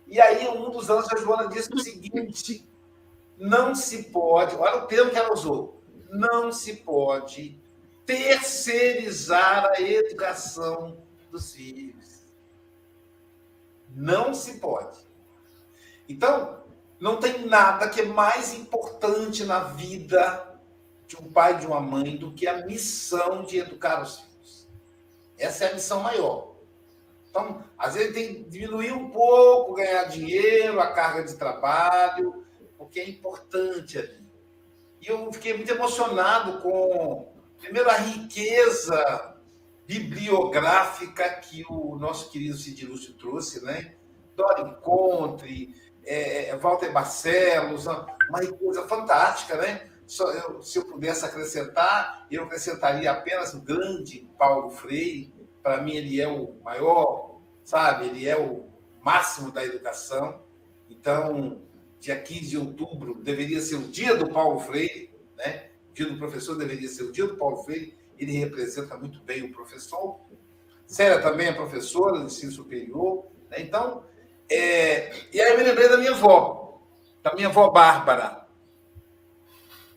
E 0.06 0.20
aí, 0.20 0.46
um 0.48 0.70
dos 0.70 0.88
anos, 0.88 1.10
a 1.12 1.16
Joana 1.16 1.48
disse 1.48 1.72
o 1.72 1.78
seguinte: 1.78 2.66
não 3.38 3.74
se 3.74 4.04
pode, 4.04 4.54
olha 4.56 4.84
o 4.84 4.86
termo 4.86 5.10
que 5.10 5.18
ela 5.18 5.32
usou, 5.32 5.82
não 6.08 6.52
se 6.52 6.76
pode 6.76 7.60
terceirizar 8.06 9.66
a 9.72 9.80
educação 9.80 10.96
dos 11.30 11.52
filhos. 11.52 12.24
Não 13.90 14.32
se 14.32 14.58
pode. 14.58 14.98
Então, 16.08 16.62
não 17.00 17.18
tem 17.18 17.46
nada 17.46 17.88
que 17.88 18.00
é 18.00 18.04
mais 18.04 18.54
importante 18.54 19.44
na 19.44 19.60
vida 19.60 20.56
de 21.06 21.16
um 21.16 21.30
pai 21.30 21.54
e 21.54 21.58
de 21.58 21.66
uma 21.66 21.80
mãe 21.80 22.16
do 22.16 22.32
que 22.32 22.46
a 22.46 22.64
missão 22.66 23.44
de 23.44 23.58
educar 23.58 24.02
os 24.02 24.20
filhos. 24.20 24.68
Essa 25.38 25.64
é 25.64 25.70
a 25.70 25.74
missão 25.74 26.00
maior. 26.00 26.55
Então, 27.36 27.62
às 27.76 27.94
vezes 27.94 28.14
tem 28.14 28.34
que 28.34 28.44
diminuir 28.44 28.92
um 28.92 29.10
pouco, 29.10 29.74
ganhar 29.74 30.04
dinheiro, 30.04 30.80
a 30.80 30.92
carga 30.92 31.22
de 31.22 31.36
trabalho, 31.36 32.46
porque 32.78 32.98
é 32.98 33.10
importante 33.10 33.98
ali. 33.98 34.26
E 35.02 35.08
eu 35.08 35.30
fiquei 35.30 35.54
muito 35.54 35.70
emocionado 35.70 36.62
com, 36.62 37.30
primeiro, 37.58 37.90
a 37.90 37.96
riqueza 37.96 39.36
bibliográfica 39.86 41.28
que 41.40 41.62
o 41.68 41.96
nosso 41.96 42.30
querido 42.30 42.56
Cid 42.56 42.86
Lúcio 42.86 43.12
trouxe, 43.14 43.62
né? 43.62 43.94
Dora 44.34 44.62
Encontre, 44.62 45.74
é, 46.04 46.48
é, 46.48 46.56
Walter 46.56 46.90
Barcelos, 46.90 47.86
uma 47.86 48.40
riqueza 48.40 48.88
fantástica, 48.88 49.56
né? 49.56 49.90
Eu, 50.46 50.62
se 50.62 50.78
eu 50.78 50.86
pudesse 50.86 51.24
acrescentar, 51.24 52.26
eu 52.30 52.44
acrescentaria 52.44 53.10
apenas 53.10 53.52
o 53.52 53.60
grande 53.60 54.26
Paulo 54.38 54.70
Freire. 54.70 55.34
Para 55.62 55.82
mim, 55.82 55.96
ele 55.96 56.20
é 56.20 56.28
o 56.28 56.54
maior 56.62 57.25
sabe? 57.66 58.06
Ele 58.06 58.26
é 58.26 58.38
o 58.38 58.64
máximo 59.02 59.50
da 59.50 59.64
educação. 59.64 60.40
Então, 60.88 61.60
dia 61.98 62.18
15 62.18 62.40
de 62.46 62.56
outubro 62.56 63.16
deveria 63.16 63.60
ser 63.60 63.74
o 63.74 63.88
dia 63.88 64.16
do 64.16 64.30
Paulo 64.30 64.60
Freire, 64.60 65.10
né? 65.36 65.66
O 65.90 65.92
dia 65.92 66.06
do 66.06 66.16
professor 66.16 66.56
deveria 66.56 66.88
ser 66.88 67.02
o 67.02 67.12
dia 67.12 67.26
do 67.26 67.36
Paulo 67.36 67.58
Freire. 67.64 67.98
Ele 68.16 68.32
representa 68.38 68.96
muito 68.96 69.20
bem 69.20 69.42
o 69.42 69.52
professor. 69.52 70.20
Célia 70.86 71.20
também 71.20 71.48
é 71.48 71.52
professora 71.52 72.20
de 72.20 72.26
ensino 72.26 72.52
superior. 72.52 73.26
Né? 73.50 73.56
Então, 73.58 74.04
é... 74.48 75.12
e 75.32 75.40
aí 75.40 75.50
eu 75.52 75.58
me 75.58 75.64
lembrei 75.64 75.88
da 75.88 75.96
minha 75.96 76.12
avó, 76.12 76.80
da 77.20 77.34
minha 77.34 77.48
avó 77.48 77.68
Bárbara. 77.70 78.46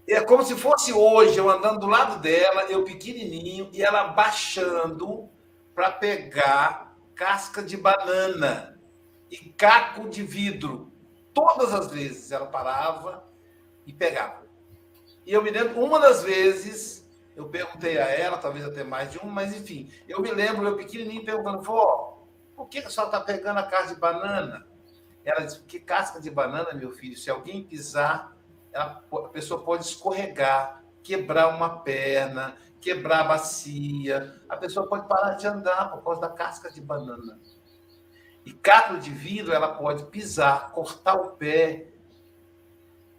É 0.08 0.20
como 0.22 0.44
se 0.44 0.56
fosse 0.56 0.92
hoje, 0.92 1.38
eu 1.38 1.48
andando 1.48 1.82
do 1.82 1.88
lado 1.88 2.20
dela, 2.20 2.64
eu 2.64 2.84
pequenininho, 2.84 3.70
e 3.72 3.84
ela 3.84 4.08
baixando 4.08 5.30
para 5.76 5.92
pegar 5.92 6.89
casca 7.20 7.62
de 7.62 7.76
banana 7.76 8.80
e 9.30 9.36
caco 9.36 10.08
de 10.08 10.24
vidro. 10.24 10.90
Todas 11.34 11.74
as 11.74 11.92
vezes 11.92 12.32
ela 12.32 12.46
parava 12.46 13.30
e 13.86 13.92
pegava. 13.92 14.48
E 15.26 15.34
eu 15.34 15.44
me 15.44 15.52
lembro, 15.52 15.84
uma 15.84 16.00
das 16.00 16.24
vezes, 16.24 17.06
eu 17.36 17.50
perguntei 17.50 17.98
a 17.98 18.06
ela, 18.06 18.38
talvez 18.38 18.64
até 18.64 18.86
mais 18.86 19.12
de 19.12 19.18
uma, 19.18 19.34
mas 19.34 19.54
enfim, 19.54 19.92
eu 20.08 20.22
me 20.22 20.32
lembro, 20.32 20.66
eu 20.66 20.78
pequenininho, 20.78 21.26
perguntando, 21.26 21.62
vó, 21.62 22.26
por 22.56 22.70
que 22.70 22.80
a 22.80 22.90
senhora 22.90 23.18
está 23.18 23.20
pegando 23.20 23.58
a 23.58 23.64
casca 23.64 23.94
de 23.94 24.00
banana? 24.00 24.66
Ela 25.26 25.42
disse, 25.42 25.60
que 25.60 25.78
casca 25.78 26.22
de 26.22 26.32
banana, 26.32 26.74
meu 26.74 26.94
filho? 26.94 27.18
Se 27.18 27.30
alguém 27.30 27.66
pisar 27.66 28.34
ela, 28.72 29.04
a 29.12 29.28
pessoa 29.28 29.62
pode 29.62 29.84
escorregar, 29.84 30.82
quebrar 31.04 31.50
uma 31.50 31.80
perna, 31.80 32.56
quebrar 32.82 33.22
a 33.22 33.28
bacia, 33.28 34.42
a 34.48 34.56
pessoa 34.58 34.88
pode 34.88 35.08
parar 35.08 35.36
de 35.36 35.48
andar 35.48 35.92
por 35.92 36.04
causa 36.04 36.22
da 36.22 36.30
casca 36.30 36.72
de 36.72 36.82
banana. 36.82 37.40
E 38.46 38.54
caco 38.54 38.98
de 38.98 39.12
vidro 39.12 39.54
ela 39.54 39.74
pode 39.74 40.06
pisar, 40.06 40.72
cortar 40.72 41.16
o 41.16 41.32
pé. 41.32 41.88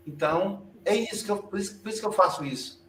Então, 0.07 0.67
é 0.85 0.95
isso 0.95 1.25
que 1.25 1.31
eu, 1.31 1.37
por 1.37 1.59
isso, 1.59 1.79
por 1.81 1.89
isso 1.89 2.01
que 2.01 2.07
eu 2.07 2.13
faço 2.13 2.45
isso. 2.45 2.81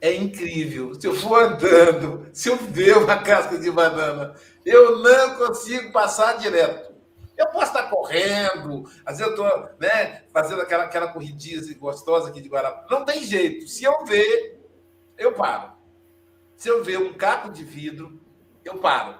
É 0.00 0.14
incrível. 0.14 0.94
Se 1.00 1.06
eu 1.06 1.14
for 1.14 1.42
andando, 1.42 2.26
se 2.32 2.48
eu 2.48 2.56
ver 2.56 2.96
uma 2.98 3.18
casca 3.22 3.58
de 3.58 3.70
banana, 3.70 4.34
eu 4.64 4.98
não 4.98 5.36
consigo 5.36 5.92
passar 5.92 6.38
direto. 6.38 6.94
Eu 7.36 7.46
posso 7.48 7.66
estar 7.66 7.90
correndo, 7.90 8.84
às 9.04 9.18
vezes 9.18 9.36
eu 9.36 9.44
estou 9.44 9.70
né, 9.80 10.22
fazendo 10.32 10.62
aquela, 10.62 10.84
aquela 10.84 11.12
corridinha 11.12 11.58
assim, 11.58 11.76
gostosa 11.76 12.28
aqui 12.28 12.40
de 12.40 12.48
Guarapá. 12.48 12.86
Não 12.88 13.04
tem 13.04 13.24
jeito. 13.24 13.66
Se 13.66 13.82
eu 13.84 14.04
ver, 14.04 14.60
eu 15.18 15.32
paro. 15.32 15.73
Se 16.56 16.68
eu 16.68 16.82
ver 16.82 16.98
um 16.98 17.12
caco 17.14 17.50
de 17.50 17.64
vidro, 17.64 18.20
eu 18.64 18.78
paro 18.78 19.16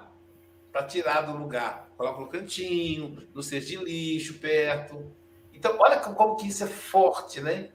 para 0.71 0.83
tirar 0.83 1.21
do 1.21 1.37
lugar. 1.37 1.89
Coloco 1.97 2.21
no 2.21 2.27
cantinho, 2.27 3.27
no 3.33 3.41
cesto 3.41 3.69
de 3.69 3.77
lixo, 3.77 4.39
perto. 4.39 5.11
Então, 5.53 5.75
olha 5.79 5.99
como 5.99 6.35
que 6.35 6.47
isso 6.47 6.63
é 6.63 6.67
forte, 6.67 7.39
né? 7.39 7.69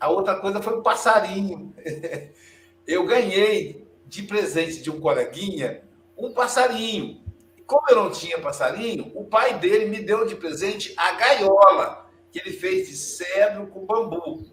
A 0.00 0.08
outra 0.08 0.36
coisa 0.40 0.62
foi 0.62 0.74
o 0.74 0.82
passarinho. 0.82 1.74
Eu 2.86 3.04
ganhei 3.04 3.84
de 4.06 4.22
presente 4.22 4.80
de 4.80 4.88
um 4.88 5.00
coleguinha 5.00 5.82
um 6.16 6.32
passarinho. 6.32 7.22
Como 7.66 7.82
eu 7.90 7.96
não 7.96 8.10
tinha 8.10 8.38
passarinho, 8.40 9.10
o 9.14 9.24
pai 9.24 9.58
dele 9.58 9.86
me 9.86 10.00
deu 10.00 10.24
de 10.24 10.36
presente 10.36 10.94
a 10.96 11.12
gaiola 11.12 12.08
que 12.30 12.38
ele 12.38 12.52
fez 12.52 12.88
de 12.88 12.96
cedro 12.96 13.66
com 13.66 13.84
bambu. 13.84 14.46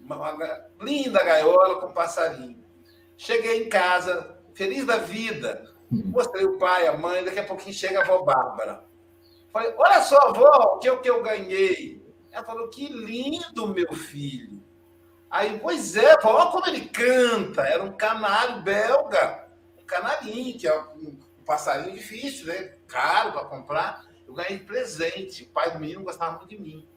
Uma 0.00 0.36
linda 0.80 1.22
gaiola 1.22 1.80
com 1.80 1.92
passarinho. 1.92 2.57
Cheguei 3.18 3.64
em 3.64 3.68
casa, 3.68 4.38
feliz 4.54 4.86
da 4.86 4.96
vida. 4.96 5.74
Mostrei 5.90 6.44
o 6.44 6.56
pai, 6.56 6.86
a 6.86 6.96
mãe, 6.96 7.24
daqui 7.24 7.40
a 7.40 7.44
pouquinho 7.44 7.74
chega 7.74 7.98
a 7.98 8.02
avó 8.02 8.22
Bárbara. 8.22 8.84
Falei, 9.52 9.74
olha 9.76 10.02
só, 10.02 10.16
avó, 10.28 10.76
o 10.76 10.78
que, 10.78 10.88
o 10.88 11.00
que 11.00 11.10
eu 11.10 11.20
ganhei? 11.20 12.00
Ela 12.30 12.44
falou, 12.44 12.68
que 12.68 12.86
lindo, 12.86 13.74
meu 13.74 13.92
filho. 13.92 14.62
Aí, 15.28 15.58
pois 15.58 15.96
é, 15.96 16.14
olha 16.24 16.50
como 16.50 16.66
ele 16.68 16.88
canta. 16.88 17.62
Era 17.62 17.82
um 17.82 17.92
canário 17.92 18.62
belga, 18.62 19.48
um 19.76 19.84
canarinho, 19.84 20.56
que 20.56 20.68
é 20.68 20.80
um, 20.80 21.18
um 21.40 21.44
passarinho 21.44 21.96
difícil, 21.96 22.46
né? 22.46 22.76
Caro 22.86 23.32
para 23.32 23.46
comprar. 23.46 24.06
Eu 24.28 24.34
ganhei 24.34 24.58
de 24.58 24.64
presente. 24.64 25.42
O 25.42 25.48
pai 25.48 25.72
do 25.72 25.80
menino 25.80 26.04
gostava 26.04 26.38
muito 26.38 26.48
de 26.48 26.60
mim. 26.60 26.88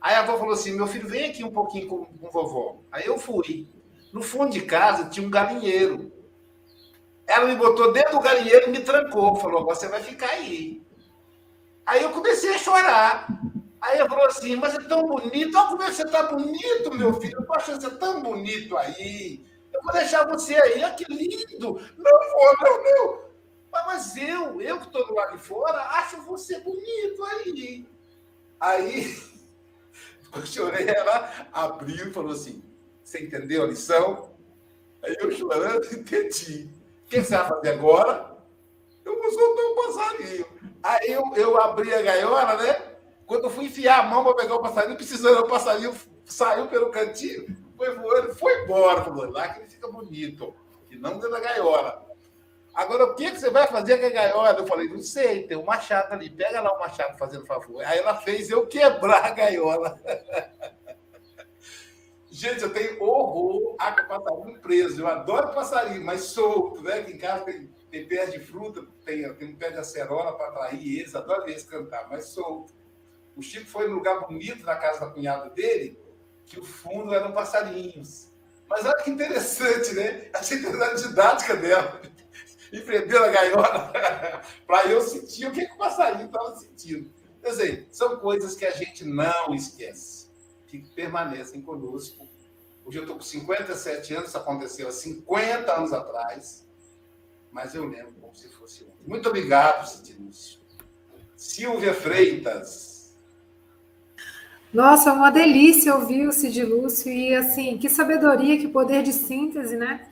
Aí 0.00 0.16
a 0.16 0.20
avó 0.20 0.38
falou 0.38 0.54
assim: 0.54 0.72
meu 0.72 0.88
filho, 0.88 1.08
vem 1.08 1.30
aqui 1.30 1.44
um 1.44 1.52
pouquinho 1.52 1.86
com, 1.86 2.04
com 2.04 2.30
vovó. 2.30 2.80
Aí 2.90 3.06
eu 3.06 3.16
fui. 3.16 3.68
No 4.12 4.22
fundo 4.22 4.52
de 4.52 4.60
casa 4.60 5.08
tinha 5.08 5.26
um 5.26 5.30
galinheiro. 5.30 6.12
Ela 7.26 7.46
me 7.46 7.56
botou 7.56 7.92
dentro 7.92 8.12
do 8.12 8.20
galinheiro 8.20 8.68
e 8.68 8.70
me 8.70 8.80
trancou. 8.80 9.36
Falou: 9.36 9.64
você 9.64 9.88
vai 9.88 10.02
ficar 10.02 10.28
aí. 10.30 10.82
Aí 11.86 12.02
eu 12.02 12.10
comecei 12.10 12.54
a 12.54 12.58
chorar. 12.58 13.26
Aí 13.80 13.98
ele 13.98 14.08
falou 14.08 14.26
assim: 14.26 14.56
Mas 14.56 14.74
é 14.74 14.82
tão 14.82 15.06
bonito. 15.06 15.56
Olha 15.56 15.68
como 15.68 15.82
é 15.82 15.90
você 15.90 16.02
está 16.02 16.24
bonito, 16.24 16.94
meu 16.94 17.14
filho. 17.14 17.38
Eu 17.38 17.46
tô 17.46 17.54
achando 17.54 17.80
você 17.80 17.90
tão 17.90 18.22
bonito 18.22 18.76
aí. 18.76 19.44
Eu 19.72 19.82
vou 19.82 19.92
deixar 19.92 20.26
você 20.26 20.54
aí. 20.54 20.84
Olha 20.84 20.94
que 20.94 21.04
lindo. 21.04 21.80
Não 21.96 22.20
vou, 22.32 22.56
não, 22.60 22.84
não. 22.84 23.32
Mas 23.72 24.16
eu, 24.16 24.60
eu 24.60 24.78
que 24.78 24.86
estou 24.86 25.06
do 25.06 25.14
lado 25.14 25.36
de 25.36 25.42
fora, 25.42 25.80
acho 25.98 26.20
você 26.22 26.60
bonito 26.60 27.24
aí. 27.24 27.86
Aí 28.60 29.16
eu 30.36 30.46
chorei, 30.46 30.86
ela 30.88 31.48
abriu 31.52 32.08
e 32.08 32.12
falou 32.12 32.32
assim: 32.32 32.62
Você 33.12 33.24
entendeu 33.24 33.64
a 33.64 33.66
lição? 33.66 34.30
Aí 35.02 35.14
eu 35.20 35.30
chorando, 35.32 35.84
entendi. 35.92 36.70
O 37.04 37.08
que 37.10 37.22
você 37.22 37.36
vai 37.36 37.46
fazer 37.46 37.68
agora? 37.74 38.38
Eu 39.04 39.20
vou 39.20 39.30
soltar 39.30 39.64
um 39.66 39.74
passarinho. 39.74 40.46
Aí 40.82 41.12
eu, 41.12 41.22
eu 41.36 41.60
abri 41.60 41.92
a 41.92 42.00
gaiola, 42.00 42.56
né? 42.56 42.82
Quando 43.26 43.44
eu 43.44 43.50
fui 43.50 43.66
enfiar 43.66 43.98
a 43.98 44.02
mão 44.04 44.24
para 44.24 44.36
pegar 44.36 44.54
o 44.54 44.62
passarinho, 44.62 44.96
precisando, 44.96 45.40
o 45.40 45.46
passarinho 45.46 45.94
saiu 46.24 46.68
pelo 46.68 46.90
cantinho, 46.90 47.54
foi 47.76 47.94
voando, 47.94 48.34
foi 48.34 48.64
embora. 48.64 49.04
Falou, 49.04 49.30
lá 49.30 49.46
que 49.48 49.60
ele 49.60 49.68
fica 49.68 49.88
bonito, 49.88 50.54
e 50.90 50.96
não 50.96 51.12
dentro 51.12 51.32
da 51.32 51.40
gaiola. 51.40 52.06
Agora, 52.72 53.04
o 53.04 53.14
que, 53.14 53.30
que 53.30 53.40
você 53.40 53.50
vai 53.50 53.66
fazer 53.66 53.98
com 53.98 54.06
a 54.06 54.08
gaiola? 54.08 54.58
Eu 54.58 54.66
falei, 54.66 54.88
não 54.88 55.02
sei, 55.02 55.46
tem 55.46 55.58
um 55.58 55.66
machado 55.66 56.14
ali, 56.14 56.30
pega 56.30 56.62
lá 56.62 56.72
o 56.74 56.80
machado 56.80 57.18
fazendo 57.18 57.44
favor. 57.44 57.84
Aí 57.84 57.98
ela 57.98 58.16
fez 58.16 58.48
eu 58.48 58.66
quebrar 58.66 59.26
a 59.26 59.30
gaiola. 59.30 60.00
Gente, 62.34 62.62
eu 62.62 62.72
tenho 62.72 63.02
horror 63.02 63.76
a 63.78 63.92
passarinho 63.92 64.58
preso. 64.58 65.02
Eu 65.02 65.06
adoro 65.06 65.52
passarinho, 65.52 66.02
mas 66.02 66.22
solto, 66.22 66.82
né? 66.82 67.00
Aqui 67.00 67.12
em 67.12 67.18
casa 67.18 67.44
tem, 67.44 67.68
tem 67.90 68.30
de 68.30 68.40
fruta, 68.40 68.86
tem, 69.04 69.30
tem 69.34 69.48
um 69.48 69.54
pé 69.54 69.70
de 69.70 69.76
acerola 69.76 70.34
para 70.34 70.48
atrair 70.48 71.00
eles, 71.00 71.14
adoro 71.14 71.44
ver 71.44 71.50
eles 71.50 71.64
cantar, 71.64 72.08
mas 72.08 72.30
solto. 72.30 72.72
O 73.36 73.42
Chico 73.42 73.66
foi 73.66 73.86
num 73.86 73.96
lugar 73.96 74.26
bonito 74.26 74.64
na 74.64 74.76
casa 74.76 75.00
da 75.00 75.10
cunhada 75.10 75.50
dele, 75.50 76.00
que 76.46 76.58
o 76.58 76.64
fundo 76.64 77.14
eram 77.14 77.32
passarinhos. 77.32 78.32
Mas 78.66 78.86
olha 78.86 79.02
que 79.04 79.10
interessante, 79.10 79.92
né? 79.92 80.30
Achei 80.32 80.56
a 80.56 80.94
didática 80.94 81.54
dela. 81.56 82.00
E 82.72 82.80
prendeu 82.80 83.22
a 83.22 83.28
gaiola 83.28 83.92
para 84.66 84.86
eu 84.86 85.02
sentir 85.02 85.46
o 85.46 85.52
que, 85.52 85.66
que 85.66 85.74
o 85.74 85.76
passarinho 85.76 86.24
estava 86.24 86.56
sentindo. 86.56 87.12
Quer 87.42 87.50
dizer, 87.50 87.88
são 87.92 88.16
coisas 88.16 88.56
que 88.56 88.64
a 88.64 88.70
gente 88.70 89.04
não 89.04 89.54
esquece, 89.54 90.21
que 90.78 90.88
permanecem 90.90 91.60
conosco. 91.60 92.26
Hoje 92.84 92.98
eu 92.98 93.02
estou 93.02 93.16
com 93.16 93.22
57 93.22 94.14
anos, 94.14 94.28
isso 94.28 94.38
aconteceu 94.38 94.88
há 94.88 94.92
50 94.92 95.72
anos 95.72 95.92
atrás, 95.92 96.66
mas 97.50 97.74
eu 97.74 97.84
lembro 97.84 98.12
como 98.20 98.34
se 98.34 98.48
fosse 98.48 98.84
ontem. 98.84 99.06
Muito 99.06 99.28
obrigado, 99.28 99.86
Cidilúcio. 99.86 100.60
Silvia 101.36 101.94
Freitas. 101.94 103.14
Nossa, 104.72 105.12
uma 105.12 105.30
delícia 105.30 105.94
ouvir 105.94 106.26
o 106.26 106.32
Cid 106.32 106.64
Lúcio 106.64 107.12
e 107.12 107.34
assim, 107.34 107.76
que 107.76 107.90
sabedoria, 107.90 108.58
que 108.58 108.68
poder 108.68 109.02
de 109.02 109.12
síntese, 109.12 109.76
né? 109.76 110.08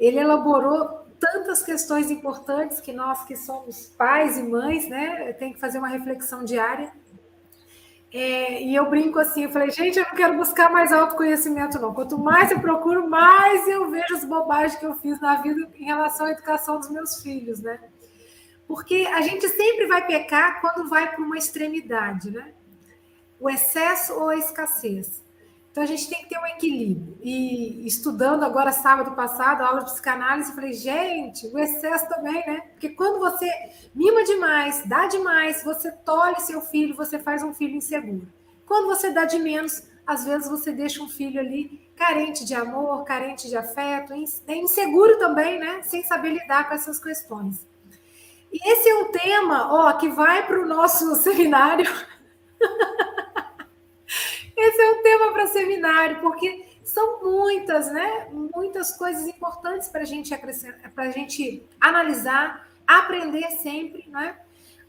Ele 0.00 0.18
elaborou 0.18 1.06
tantas 1.20 1.62
questões 1.62 2.10
importantes 2.10 2.80
que 2.80 2.92
nós 2.92 3.24
que 3.24 3.36
somos 3.36 3.86
pais 3.98 4.38
e 4.38 4.42
mães, 4.42 4.88
né, 4.88 5.32
tem 5.34 5.52
que 5.52 5.60
fazer 5.60 5.78
uma 5.78 5.88
reflexão 5.88 6.44
diária. 6.44 6.92
É, 8.12 8.62
e 8.62 8.74
eu 8.74 8.88
brinco 8.88 9.18
assim, 9.18 9.44
eu 9.44 9.50
falei, 9.50 9.70
gente, 9.70 9.98
eu 9.98 10.04
não 10.04 10.14
quero 10.14 10.36
buscar 10.36 10.70
mais 10.70 10.92
autoconhecimento, 10.92 11.78
não. 11.78 11.92
Quanto 11.92 12.16
mais 12.18 12.50
eu 12.50 12.60
procuro, 12.60 13.08
mais 13.08 13.68
eu 13.68 13.90
vejo 13.90 14.14
as 14.14 14.24
bobagens 14.24 14.78
que 14.78 14.86
eu 14.86 14.96
fiz 14.96 15.20
na 15.20 15.42
vida 15.42 15.68
em 15.74 15.84
relação 15.84 16.26
à 16.26 16.30
educação 16.30 16.78
dos 16.78 16.90
meus 16.90 17.22
filhos, 17.22 17.60
né? 17.60 17.78
Porque 18.66 19.06
a 19.12 19.20
gente 19.20 19.48
sempre 19.48 19.86
vai 19.86 20.06
pecar 20.06 20.60
quando 20.60 20.88
vai 20.88 21.10
para 21.10 21.22
uma 21.22 21.36
extremidade, 21.36 22.30
né? 22.30 22.54
o 23.40 23.48
excesso 23.48 24.14
ou 24.14 24.28
a 24.30 24.36
escassez. 24.36 25.22
Então 25.78 25.84
a 25.84 25.96
gente 25.96 26.08
tem 26.08 26.24
que 26.24 26.28
ter 26.28 26.38
um 26.40 26.46
equilíbrio. 26.46 27.16
E 27.22 27.86
estudando 27.86 28.42
agora 28.42 28.72
sábado 28.72 29.12
passado, 29.12 29.62
aula 29.62 29.84
de 29.84 29.92
psicanálise, 29.92 30.52
falei, 30.52 30.72
gente, 30.72 31.46
o 31.46 31.56
excesso 31.56 32.08
também, 32.08 32.44
né? 32.44 32.62
Porque 32.72 32.88
quando 32.88 33.20
você 33.20 33.48
mima 33.94 34.24
demais, 34.24 34.82
dá 34.86 35.06
demais, 35.06 35.62
você 35.62 35.92
tolhe 35.92 36.40
seu 36.40 36.60
filho, 36.60 36.96
você 36.96 37.16
faz 37.20 37.44
um 37.44 37.54
filho 37.54 37.76
inseguro. 37.76 38.26
Quando 38.66 38.88
você 38.88 39.12
dá 39.12 39.24
de 39.24 39.38
menos, 39.38 39.84
às 40.04 40.24
vezes 40.24 40.50
você 40.50 40.72
deixa 40.72 41.00
um 41.00 41.08
filho 41.08 41.38
ali 41.38 41.88
carente 41.94 42.44
de 42.44 42.56
amor, 42.56 43.04
carente 43.04 43.48
de 43.48 43.56
afeto, 43.56 44.12
inseguro 44.48 45.16
também, 45.20 45.60
né? 45.60 45.82
Sem 45.84 46.02
saber 46.02 46.30
lidar 46.30 46.68
com 46.68 46.74
essas 46.74 46.98
questões. 46.98 47.64
E 48.52 48.68
esse 48.68 48.88
é 48.88 48.94
um 48.96 49.12
tema, 49.12 49.72
ó, 49.72 49.92
que 49.92 50.08
vai 50.08 50.44
para 50.44 50.60
o 50.60 50.66
nosso 50.66 51.14
seminário. 51.22 51.88
Esse 54.58 54.80
é 54.80 54.90
o 54.90 55.02
tema 55.02 55.32
para 55.32 55.46
seminário, 55.46 56.20
porque 56.20 56.66
são 56.82 57.22
muitas, 57.22 57.92
né? 57.92 58.28
Muitas 58.32 58.96
coisas 58.96 59.26
importantes 59.28 59.88
para 59.88 60.04
gente 60.04 60.36
para 60.36 61.04
a 61.04 61.10
gente 61.10 61.62
analisar, 61.80 62.68
aprender 62.84 63.48
sempre, 63.52 64.08
né? 64.08 64.36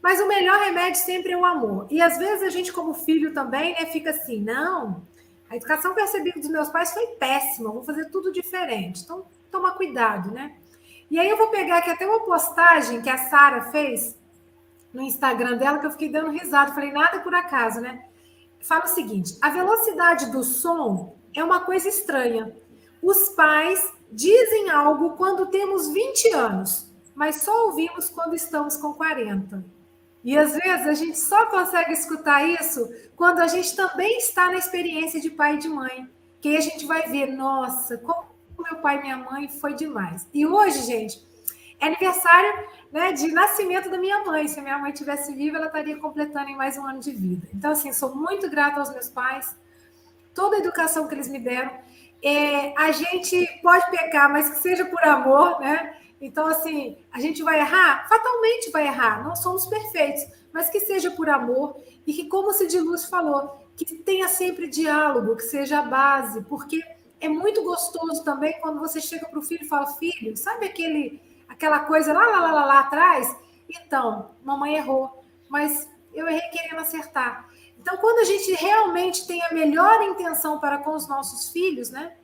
Mas 0.02 0.20
o 0.20 0.26
melhor 0.26 0.58
remédio 0.60 1.00
sempre 1.00 1.32
é 1.32 1.36
o 1.36 1.44
amor. 1.44 1.86
E 1.88 2.02
às 2.02 2.18
vezes 2.18 2.42
a 2.42 2.48
gente, 2.48 2.72
como 2.72 2.94
filho 2.94 3.32
também, 3.32 3.74
né, 3.74 3.86
fica 3.86 4.10
assim, 4.10 4.40
não, 4.40 5.02
a 5.48 5.56
educação 5.56 5.94
recebi 5.94 6.32
dos 6.32 6.48
meus 6.48 6.68
pais 6.70 6.92
foi 6.92 7.06
péssima, 7.18 7.70
vou 7.70 7.84
fazer 7.84 8.06
tudo 8.06 8.32
diferente. 8.32 9.02
Então, 9.02 9.26
toma 9.50 9.72
cuidado, 9.72 10.32
né? 10.32 10.56
E 11.10 11.18
aí 11.18 11.28
eu 11.28 11.36
vou 11.36 11.48
pegar 11.48 11.78
aqui 11.78 11.90
até 11.90 12.06
uma 12.06 12.24
postagem 12.24 13.02
que 13.02 13.10
a 13.10 13.18
Sara 13.18 13.70
fez 13.70 14.16
no 14.92 15.02
Instagram 15.02 15.58
dela, 15.58 15.78
que 15.78 15.86
eu 15.86 15.90
fiquei 15.90 16.08
dando 16.08 16.30
risada. 16.30 16.72
Falei, 16.72 16.90
nada 16.90 17.20
por 17.20 17.34
acaso, 17.34 17.80
né? 17.80 18.04
Fala 18.60 18.84
o 18.84 18.88
seguinte: 18.88 19.36
a 19.40 19.50
velocidade 19.50 20.30
do 20.30 20.42
som 20.44 21.16
é 21.34 21.42
uma 21.42 21.60
coisa 21.60 21.88
estranha. 21.88 22.54
Os 23.02 23.30
pais 23.30 23.92
dizem 24.12 24.70
algo 24.70 25.16
quando 25.16 25.46
temos 25.46 25.88
20 25.88 26.32
anos, 26.34 26.92
mas 27.14 27.42
só 27.42 27.66
ouvimos 27.66 28.08
quando 28.10 28.34
estamos 28.34 28.76
com 28.76 28.92
40. 28.92 29.64
E 30.22 30.36
às 30.36 30.52
vezes 30.52 30.86
a 30.86 30.94
gente 30.94 31.18
só 31.18 31.46
consegue 31.46 31.92
escutar 31.92 32.46
isso 32.46 32.92
quando 33.16 33.40
a 33.40 33.48
gente 33.48 33.74
também 33.74 34.18
está 34.18 34.48
na 34.48 34.58
experiência 34.58 35.20
de 35.20 35.30
pai 35.30 35.54
e 35.54 35.58
de 35.58 35.68
mãe. 35.68 36.08
que 36.40 36.48
aí 36.48 36.56
a 36.56 36.60
gente 36.60 36.86
vai 36.86 37.06
ver, 37.08 37.26
nossa, 37.26 37.98
como 37.98 38.30
meu 38.58 38.76
pai 38.76 38.98
e 38.98 39.02
minha 39.02 39.16
mãe 39.16 39.48
foi 39.48 39.74
demais. 39.74 40.26
E 40.32 40.46
hoje, 40.46 40.82
gente, 40.82 41.22
é 41.78 41.86
aniversário 41.86 42.66
né, 42.92 43.12
de 43.12 43.30
nascimento 43.32 43.90
da 43.90 43.98
minha 43.98 44.24
mãe. 44.24 44.48
Se 44.48 44.58
a 44.58 44.62
minha 44.62 44.78
mãe 44.78 44.92
tivesse 44.92 45.34
viva, 45.34 45.56
ela 45.56 45.66
estaria 45.66 45.96
completando 45.98 46.50
em 46.50 46.56
mais 46.56 46.76
um 46.76 46.86
ano 46.86 47.00
de 47.00 47.12
vida. 47.12 47.48
Então, 47.54 47.72
assim, 47.72 47.92
sou 47.92 48.14
muito 48.14 48.50
grata 48.50 48.80
aos 48.80 48.90
meus 48.90 49.08
pais, 49.08 49.56
toda 50.34 50.56
a 50.56 50.58
educação 50.58 51.06
que 51.06 51.14
eles 51.14 51.28
me 51.28 51.38
deram. 51.38 51.70
É, 52.22 52.74
a 52.76 52.92
gente 52.92 53.46
pode 53.62 53.90
pecar, 53.90 54.30
mas 54.30 54.50
que 54.50 54.56
seja 54.56 54.84
por 54.84 55.02
amor, 55.04 55.60
né? 55.60 55.96
Então, 56.20 56.46
assim, 56.46 56.98
a 57.10 57.18
gente 57.18 57.42
vai 57.42 57.60
errar? 57.60 58.06
Fatalmente 58.08 58.70
vai 58.70 58.86
errar, 58.86 59.24
não 59.24 59.34
somos 59.34 59.66
perfeitos, 59.66 60.26
mas 60.52 60.68
que 60.68 60.80
seja 60.80 61.10
por 61.10 61.30
amor 61.30 61.80
e 62.06 62.12
que, 62.12 62.26
como 62.28 62.48
o 62.48 62.52
Cid 62.52 62.78
Luz 62.78 63.06
falou, 63.06 63.58
que 63.74 63.86
tenha 63.86 64.28
sempre 64.28 64.68
diálogo, 64.68 65.36
que 65.36 65.44
seja 65.44 65.78
a 65.78 65.82
base, 65.82 66.42
porque 66.42 66.82
é 67.20 67.28
muito 67.28 67.62
gostoso 67.62 68.22
também 68.22 68.58
quando 68.60 68.78
você 68.78 69.00
chega 69.00 69.26
para 69.26 69.38
o 69.38 69.42
filho 69.42 69.64
e 69.64 69.68
fala: 69.68 69.86
Filho, 69.94 70.36
sabe 70.36 70.66
aquele, 70.66 71.20
aquela 71.60 71.80
coisa 71.80 72.14
lá, 72.14 72.24
lá, 72.24 72.40
lá, 72.40 72.52
lá, 72.52 72.64
lá 72.64 72.78
atrás? 72.80 73.36
Então, 73.68 74.30
mamãe 74.42 74.76
errou, 74.76 75.22
mas 75.46 75.86
eu 76.14 76.26
errei 76.26 76.48
querendo 76.48 76.80
acertar. 76.80 77.50
Então, 77.78 77.98
quando 77.98 78.20
a 78.20 78.24
gente 78.24 78.50
realmente 78.54 79.26
tem 79.26 79.42
a 79.42 79.52
melhor 79.52 80.02
intenção 80.02 80.58
para 80.58 80.78
com 80.78 80.94
os 80.94 81.06
nossos 81.06 81.50
filhos, 81.50 81.90
né? 81.90 82.16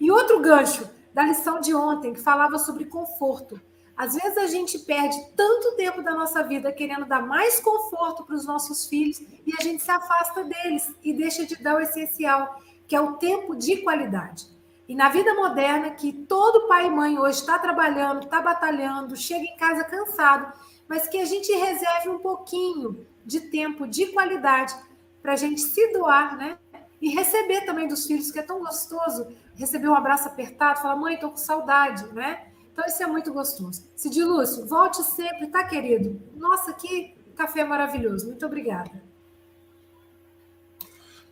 E 0.00 0.12
outro 0.12 0.38
gancho, 0.38 0.88
da 1.12 1.24
lição 1.24 1.60
de 1.60 1.74
ontem, 1.74 2.12
que 2.12 2.20
falava 2.20 2.56
sobre 2.56 2.84
conforto. 2.84 3.60
Às 3.96 4.14
vezes 4.14 4.38
a 4.38 4.46
gente 4.46 4.78
perde 4.78 5.16
tanto 5.36 5.76
tempo 5.76 6.00
da 6.00 6.12
nossa 6.12 6.42
vida 6.44 6.72
querendo 6.72 7.04
dar 7.04 7.24
mais 7.24 7.60
conforto 7.60 8.24
para 8.24 8.36
os 8.36 8.46
nossos 8.46 8.86
filhos 8.86 9.20
e 9.20 9.52
a 9.58 9.62
gente 9.62 9.82
se 9.82 9.90
afasta 9.90 10.44
deles 10.44 10.92
e 11.02 11.12
deixa 11.12 11.44
de 11.44 11.56
dar 11.56 11.76
o 11.76 11.80
essencial, 11.80 12.60
que 12.86 12.94
é 12.94 13.00
o 13.00 13.14
tempo 13.14 13.56
de 13.56 13.78
qualidade. 13.78 14.53
E 14.88 14.94
na 14.94 15.08
vida 15.08 15.34
moderna, 15.34 15.90
que 15.90 16.12
todo 16.12 16.68
pai 16.68 16.86
e 16.86 16.90
mãe 16.90 17.18
hoje 17.18 17.40
está 17.40 17.58
trabalhando, 17.58 18.24
está 18.24 18.40
batalhando, 18.40 19.16
chega 19.16 19.44
em 19.44 19.56
casa 19.56 19.84
cansado, 19.84 20.52
mas 20.86 21.08
que 21.08 21.18
a 21.18 21.24
gente 21.24 21.50
reserve 21.52 22.10
um 22.10 22.18
pouquinho 22.18 23.06
de 23.24 23.40
tempo 23.40 23.86
de 23.86 24.06
qualidade 24.08 24.74
para 25.22 25.32
a 25.32 25.36
gente 25.36 25.60
se 25.60 25.92
doar, 25.92 26.36
né? 26.36 26.58
E 27.00 27.08
receber 27.08 27.62
também 27.62 27.88
dos 27.88 28.06
filhos, 28.06 28.30
que 28.30 28.38
é 28.38 28.42
tão 28.42 28.60
gostoso 28.60 29.26
receber 29.54 29.88
um 29.88 29.94
abraço 29.94 30.28
apertado, 30.28 30.80
falar, 30.80 30.96
mãe, 30.96 31.14
estou 31.14 31.30
com 31.30 31.36
saudade, 31.36 32.06
né? 32.12 32.48
Então, 32.72 32.84
isso 32.86 33.02
é 33.02 33.06
muito 33.06 33.32
gostoso. 33.32 33.88
Cid 33.94 34.22
Lúcio, 34.22 34.66
volte 34.66 35.02
sempre, 35.02 35.46
tá, 35.46 35.62
querido? 35.64 36.20
Nossa, 36.34 36.72
que 36.72 37.16
café 37.36 37.64
maravilhoso. 37.64 38.26
Muito 38.26 38.44
obrigada. 38.44 39.02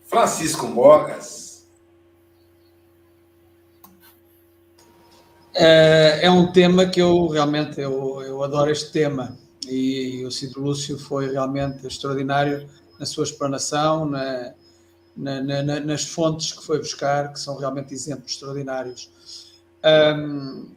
Francisco 0.05 0.67
Mogas. 0.67 1.52
É, 5.55 6.21
é 6.23 6.31
um 6.31 6.51
tema 6.51 6.87
que 6.87 7.01
eu 7.01 7.29
realmente 7.29 7.79
eu, 7.79 8.23
eu 8.23 8.43
adoro 8.43 8.71
este 8.71 8.91
tema 8.91 9.37
e 9.69 10.25
o 10.25 10.31
Cid 10.31 10.59
Lúcio 10.59 10.99
foi 10.99 11.31
realmente 11.31 11.87
extraordinário 11.87 12.69
na 12.99 13.05
sua 13.05 13.25
explanação, 13.25 14.07
na, 14.07 14.55
na, 15.17 15.43
na, 15.43 15.81
nas 15.81 16.05
fontes 16.05 16.53
que 16.53 16.65
foi 16.65 16.79
buscar, 16.79 17.33
que 17.33 17.41
são 17.41 17.59
realmente 17.59 17.93
exemplos 17.93 18.33
extraordinários. 18.33 19.11
Um, 19.85 20.71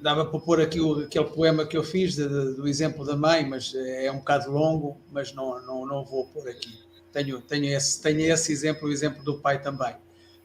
dava 0.00 0.26
para 0.26 0.38
pôr 0.38 0.60
aqui 0.60 0.80
o, 0.80 1.00
aquele 1.00 1.24
poema 1.24 1.66
que 1.66 1.76
eu 1.76 1.82
fiz 1.82 2.14
de, 2.14 2.28
de, 2.28 2.54
do 2.54 2.68
exemplo 2.68 3.04
da 3.04 3.16
mãe, 3.16 3.48
mas 3.48 3.74
é 3.74 4.10
um 4.12 4.18
bocado 4.18 4.50
longo, 4.50 4.98
mas 5.10 5.32
não, 5.32 5.60
não, 5.64 5.86
não 5.86 6.04
vou 6.04 6.26
pôr 6.26 6.48
aqui. 6.48 6.78
Tenho, 7.12 7.40
tenho, 7.40 7.64
esse, 7.64 8.00
tenho 8.00 8.20
esse 8.20 8.52
exemplo, 8.52 8.88
o 8.88 8.92
exemplo 8.92 9.24
do 9.24 9.38
pai 9.38 9.60
também, 9.60 9.94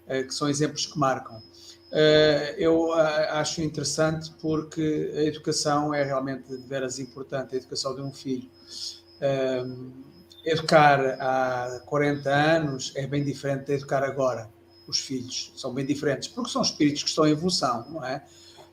uh, 0.07 0.25
que 0.25 0.33
são 0.33 0.49
exemplos 0.49 0.85
que 0.85 0.97
marcam. 0.97 1.41
Uh, 1.93 2.57
eu 2.57 2.87
uh, 2.87 2.93
acho 3.33 3.61
interessante 3.61 4.33
porque 4.41 5.13
a 5.15 5.21
educação 5.21 5.93
é 5.93 6.03
realmente 6.03 6.49
de 6.49 6.67
veras 6.67 6.97
importante, 6.97 7.53
a 7.53 7.57
educação 7.57 7.95
de 7.95 8.01
um 8.01 8.11
filho 8.11 8.49
educar 10.43 10.99
há 11.19 11.79
40 11.85 12.29
anos 12.29 12.91
é 12.95 13.07
bem 13.07 13.23
diferente 13.23 13.65
de 13.65 13.73
educar 13.73 14.03
agora. 14.03 14.49
Os 14.87 14.99
filhos 14.99 15.53
são 15.55 15.73
bem 15.73 15.85
diferentes, 15.85 16.27
porque 16.27 16.49
são 16.49 16.61
espíritos 16.61 17.03
que 17.03 17.09
estão 17.09 17.25
em 17.25 17.31
evolução, 17.31 17.85
não 17.89 18.03
é? 18.03 18.23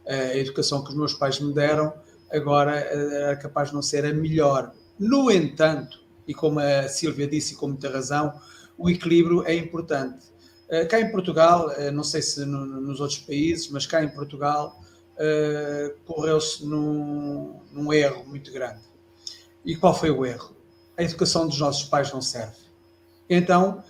A 0.06 0.36
educação 0.36 0.82
que 0.82 0.90
os 0.90 0.96
meus 0.96 1.14
pais 1.14 1.38
me 1.38 1.54
deram 1.54 1.92
agora 2.32 2.74
era 2.74 3.36
capaz 3.36 3.68
de 3.68 3.74
não 3.74 3.82
ser 3.82 4.04
a 4.04 4.12
melhor. 4.12 4.72
No 4.98 5.30
entanto, 5.30 6.00
e 6.26 6.34
como 6.34 6.58
a 6.58 6.88
Silvia 6.88 7.28
disse 7.28 7.54
com 7.54 7.68
muita 7.68 7.88
razão, 7.88 8.32
o 8.76 8.90
equilíbrio 8.90 9.44
é 9.46 9.54
importante. 9.54 10.26
Eh, 10.70 10.86
cá 10.86 11.00
em 11.00 11.10
Portugal, 11.10 11.70
eh, 11.72 11.90
não 11.90 12.04
sei 12.04 12.22
se 12.22 12.44
nos 12.44 13.00
outros 13.00 13.18
países, 13.18 13.68
mas 13.68 13.86
cá 13.86 14.02
em 14.02 14.08
Portugal 14.08 14.80
eh, 15.18 15.94
correu-se 16.06 16.64
num, 16.64 17.60
num 17.72 17.92
erro 17.92 18.24
muito 18.26 18.52
grande. 18.52 18.80
E 19.64 19.76
qual 19.76 19.94
foi 19.94 20.10
o 20.10 20.24
erro? 20.24 20.60
a 21.00 21.02
educação 21.02 21.48
dos 21.48 21.58
nossos 21.58 21.84
pais 21.84 22.12
não 22.12 22.20
serve. 22.20 22.56
Então, 23.28 23.82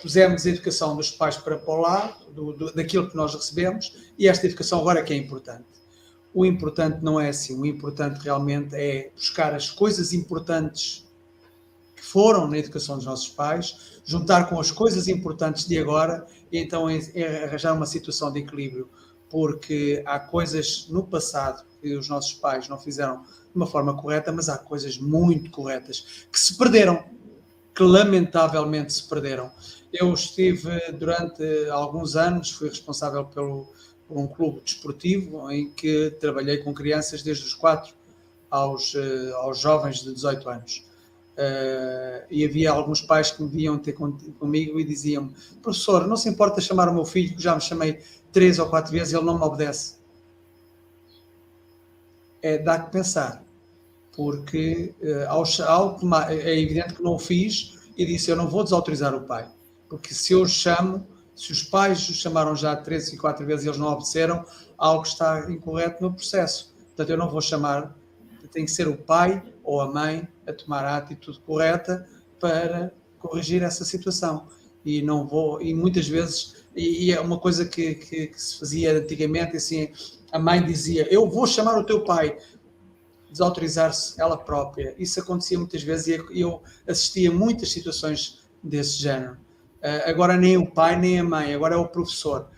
pusemos 0.00 0.46
a 0.46 0.48
educação 0.48 0.96
dos 0.96 1.10
pais 1.10 1.36
para, 1.36 1.58
para 1.58 1.74
o 1.74 1.80
lado, 1.80 2.32
do, 2.32 2.52
do, 2.54 2.72
daquilo 2.72 3.10
que 3.10 3.16
nós 3.16 3.34
recebemos, 3.34 3.94
e 4.18 4.26
esta 4.26 4.46
educação 4.46 4.80
agora 4.80 5.00
é 5.00 5.02
que 5.02 5.12
é 5.12 5.16
importante. 5.16 5.66
O 6.32 6.44
importante 6.46 7.02
não 7.02 7.20
é 7.20 7.28
assim, 7.28 7.60
o 7.60 7.66
importante 7.66 8.18
realmente 8.18 8.74
é 8.74 9.10
buscar 9.14 9.54
as 9.54 9.70
coisas 9.70 10.14
importantes 10.14 11.03
foram 12.04 12.46
na 12.46 12.58
educação 12.58 12.96
dos 12.96 13.06
nossos 13.06 13.28
pais, 13.28 14.00
juntar 14.04 14.48
com 14.48 14.60
as 14.60 14.70
coisas 14.70 15.08
importantes 15.08 15.66
de 15.66 15.78
agora, 15.78 16.26
e 16.52 16.58
então 16.58 16.86
arranjar 17.42 17.72
uma 17.72 17.86
situação 17.86 18.30
de 18.30 18.40
equilíbrio, 18.40 18.88
porque 19.30 20.02
há 20.06 20.20
coisas 20.20 20.86
no 20.88 21.06
passado 21.06 21.64
que 21.80 21.96
os 21.96 22.08
nossos 22.08 22.34
pais 22.34 22.68
não 22.68 22.78
fizeram 22.78 23.22
de 23.22 23.56
uma 23.56 23.66
forma 23.66 23.96
correta, 23.96 24.30
mas 24.30 24.48
há 24.48 24.58
coisas 24.58 24.98
muito 24.98 25.50
corretas 25.50 26.26
que 26.30 26.38
se 26.38 26.56
perderam, 26.56 27.02
que 27.74 27.82
lamentavelmente 27.82 28.92
se 28.92 29.08
perderam. 29.08 29.50
Eu 29.92 30.12
estive 30.12 30.92
durante 30.92 31.42
alguns 31.70 32.16
anos, 32.16 32.50
fui 32.50 32.68
responsável 32.68 33.24
pelo, 33.24 33.72
por 34.06 34.18
um 34.18 34.26
clube 34.26 34.60
desportivo 34.60 35.50
em 35.50 35.70
que 35.70 36.10
trabalhei 36.20 36.58
com 36.58 36.74
crianças 36.74 37.22
desde 37.22 37.44
os 37.44 37.54
4 37.54 37.94
aos, 38.50 38.94
eh, 38.94 39.32
aos 39.36 39.58
jovens 39.58 40.00
de 40.00 40.12
18 40.12 40.48
anos. 40.50 40.84
Uh, 41.34 42.24
e 42.30 42.44
havia 42.44 42.70
alguns 42.70 43.00
pais 43.00 43.32
que 43.32 43.42
me 43.42 43.48
vinham 43.48 43.76
ter 43.76 43.92
comigo 43.92 44.78
e 44.78 44.84
diziam 44.84 45.32
professor, 45.60 46.06
não 46.06 46.16
se 46.16 46.28
importa 46.28 46.60
chamar 46.60 46.88
o 46.88 46.94
meu 46.94 47.04
filho, 47.04 47.34
que 47.34 47.42
já 47.42 47.56
me 47.56 47.60
chamei 47.60 48.00
três 48.30 48.60
ou 48.60 48.68
quatro 48.68 48.92
vezes, 48.92 49.12
ele 49.12 49.24
não 49.24 49.36
me 49.36 49.44
obedece. 49.44 49.96
É, 52.40 52.58
dá 52.58 52.78
que 52.78 52.92
pensar 52.92 53.44
porque 54.16 54.94
uh, 55.02 55.28
ao, 55.28 55.44
ao 55.66 55.98
é 56.28 56.58
evidente 56.58 56.94
que 56.94 57.02
não 57.02 57.14
o 57.14 57.18
fiz 57.18 57.78
e 57.96 58.06
disse 58.06 58.30
eu 58.30 58.36
não 58.36 58.48
vou 58.48 58.62
desautorizar 58.62 59.14
o 59.14 59.22
pai, 59.22 59.48
porque 59.88 60.14
se 60.14 60.32
eu 60.32 60.46
chamo, 60.46 61.06
se 61.34 61.52
os 61.52 61.62
pais 61.62 62.08
o 62.08 62.14
chamaram 62.14 62.54
já 62.54 62.76
três 62.76 63.12
e 63.12 63.16
quatro 63.16 63.44
vezes 63.44 63.64
e 63.64 63.68
eles 63.68 63.78
não 63.78 63.88
obedeceram, 63.88 64.44
algo 64.78 65.02
está 65.02 65.50
incorreto 65.50 66.02
no 66.02 66.12
processo. 66.12 66.72
Portanto, 66.86 67.10
eu 67.10 67.16
não 67.16 67.28
vou 67.28 67.40
chamar, 67.40 67.96
tem 68.52 68.64
que 68.64 68.70
ser 68.70 68.86
o 68.86 68.96
pai 68.96 69.42
ou 69.64 69.80
a 69.80 69.90
mãe 69.90 70.28
a 70.46 70.52
tomar 70.52 70.84
a 70.84 70.96
atitude 70.96 71.40
correta 71.40 72.06
para 72.38 72.92
corrigir 73.18 73.62
essa 73.62 73.84
situação. 73.84 74.48
E 74.84 75.00
não 75.00 75.26
vou, 75.26 75.62
e 75.62 75.72
muitas 75.72 76.06
vezes, 76.06 76.66
e, 76.76 77.06
e 77.06 77.12
é 77.12 77.20
uma 77.20 77.38
coisa 77.38 77.64
que, 77.64 77.94
que, 77.94 78.26
que 78.26 78.42
se 78.42 78.58
fazia 78.58 78.98
antigamente, 78.98 79.56
assim, 79.56 79.90
a 80.30 80.38
mãe 80.38 80.64
dizia, 80.64 81.06
eu 81.12 81.28
vou 81.28 81.46
chamar 81.46 81.78
o 81.78 81.84
teu 81.84 82.04
pai, 82.04 82.36
desautorizar-se 83.30 84.20
ela 84.20 84.36
própria. 84.36 84.94
Isso 84.98 85.18
acontecia 85.20 85.58
muitas 85.58 85.82
vezes 85.82 86.18
e 86.30 86.40
eu 86.40 86.62
assistia 86.86 87.32
muitas 87.32 87.72
situações 87.72 88.44
desse 88.62 88.98
género. 88.98 89.34
Uh, 89.82 90.08
agora 90.08 90.36
nem 90.36 90.56
o 90.56 90.70
pai 90.70 90.98
nem 90.98 91.18
a 91.18 91.24
mãe, 91.24 91.52
agora 91.54 91.74
é 91.74 91.78
o 91.78 91.88
professor. 91.88 92.48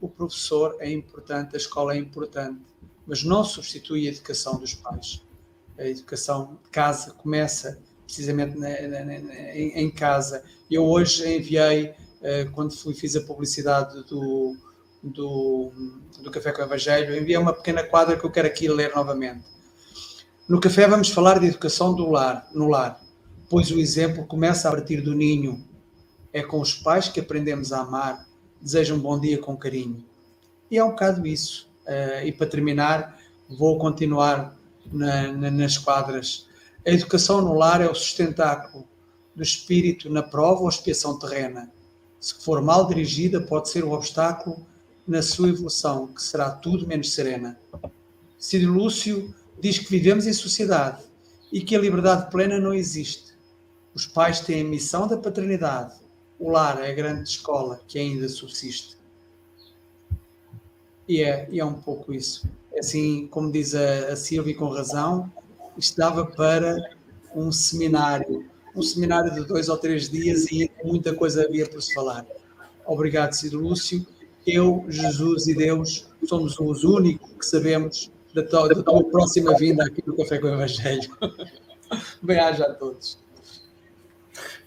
O 0.00 0.08
professor 0.08 0.76
é 0.80 0.90
importante, 0.90 1.54
a 1.54 1.56
escola 1.56 1.94
é 1.94 1.98
importante, 1.98 2.60
mas 3.06 3.24
não 3.24 3.44
substitui 3.44 4.06
a 4.06 4.12
educação 4.12 4.58
dos 4.58 4.74
pais. 4.74 5.22
A 5.80 5.88
educação 5.88 6.58
de 6.62 6.70
casa 6.70 7.12
começa 7.12 7.78
precisamente 8.04 8.56
na, 8.56 8.68
na, 8.68 9.04
na, 9.04 9.14
em, 9.14 9.72
em, 9.80 9.90
casa. 9.90 10.44
Eu 10.70 10.84
hoje 10.84 11.36
enviei, 11.36 11.86
uh, 11.88 12.50
quando 12.52 12.76
fui, 12.76 12.94
fiz 12.94 13.16
a 13.16 13.22
publicidade 13.22 14.04
do, 14.04 14.56
do, 15.02 15.72
do 16.22 16.30
Café 16.30 16.52
com 16.52 16.62
o 16.62 16.64
Evangelho, 16.64 17.16
enviei 17.16 17.38
uma 17.38 17.52
pequena 17.52 17.82
quadra 17.82 18.16
que 18.16 18.24
eu 18.24 18.30
quero 18.30 18.46
aqui 18.46 18.68
ler 18.68 18.94
novamente 18.94 19.50
no 20.50 20.58
café 20.58 20.88
vamos 20.88 21.10
falar 21.10 21.38
de 21.38 21.46
educação 21.46 21.94
do 21.94 22.10
lar, 22.10 22.48
no 22.52 22.66
lar, 22.66 23.00
pois 23.48 23.70
o 23.70 23.78
exemplo 23.78 24.26
começa 24.26 24.68
a 24.68 24.72
partir 24.72 25.00
do 25.00 25.14
ninho. 25.14 25.64
É 26.32 26.42
com 26.42 26.60
os 26.60 26.74
pais 26.74 27.08
que 27.08 27.20
aprendemos 27.20 27.72
a 27.72 27.82
amar, 27.82 28.26
desejam 28.60 28.96
um 28.96 29.00
bom 29.00 29.16
dia 29.16 29.38
com 29.38 29.56
carinho. 29.56 30.04
E 30.68 30.76
é 30.76 30.82
um 30.82 30.90
bocado 30.90 31.24
isso. 31.24 31.70
Uh, 31.86 32.26
e 32.26 32.32
para 32.32 32.48
terminar, 32.48 33.16
vou 33.48 33.78
continuar 33.78 34.58
na, 34.90 35.32
na, 35.32 35.50
nas 35.50 35.78
quadras. 35.78 36.46
A 36.86 36.90
educação 36.90 37.42
no 37.42 37.54
lar 37.54 37.80
é 37.80 37.88
o 37.88 37.94
sustentáculo 37.94 38.86
do 39.34 39.42
espírito 39.42 40.10
na 40.10 40.22
prova 40.22 40.62
ou 40.62 40.68
expiação 40.68 41.18
terrena. 41.18 41.70
Se 42.18 42.34
for 42.42 42.60
mal 42.60 42.86
dirigida, 42.86 43.40
pode 43.40 43.70
ser 43.70 43.84
um 43.84 43.92
obstáculo 43.92 44.66
na 45.06 45.22
sua 45.22 45.48
evolução, 45.48 46.08
que 46.08 46.22
será 46.22 46.50
tudo 46.50 46.86
menos 46.86 47.12
serena. 47.12 47.58
Cid 48.38 48.66
Lúcio 48.66 49.34
diz 49.60 49.78
que 49.78 49.90
vivemos 49.90 50.26
em 50.26 50.32
sociedade 50.32 51.02
e 51.52 51.60
que 51.60 51.74
a 51.74 51.80
liberdade 51.80 52.30
plena 52.30 52.58
não 52.58 52.72
existe. 52.72 53.34
Os 53.94 54.06
pais 54.06 54.40
têm 54.40 54.62
a 54.62 54.64
missão 54.64 55.06
da 55.06 55.16
paternidade. 55.16 55.94
O 56.38 56.50
lar 56.50 56.80
é 56.82 56.90
a 56.90 56.94
grande 56.94 57.28
escola 57.28 57.82
que 57.86 57.98
ainda 57.98 58.28
subsiste. 58.28 58.96
E 61.08 61.22
é, 61.22 61.48
e 61.50 61.58
é 61.58 61.64
um 61.64 61.74
pouco 61.74 62.14
isso. 62.14 62.48
Assim, 62.78 63.26
como 63.28 63.50
diz 63.50 63.74
a, 63.74 64.12
a 64.12 64.16
Silvia 64.16 64.56
com 64.56 64.68
razão, 64.68 65.30
isto 65.76 65.96
dava 65.96 66.26
para 66.26 66.76
um 67.34 67.50
seminário, 67.50 68.44
um 68.74 68.82
seminário 68.82 69.32
de 69.32 69.44
dois 69.44 69.68
ou 69.68 69.76
três 69.76 70.08
dias 70.08 70.50
e 70.50 70.70
muita 70.84 71.14
coisa 71.14 71.44
havia 71.44 71.68
por 71.68 71.82
se 71.82 71.92
falar. 71.94 72.26
Obrigado, 72.86 73.32
Cid 73.32 73.54
Lúcio. 73.54 74.06
Eu, 74.46 74.84
Jesus 74.88 75.46
e 75.46 75.54
Deus 75.54 76.08
somos 76.24 76.58
os 76.58 76.84
únicos 76.84 77.30
que 77.38 77.46
sabemos 77.46 78.10
da 78.34 78.42
tua, 78.42 78.68
da 78.68 78.82
tua 78.82 79.04
próxima 79.04 79.56
vinda 79.56 79.84
aqui 79.84 80.02
no 80.06 80.16
Café 80.16 80.38
com 80.38 80.46
o 80.46 80.54
Evangelho. 80.54 81.10
Bem-aja 82.22 82.64
a 82.64 82.74
todos. 82.74 83.18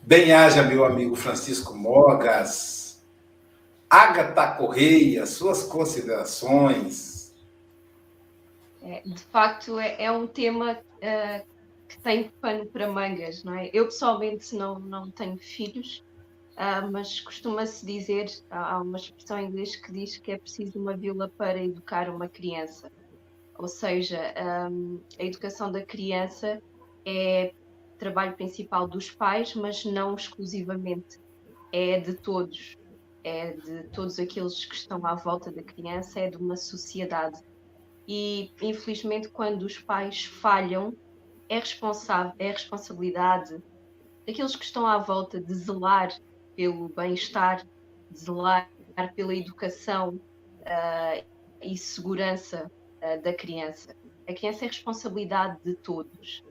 Bem-aja, 0.01 0.63
meu 0.63 0.83
amigo 0.83 1.15
Francisco 1.15 1.73
Mogas. 1.73 3.01
Agatha 3.89 4.55
Correia, 4.57 5.25
suas 5.25 5.63
considerações. 5.63 7.12
É, 8.83 9.01
de 9.01 9.21
facto, 9.23 9.79
é, 9.79 10.03
é 10.03 10.11
um 10.11 10.27
tema 10.27 10.73
uh, 10.73 11.47
que 11.87 11.97
tem 12.01 12.29
pano 12.41 12.65
para 12.65 12.91
mangas, 12.91 13.43
não 13.43 13.53
é? 13.53 13.69
Eu 13.73 13.85
pessoalmente 13.85 14.53
não, 14.55 14.77
não 14.77 15.09
tenho 15.09 15.37
filhos, 15.37 16.03
uh, 16.51 16.91
mas 16.91 17.21
costuma-se 17.21 17.85
dizer, 17.85 18.25
há 18.49 18.81
uma 18.81 18.97
expressão 18.97 19.39
em 19.39 19.47
inglês 19.47 19.77
que 19.77 19.91
diz 19.91 20.17
que 20.17 20.33
é 20.33 20.37
preciso 20.37 20.77
uma 20.79 20.97
vila 20.97 21.29
para 21.29 21.63
educar 21.63 22.09
uma 22.09 22.27
criança. 22.27 22.91
Ou 23.57 23.69
seja, 23.69 24.19
um, 24.69 24.99
a 25.17 25.23
educação 25.23 25.71
da 25.71 25.81
criança 25.81 26.61
é 27.05 27.53
trabalho 27.97 28.35
principal 28.35 28.87
dos 28.87 29.09
pais, 29.09 29.55
mas 29.55 29.85
não 29.85 30.15
exclusivamente. 30.15 31.21
É 31.71 31.99
de 31.99 32.13
todos. 32.15 32.77
É 33.23 33.53
de 33.53 33.83
todos 33.89 34.19
aqueles 34.19 34.65
que 34.65 34.75
estão 34.75 35.05
à 35.05 35.15
volta 35.15 35.49
da 35.49 35.63
criança, 35.63 36.19
é 36.19 36.29
de 36.29 36.35
uma 36.35 36.57
sociedade. 36.57 37.41
E, 38.07 38.51
infelizmente, 38.61 39.29
quando 39.29 39.63
os 39.63 39.79
pais 39.79 40.25
falham, 40.25 40.95
é, 41.47 41.59
responsável, 41.59 42.33
é 42.39 42.51
responsabilidade 42.51 43.61
daqueles 44.25 44.55
que 44.55 44.65
estão 44.65 44.85
à 44.87 44.97
volta 44.97 45.39
de 45.39 45.53
zelar 45.53 46.09
pelo 46.55 46.89
bem-estar, 46.89 47.65
de 48.09 48.19
zelar 48.19 48.69
pela 49.15 49.35
educação 49.35 50.09
uh, 50.61 51.25
e 51.61 51.77
segurança 51.77 52.71
uh, 53.01 53.21
da 53.21 53.33
criança. 53.33 53.95
A 54.27 54.33
criança 54.33 54.65
é 54.65 54.67
responsabilidade 54.67 55.59
de 55.63 55.75
todos. 55.75 56.43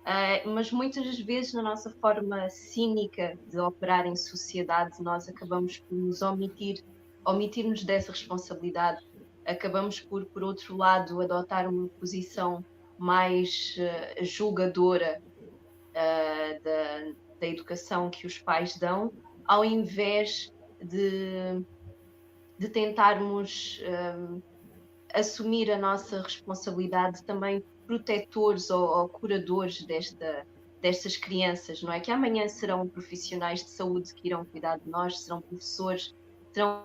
Uh, 0.00 0.48
mas 0.48 0.72
muitas 0.72 1.18
vezes, 1.20 1.52
na 1.52 1.62
nossa 1.62 1.90
forma 1.90 2.48
cínica 2.48 3.38
de 3.48 3.58
operar 3.58 4.06
em 4.06 4.16
sociedade, 4.16 5.02
nós 5.02 5.28
acabamos 5.28 5.78
por 5.78 5.94
nos 5.94 6.22
omitir, 6.22 6.82
omitir-nos 7.24 7.84
dessa 7.84 8.10
responsabilidade. 8.10 9.06
Acabamos 9.50 10.00
por, 10.00 10.24
por 10.26 10.42
outro 10.42 10.76
lado, 10.76 11.20
adotar 11.20 11.68
uma 11.68 11.88
posição 11.88 12.64
mais 12.98 13.76
uh, 13.78 14.24
julgadora 14.24 15.22
uh, 15.90 16.62
da, 16.62 17.12
da 17.40 17.46
educação 17.46 18.10
que 18.10 18.26
os 18.26 18.38
pais 18.38 18.76
dão, 18.76 19.12
ao 19.44 19.64
invés 19.64 20.52
de, 20.80 21.64
de 22.58 22.68
tentarmos 22.68 23.82
um, 24.18 24.40
assumir 25.12 25.70
a 25.70 25.78
nossa 25.78 26.22
responsabilidade 26.22 27.24
também 27.24 27.64
protetores 27.86 28.70
ou, 28.70 28.88
ou, 28.88 29.08
curadores 29.08 29.82
desta, 29.82 30.46
destas 30.80 31.16
crianças, 31.16 31.82
não 31.82 31.92
é? 31.92 31.98
Que 31.98 32.12
amanhã 32.12 32.46
serão 32.48 32.88
profissionais 32.88 33.64
de 33.64 33.70
saúde 33.70 34.14
que 34.14 34.28
irão 34.28 34.44
cuidar 34.44 34.78
de 34.78 34.88
nós, 34.88 35.20
serão 35.20 35.40
professores, 35.40 36.14
serão 36.52 36.84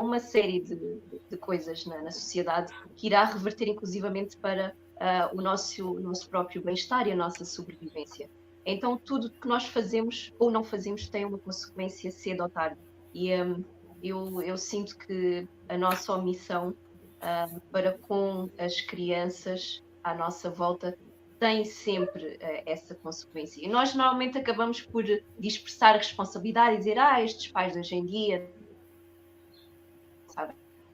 uma 0.00 0.18
série 0.18 0.60
de, 0.60 1.00
de 1.28 1.36
coisas 1.36 1.84
na, 1.84 2.02
na, 2.02 2.10
sociedade 2.10 2.72
que 2.96 3.06
irá 3.06 3.24
reverter 3.24 3.68
inclusivamente 3.68 4.36
para 4.36 4.74
uh, 4.96 5.36
o 5.36 5.42
nosso, 5.42 5.94
nosso 6.00 6.28
próprio 6.28 6.62
bem-estar 6.62 7.06
e 7.06 7.12
a 7.12 7.16
nossa 7.16 7.44
sobrevivência. 7.44 8.30
Então, 8.64 8.96
tudo 8.96 9.30
que 9.30 9.46
nós 9.46 9.66
fazemos 9.66 10.32
ou 10.38 10.50
não 10.50 10.62
fazemos 10.62 11.08
tem 11.08 11.24
uma 11.24 11.38
consequência 11.38 12.10
cedo 12.10 12.44
ou 12.44 12.48
tarde. 12.48 12.80
E 13.12 13.34
um, 13.34 13.64
eu, 14.02 14.40
eu, 14.42 14.56
sinto 14.56 14.96
que 14.96 15.46
a 15.68 15.76
nossa 15.76 16.14
omissão 16.14 16.70
uh, 16.70 17.60
para 17.70 17.98
com 17.98 18.48
as 18.58 18.80
crianças 18.80 19.82
à 20.02 20.14
nossa 20.14 20.48
volta 20.48 20.96
tem 21.40 21.64
sempre 21.64 22.34
uh, 22.36 22.62
essa 22.64 22.94
consequência. 22.94 23.64
E 23.64 23.68
nós 23.68 23.94
normalmente 23.94 24.38
acabamos 24.38 24.80
por 24.80 25.04
dispersar 25.38 25.96
responsabilidade 25.96 26.76
e 26.76 26.78
dizer: 26.78 26.98
ah, 26.98 27.22
estes 27.22 27.50
pais 27.50 27.72
de 27.72 27.80
hoje 27.80 27.96
em 27.96 28.06
dia 28.06 28.48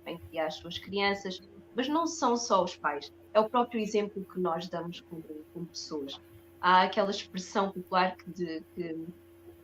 sabem 0.08 0.18
criar 0.30 0.46
as 0.46 0.54
suas 0.54 0.78
crianças, 0.78 1.42
mas 1.74 1.88
não 1.88 2.06
são 2.06 2.36
só 2.36 2.64
os 2.64 2.74
pais, 2.74 3.12
é 3.34 3.40
o 3.40 3.48
próprio 3.48 3.80
exemplo 3.80 4.24
que 4.24 4.40
nós 4.40 4.68
damos 4.68 5.00
como, 5.02 5.22
como 5.52 5.66
pessoas. 5.66 6.20
Há 6.60 6.82
aquela 6.82 7.10
expressão 7.10 7.70
popular 7.70 8.16
que, 8.16 8.30
de, 8.30 8.62
que, 8.74 9.06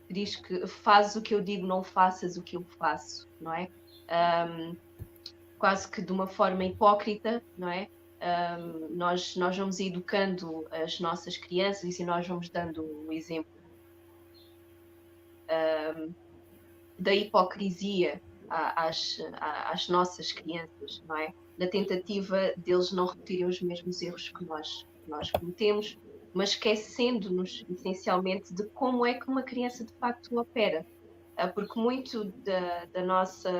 diz 0.09 0.35
que 0.35 0.67
faz 0.67 1.15
o 1.15 1.21
que 1.21 1.33
eu 1.33 1.41
digo, 1.41 1.65
não 1.65 1.83
faças 1.83 2.37
o 2.37 2.43
que 2.43 2.55
eu 2.55 2.63
faço, 2.77 3.27
não 3.41 3.53
é? 3.53 3.69
Um, 4.47 4.75
quase 5.57 5.89
que 5.89 6.01
de 6.01 6.11
uma 6.11 6.27
forma 6.27 6.63
hipócrita, 6.63 7.43
não 7.57 7.69
é? 7.69 7.89
Um, 8.21 8.95
nós, 8.95 9.35
nós 9.35 9.57
vamos 9.57 9.79
educando 9.79 10.65
as 10.71 10.99
nossas 10.99 11.37
crianças 11.37 11.99
e 11.99 12.05
nós 12.05 12.25
vamos 12.27 12.49
dando 12.49 12.81
o 13.07 13.11
exemplo 13.11 13.51
um, 15.97 16.13
da 16.97 17.13
hipocrisia 17.13 18.21
às, 18.49 19.17
às 19.39 19.89
nossas 19.89 20.31
crianças, 20.31 21.03
não 21.07 21.17
é? 21.17 21.33
Na 21.57 21.67
tentativa 21.67 22.53
deles 22.57 22.91
não 22.91 23.05
repetirem 23.05 23.45
os 23.45 23.61
mesmos 23.61 24.01
erros 24.01 24.29
que 24.29 24.45
nós, 24.45 24.85
nós 25.07 25.31
cometemos, 25.31 25.97
mas 26.33 26.49
esquecendo-nos 26.49 27.65
essencialmente 27.69 28.53
de 28.53 28.65
como 28.69 29.05
é 29.05 29.13
que 29.13 29.27
uma 29.27 29.41
criança 29.41 29.85
de 29.85 29.93
facto 29.93 30.37
opera. 30.37 30.85
Ah, 31.37 31.47
porque 31.47 31.79
muito 31.79 32.25
da, 32.43 32.85
da 32.85 33.03
nossa, 33.03 33.51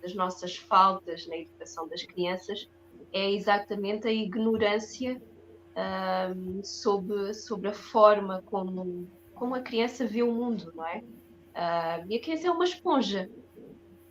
das 0.00 0.14
nossas 0.14 0.56
faltas 0.56 1.26
na 1.26 1.36
educação 1.36 1.86
das 1.88 2.02
crianças 2.02 2.68
é 3.12 3.30
exatamente 3.30 4.08
a 4.08 4.12
ignorância 4.12 5.20
um, 6.36 6.62
sobre, 6.62 7.34
sobre 7.34 7.68
a 7.68 7.74
forma 7.74 8.42
como, 8.46 9.06
como 9.34 9.54
a 9.54 9.60
criança 9.60 10.06
vê 10.06 10.22
o 10.22 10.32
mundo, 10.32 10.72
não 10.74 10.86
é? 10.86 10.98
Uh, 10.98 12.06
e 12.08 12.16
a 12.16 12.20
criança 12.20 12.48
é 12.48 12.50
uma 12.50 12.64
esponja, 12.64 13.30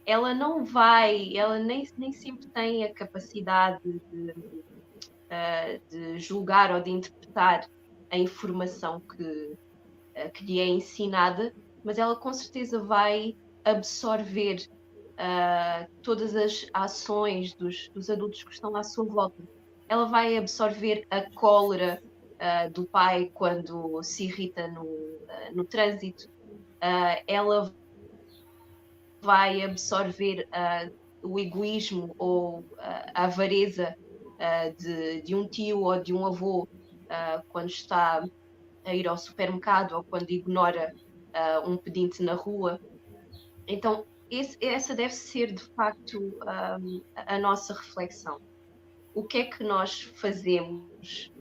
ela 0.05 0.33
não 0.33 0.65
vai, 0.65 1.35
ela 1.35 1.59
nem, 1.59 1.87
nem 1.97 2.11
sempre 2.11 2.47
tem 2.47 2.83
a 2.83 2.93
capacidade 2.93 4.01
de, 4.11 4.31
uh, 4.31 5.89
de 5.89 6.19
julgar 6.19 6.73
ou 6.73 6.81
de 6.81 6.89
interpretar 6.89 7.69
a 8.09 8.17
informação 8.17 8.99
que, 8.99 9.23
uh, 9.23 10.31
que 10.33 10.45
lhe 10.45 10.59
é 10.59 10.67
ensinada, 10.67 11.53
mas 11.83 11.97
ela 11.97 12.15
com 12.15 12.33
certeza 12.33 12.83
vai 12.83 13.35
absorver 13.63 14.67
uh, 15.13 15.91
todas 16.01 16.35
as 16.35 16.67
ações 16.73 17.53
dos, 17.53 17.89
dos 17.89 18.09
adultos 18.09 18.43
que 18.43 18.51
estão 18.51 18.75
à 18.75 18.83
sua 18.83 19.05
volta. 19.05 19.43
Ela 19.87 20.05
vai 20.05 20.37
absorver 20.37 21.05
a 21.09 21.29
cólera 21.31 22.01
do 22.73 22.85
pai 22.85 23.29
quando 23.35 24.01
se 24.01 24.23
irrita 24.23 24.67
no, 24.69 24.87
no 25.53 25.63
trânsito. 25.63 26.27
ela 27.27 27.71
vai 29.22 29.61
absorver 29.61 30.47
uh, 30.47 30.91
o 31.22 31.39
egoísmo 31.39 32.15
ou 32.17 32.59
uh, 32.59 32.65
a 33.13 33.26
avareza 33.26 33.95
uh, 34.17 34.76
de, 34.76 35.22
de, 35.22 35.36
um 35.36 35.47
tio 35.47 35.82
ou 35.82 36.01
de 36.01 36.13
um 36.13 36.26
avô 36.26 36.67
quando 37.49 37.67
está 37.67 38.26
a 38.86 38.95
ir 38.95 39.05
ao 39.05 39.17
supermercado 39.17 39.91
ou 39.91 40.01
quando 40.01 40.30
ignora 40.30 40.95
um 41.65 41.76
pedinte 41.76 42.24
na 42.24 42.36
rua. 42.36 42.80
Então, 43.67 44.05
esse, 44.30 44.57
essa 44.61 44.95
deve 44.95 45.13
ser 45.13 45.51
de 45.51 45.61
facto 45.76 46.17
um, 46.80 47.01
a 47.13 47.38
nossa 47.38 47.74
reflexão. 47.74 48.39
O 49.13 49.26
que 49.26 49.39
é 49.39 49.43
que 49.43 49.61
nós 49.61 50.03
fazemos 50.03 51.34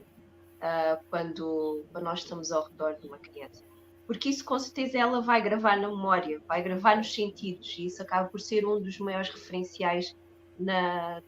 quando, 1.08 1.84
quando 1.92 2.04
nós 2.04 2.18
estamos 2.18 2.50
ao 2.50 2.66
redor 2.66 2.94
de 2.94 3.06
uma 3.06 3.18
criança? 3.18 3.69
Porque 4.10 4.28
isso 4.28 4.44
com 4.44 4.58
certeza 4.58 4.98
ela 4.98 5.20
vai 5.20 5.40
gravar 5.40 5.76
na 5.76 5.86
memória, 5.86 6.42
vai 6.48 6.60
gravar 6.64 6.96
nos 6.96 7.14
sentidos, 7.14 7.76
e 7.78 7.86
isso 7.86 8.02
acaba 8.02 8.28
por 8.28 8.40
ser 8.40 8.66
um 8.66 8.80
dos 8.80 8.98
maiores 8.98 9.28
referenciais 9.28 10.16
na, 10.58 11.22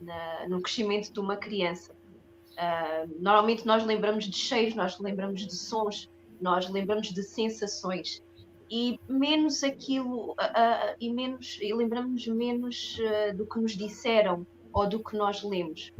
na, 0.00 0.48
no 0.48 0.60
crescimento 0.60 1.12
de 1.12 1.20
uma 1.20 1.36
criança. 1.36 1.92
Uh, 1.92 3.14
normalmente 3.22 3.64
nós 3.64 3.86
lembramos 3.86 4.24
de 4.24 4.36
cheiros, 4.36 4.74
nós 4.74 4.98
lembramos 4.98 5.46
de 5.46 5.54
sons, 5.54 6.10
nós 6.40 6.68
lembramos 6.68 7.12
de 7.12 7.22
sensações 7.22 8.20
e 8.68 8.98
menos 9.08 9.62
aquilo, 9.62 10.32
uh, 10.32 10.32
uh, 10.32 10.96
e 11.00 11.12
menos, 11.12 11.60
e 11.62 11.72
lembramos 11.72 12.26
menos 12.26 12.98
do 13.36 13.46
que 13.46 13.60
nos 13.60 13.76
disseram 13.76 14.44
ou 14.72 14.88
do 14.88 14.98
que 14.98 15.16
nós 15.16 15.44
lemos. 15.44 15.92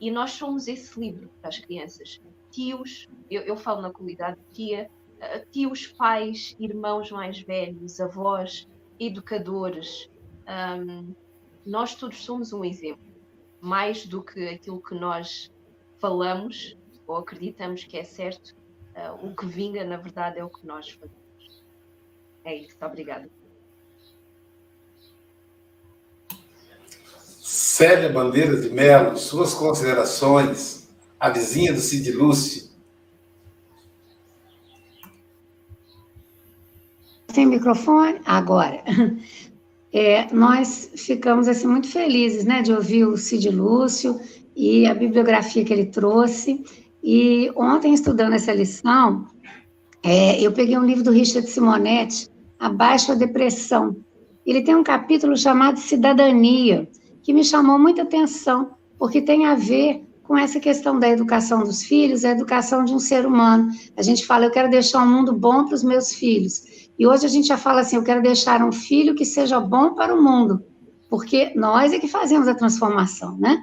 E 0.00 0.12
nós 0.12 0.30
somos 0.30 0.68
esse 0.68 0.96
livro 1.00 1.28
para 1.40 1.48
as 1.48 1.58
crianças. 1.58 2.20
Tios, 2.50 3.08
eu, 3.30 3.42
eu 3.42 3.56
falo 3.56 3.82
na 3.82 3.92
qualidade 3.92 4.38
de 4.38 4.54
tia, 4.54 4.90
tios, 5.50 5.86
pais, 5.86 6.56
irmãos 6.58 7.10
mais 7.10 7.40
velhos, 7.40 8.00
avós, 8.00 8.68
educadores. 8.98 10.10
Um, 10.46 11.14
nós 11.66 11.94
todos 11.94 12.24
somos 12.24 12.52
um 12.52 12.64
exemplo. 12.64 13.06
Mais 13.60 14.06
do 14.06 14.22
que 14.22 14.48
aquilo 14.48 14.80
que 14.80 14.94
nós 14.94 15.50
falamos 15.98 16.76
ou 17.06 17.16
acreditamos 17.16 17.84
que 17.84 17.98
é 17.98 18.04
certo, 18.04 18.54
o 19.22 19.34
que 19.34 19.46
vinga, 19.46 19.84
na 19.84 19.96
verdade, 19.96 20.38
é 20.38 20.44
o 20.44 20.50
que 20.50 20.66
nós 20.66 20.90
fazemos. 20.90 21.64
É 22.44 22.54
isso, 22.54 22.76
obrigada. 22.82 23.28
Célia 27.18 28.08
Bandeira 28.08 28.60
de 28.60 28.70
Melo, 28.70 29.16
suas 29.16 29.54
considerações, 29.54 30.87
a 31.18 31.30
vizinha 31.30 31.72
do 31.72 31.80
Cid 31.80 32.12
Lúcio. 32.12 32.68
Sem 37.32 37.46
microfone? 37.46 38.20
Agora. 38.24 38.82
É, 39.90 40.30
nós 40.34 40.90
ficamos 40.96 41.48
assim, 41.48 41.66
muito 41.66 41.88
felizes 41.88 42.44
né, 42.44 42.60
de 42.60 42.70
ouvir 42.70 43.06
o 43.06 43.16
Cid 43.16 43.48
Lúcio 43.48 44.20
e 44.54 44.86
a 44.86 44.92
bibliografia 44.92 45.64
que 45.64 45.72
ele 45.72 45.86
trouxe. 45.86 46.62
E 47.02 47.50
ontem, 47.56 47.94
estudando 47.94 48.34
essa 48.34 48.52
lição, 48.52 49.26
é, 50.02 50.38
eu 50.40 50.52
peguei 50.52 50.76
um 50.76 50.84
livro 50.84 51.02
do 51.02 51.10
Richard 51.10 51.48
Simonetti, 51.48 52.28
Abaixo 52.58 53.12
a 53.12 53.14
Depressão. 53.14 53.96
Ele 54.44 54.62
tem 54.62 54.74
um 54.74 54.82
capítulo 54.82 55.36
chamado 55.36 55.78
Cidadania, 55.78 56.86
que 57.22 57.32
me 57.32 57.42
chamou 57.42 57.78
muita 57.78 58.02
atenção, 58.02 58.72
porque 58.98 59.22
tem 59.22 59.46
a 59.46 59.54
ver 59.54 60.04
com 60.28 60.36
essa 60.36 60.60
questão 60.60 60.98
da 60.98 61.08
educação 61.08 61.64
dos 61.64 61.82
filhos, 61.82 62.22
a 62.22 62.32
educação 62.32 62.84
de 62.84 62.92
um 62.92 62.98
ser 62.98 63.24
humano. 63.24 63.70
A 63.96 64.02
gente 64.02 64.26
fala, 64.26 64.44
eu 64.44 64.50
quero 64.50 64.68
deixar 64.68 65.02
um 65.02 65.08
mundo 65.10 65.32
bom 65.32 65.64
para 65.64 65.74
os 65.74 65.82
meus 65.82 66.12
filhos. 66.12 66.62
E 66.98 67.06
hoje 67.06 67.24
a 67.24 67.30
gente 67.30 67.48
já 67.48 67.56
fala 67.56 67.80
assim, 67.80 67.96
eu 67.96 68.02
quero 68.02 68.20
deixar 68.20 68.62
um 68.62 68.70
filho 68.70 69.14
que 69.14 69.24
seja 69.24 69.58
bom 69.58 69.94
para 69.94 70.14
o 70.14 70.22
mundo, 70.22 70.62
porque 71.08 71.54
nós 71.56 71.94
é 71.94 71.98
que 71.98 72.06
fazemos 72.06 72.46
a 72.46 72.54
transformação, 72.54 73.38
né? 73.38 73.62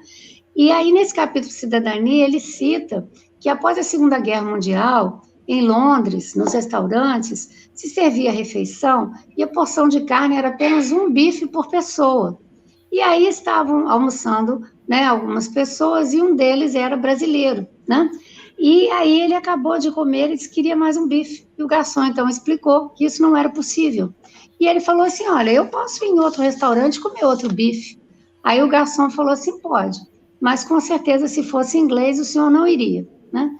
E 0.55 0.71
aí, 0.71 0.91
nesse 0.91 1.13
capítulo 1.13 1.51
Cidadania, 1.51 2.25
ele 2.25 2.39
cita 2.39 3.07
que 3.39 3.47
após 3.47 3.77
a 3.77 3.83
Segunda 3.83 4.17
Guerra 4.17 4.49
Mundial, 4.49 5.21
em 5.47 5.61
Londres, 5.67 6.33
nos 6.33 6.53
restaurantes, 6.53 7.69
se 7.75 7.89
servia 7.89 8.31
refeição 8.31 9.11
e 9.37 9.43
a 9.43 9.47
porção 9.47 9.87
de 9.87 10.01
carne 10.01 10.37
era 10.37 10.47
apenas 10.47 10.91
um 10.91 11.11
bife 11.11 11.45
por 11.45 11.67
pessoa. 11.67 12.39
E 12.95 13.01
aí 13.01 13.27
estavam 13.27 13.89
almoçando 13.89 14.61
né, 14.87 15.03
algumas 15.03 15.49
pessoas 15.49 16.13
e 16.13 16.21
um 16.21 16.33
deles 16.33 16.75
era 16.75 16.95
brasileiro, 16.95 17.67
né? 17.85 18.09
E 18.57 18.89
aí 18.89 19.19
ele 19.19 19.33
acabou 19.33 19.77
de 19.77 19.91
comer 19.91 20.31
e 20.31 20.35
disse 20.35 20.47
que 20.47 20.55
queria 20.55 20.77
mais 20.77 20.95
um 20.95 21.05
bife. 21.05 21.45
E 21.57 21.61
o 21.61 21.67
garçom 21.67 22.05
então 22.05 22.29
explicou 22.29 22.91
que 22.91 23.03
isso 23.03 23.21
não 23.21 23.35
era 23.35 23.49
possível. 23.49 24.13
E 24.57 24.65
ele 24.65 24.79
falou 24.79 25.01
assim: 25.01 25.27
Olha, 25.27 25.51
eu 25.51 25.67
posso 25.67 26.05
ir 26.05 26.07
em 26.07 26.19
outro 26.21 26.41
restaurante 26.41 27.01
comer 27.01 27.25
outro 27.25 27.53
bife. 27.53 27.99
Aí 28.41 28.63
o 28.63 28.69
garçom 28.69 29.09
falou 29.09 29.33
assim: 29.33 29.59
Pode, 29.59 29.99
mas 30.39 30.63
com 30.63 30.79
certeza 30.79 31.27
se 31.27 31.43
fosse 31.43 31.77
inglês 31.77 32.17
o 32.17 32.23
senhor 32.23 32.49
não 32.49 32.65
iria, 32.65 33.05
né? 33.29 33.51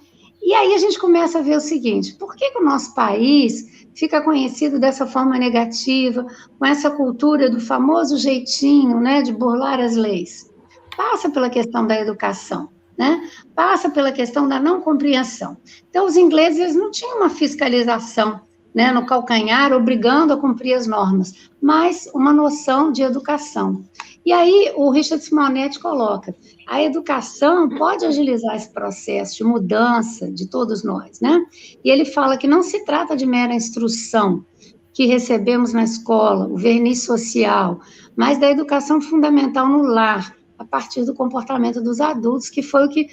E 0.46 0.54
aí 0.54 0.76
a 0.76 0.78
gente 0.78 1.00
começa 1.00 1.39
a 1.39 1.41
ver 1.41 1.58
o 1.58 1.60
seguinte: 1.60 2.14
por 2.14 2.36
que, 2.36 2.52
que 2.52 2.60
o 2.60 2.64
nosso 2.64 2.93
país 2.93 3.88
fica 3.96 4.22
conhecido 4.22 4.80
dessa 4.80 5.08
forma 5.08 5.39
negativa, 5.39 6.28
com 6.60 6.66
essa 6.66 6.91
cultura 6.91 7.50
do 7.50 7.60
famoso 7.60 8.16
jeitinho, 8.16 9.00
né, 9.00 9.24
de 9.24 9.34
burlar 9.34 9.80
as 9.80 9.96
leis? 9.96 10.48
Passa 10.96 11.32
pela 11.32 11.50
questão 11.50 11.88
da 11.88 12.00
educação. 12.00 12.70
Né? 12.98 13.30
Passa 13.54 13.89
pela 13.89 14.10
questão 14.10 14.48
da 14.48 14.58
não 14.58 14.80
compreensão. 14.80 15.58
Então, 15.89 16.06
os 16.06 16.16
ingleses 16.16 16.74
não 16.74 16.91
tinham 16.91 17.18
uma 17.18 17.30
fiscalização 17.30 18.39
né, 18.74 18.89
no 18.91 19.06
calcanhar, 19.06 19.74
obrigando 19.74 20.32
a 20.32 20.38
cumprir 20.38 20.76
as 20.76 20.88
normas, 20.88 21.50
mas 21.62 22.10
uma 22.14 22.32
noção 22.32 22.93
de 22.93 23.02
educação. 23.02 23.84
E 24.26 24.34
aí 24.34 24.74
o 24.76 24.89
Richard 24.89 25.24
Simonetti 25.24 25.80
coloca: 25.80 26.36
a 26.68 26.82
educação 26.82 27.70
pode 27.70 28.05
agilizar 28.05 28.55
esse 28.55 28.72
processo 28.72 29.38
de 29.38 29.43
mudança 29.43 30.32
de 30.32 30.47
todos 30.47 30.84
nós, 30.84 31.20
né? 31.22 31.45
E 31.84 31.89
ele 31.89 32.05
fala 32.05 32.38
que 32.38 32.47
não 32.47 32.63
se 32.63 32.84
trata 32.86 33.16
de 33.16 33.26
mera 33.26 33.53
instrução 33.53 34.43
que 34.93 35.05
recebemos 35.05 35.74
na 35.74 35.84
escola, 35.84 36.47
o 36.47 36.57
verniz 36.57 37.03
social, 37.03 37.80
mas 38.16 38.39
da 38.39 38.49
educação 38.49 39.01
fundamental 39.01 39.68
no 39.68 39.84
lar, 39.84 40.36
a 40.57 40.63
partir 40.63 41.03
do 41.03 41.13
comportamento 41.13 41.82
dos 41.82 41.99
adultos, 41.99 42.49
que 42.49 42.63
foi 42.63 42.86
o 42.86 42.89
que 42.89 43.09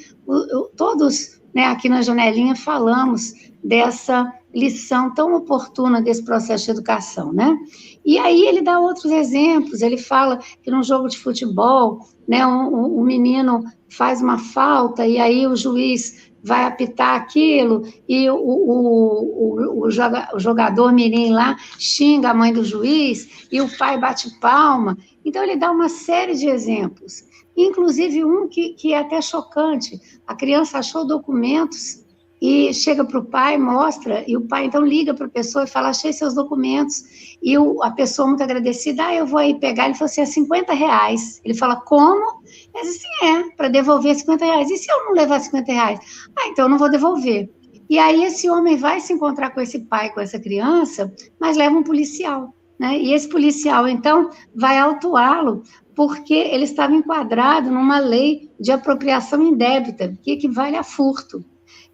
todos 0.77 1.41
né, 1.53 1.67
aqui 1.67 1.89
na 1.89 2.01
janelinha 2.01 2.55
falamos 2.55 3.35
dessa 3.63 4.33
lição 4.55 5.13
tão 5.15 5.35
oportuna 5.35 6.03
desse 6.03 6.25
processo 6.25 6.67
de 6.67 6.71
educação, 6.73 7.33
né? 7.33 7.57
E 8.05 8.19
aí 8.19 8.43
ele 8.47 8.63
dá 8.63 8.79
outros 8.79 9.11
exemplos, 9.11 9.81
ele 9.81 9.99
fala 9.99 10.39
que 10.63 10.71
num 10.71 10.83
jogo 10.83 11.09
de 11.09 11.19
futebol, 11.19 12.01
né, 12.27 12.47
um, 12.47 13.01
um 13.01 13.03
menino 13.03 13.65
faz 13.89 14.21
uma 14.21 14.39
falta 14.39 15.07
e 15.07 15.19
aí 15.19 15.47
o 15.47 15.57
juiz 15.57 16.31
vai 16.43 16.65
apitar 16.65 17.15
aquilo 17.15 17.83
e 18.09 18.29
o, 18.29 18.35
o, 18.35 19.81
o, 19.81 19.87
o, 19.87 20.41
jogador 20.41 20.93
mirim 20.93 21.31
lá 21.31 21.57
xinga 21.79 22.31
a 22.31 22.35
mãe 22.35 22.53
do 22.53 22.65
juiz 22.65 23.47
e 23.51 23.61
o 23.61 23.79
pai 23.79 23.99
bate 23.99 24.29
palma. 24.41 24.99
Então 25.25 25.43
ele 25.43 25.57
dá 25.57 25.71
uma 25.71 25.89
série 25.89 26.35
de 26.35 26.49
exemplos, 26.49 27.23
inclusive 27.57 28.25
um 28.25 28.49
que, 28.49 28.71
que 28.71 28.93
é 28.93 28.99
até 28.99 29.21
chocante. 29.21 30.01
A 30.27 30.35
criança 30.35 30.79
achou 30.79 31.07
documentos 31.07 32.03
e 32.45 32.75
chega 32.75 33.05
para 33.05 33.21
o 33.21 33.25
pai, 33.25 33.57
mostra, 33.57 34.25
e 34.27 34.37
o 34.37 34.41
pai 34.41 34.65
então 34.65 34.85
liga 34.85 35.15
para 35.15 35.27
a 35.27 35.31
pessoa 35.31 35.63
e 35.63 35.69
fala: 35.69 35.91
Achei 35.91 36.13
seus 36.13 36.35
documentos. 36.35 37.05
E 37.41 37.57
o, 37.57 37.81
a 37.85 37.93
pessoa, 37.93 38.27
muito 38.27 38.43
agradecida, 38.43 39.07
ah, 39.07 39.15
eu 39.15 39.25
vou 39.25 39.39
aí 39.39 39.61
pegar. 39.61 39.85
Ele 39.85 39.95
falou 39.95 40.07
assim: 40.07 40.23
É 40.23 40.27
50 40.27 40.75
reais. 40.75 41.41
Ele 41.45 41.55
fala: 41.55 41.77
Como? 41.77 42.43
Ele 42.75 42.83
disse: 42.83 42.99
Sim, 42.99 43.27
é, 43.27 43.57
para 43.57 43.69
devolver 43.69 44.17
50 44.17 44.45
reais. 44.45 44.69
E 44.73 44.77
se 44.77 44.91
eu 44.91 45.05
não 45.05 45.13
levar 45.13 45.39
50 45.39 45.73
reais? 45.73 46.01
Ah, 46.37 46.49
então 46.49 46.65
eu 46.65 46.69
não 46.69 46.79
vou 46.79 46.91
devolver. 46.91 47.49
E 47.89 47.97
aí 47.97 48.25
esse 48.25 48.51
homem 48.51 48.77
vai 48.77 48.99
se 49.01 49.13
encontrar 49.13 49.51
com 49.51 49.61
esse 49.61 49.79
pai, 49.79 50.11
com 50.13 50.21
essa 50.21 50.41
criança, 50.41 51.15
mas 51.39 51.57
leva 51.57 51.77
um 51.77 51.85
policial. 51.85 52.53
Né? 52.77 52.99
E 52.99 53.13
esse 53.13 53.29
policial, 53.29 53.87
então, 53.87 54.31
vai 54.53 54.79
autuá-lo 54.79 55.63
porque 55.95 56.35
ele 56.35 56.65
estava 56.65 56.93
enquadrado 56.93 57.71
numa 57.71 58.01
lei 58.01 58.51
de 58.59 58.73
apropriação 58.73 59.41
indébita, 59.43 60.19
que 60.23 60.33
equivale 60.33 60.77
a 60.77 60.83
furto. 60.83 61.45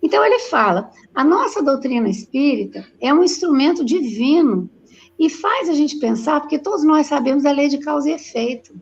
Então, 0.03 0.25
ele 0.25 0.39
fala: 0.41 0.91
a 1.15 1.25
nossa 1.25 1.63
doutrina 1.63 2.09
espírita 2.09 2.87
é 3.01 3.13
um 3.13 3.23
instrumento 3.23 3.85
divino 3.85 4.71
e 5.19 5.29
faz 5.29 5.69
a 5.69 5.75
gente 5.75 5.99
pensar, 5.99 6.41
porque 6.41 6.59
todos 6.59 6.85
nós 6.85 7.07
sabemos 7.07 7.45
a 7.45 7.53
lei 7.53 7.69
de 7.69 7.79
causa 7.79 8.11
e 8.11 8.15
efeito. 8.15 8.73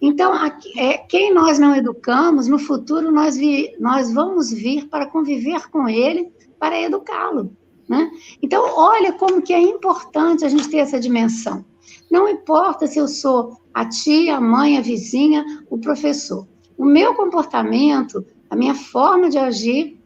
Então, 0.00 0.32
aqui, 0.32 0.78
é, 0.78 0.98
quem 0.98 1.32
nós 1.32 1.58
não 1.58 1.76
educamos, 1.76 2.48
no 2.48 2.58
futuro 2.58 3.12
nós, 3.12 3.36
vi, 3.36 3.76
nós 3.78 4.12
vamos 4.12 4.50
vir 4.50 4.88
para 4.88 5.06
conviver 5.06 5.70
com 5.70 5.88
ele, 5.88 6.32
para 6.58 6.80
educá-lo. 6.80 7.56
Né? 7.88 8.10
Então, 8.40 8.64
olha 8.74 9.12
como 9.12 9.42
que 9.42 9.52
é 9.52 9.60
importante 9.60 10.44
a 10.44 10.48
gente 10.48 10.68
ter 10.68 10.78
essa 10.78 10.98
dimensão. 10.98 11.64
Não 12.10 12.28
importa 12.28 12.86
se 12.86 12.98
eu 12.98 13.06
sou 13.06 13.56
a 13.72 13.84
tia, 13.88 14.36
a 14.36 14.40
mãe, 14.40 14.76
a 14.76 14.80
vizinha, 14.80 15.44
o 15.70 15.78
professor. 15.78 16.46
O 16.76 16.84
meu 16.84 17.14
comportamento, 17.14 18.24
a 18.50 18.56
minha 18.56 18.74
forma 18.74 19.30
de 19.30 19.38
agir 19.38 20.01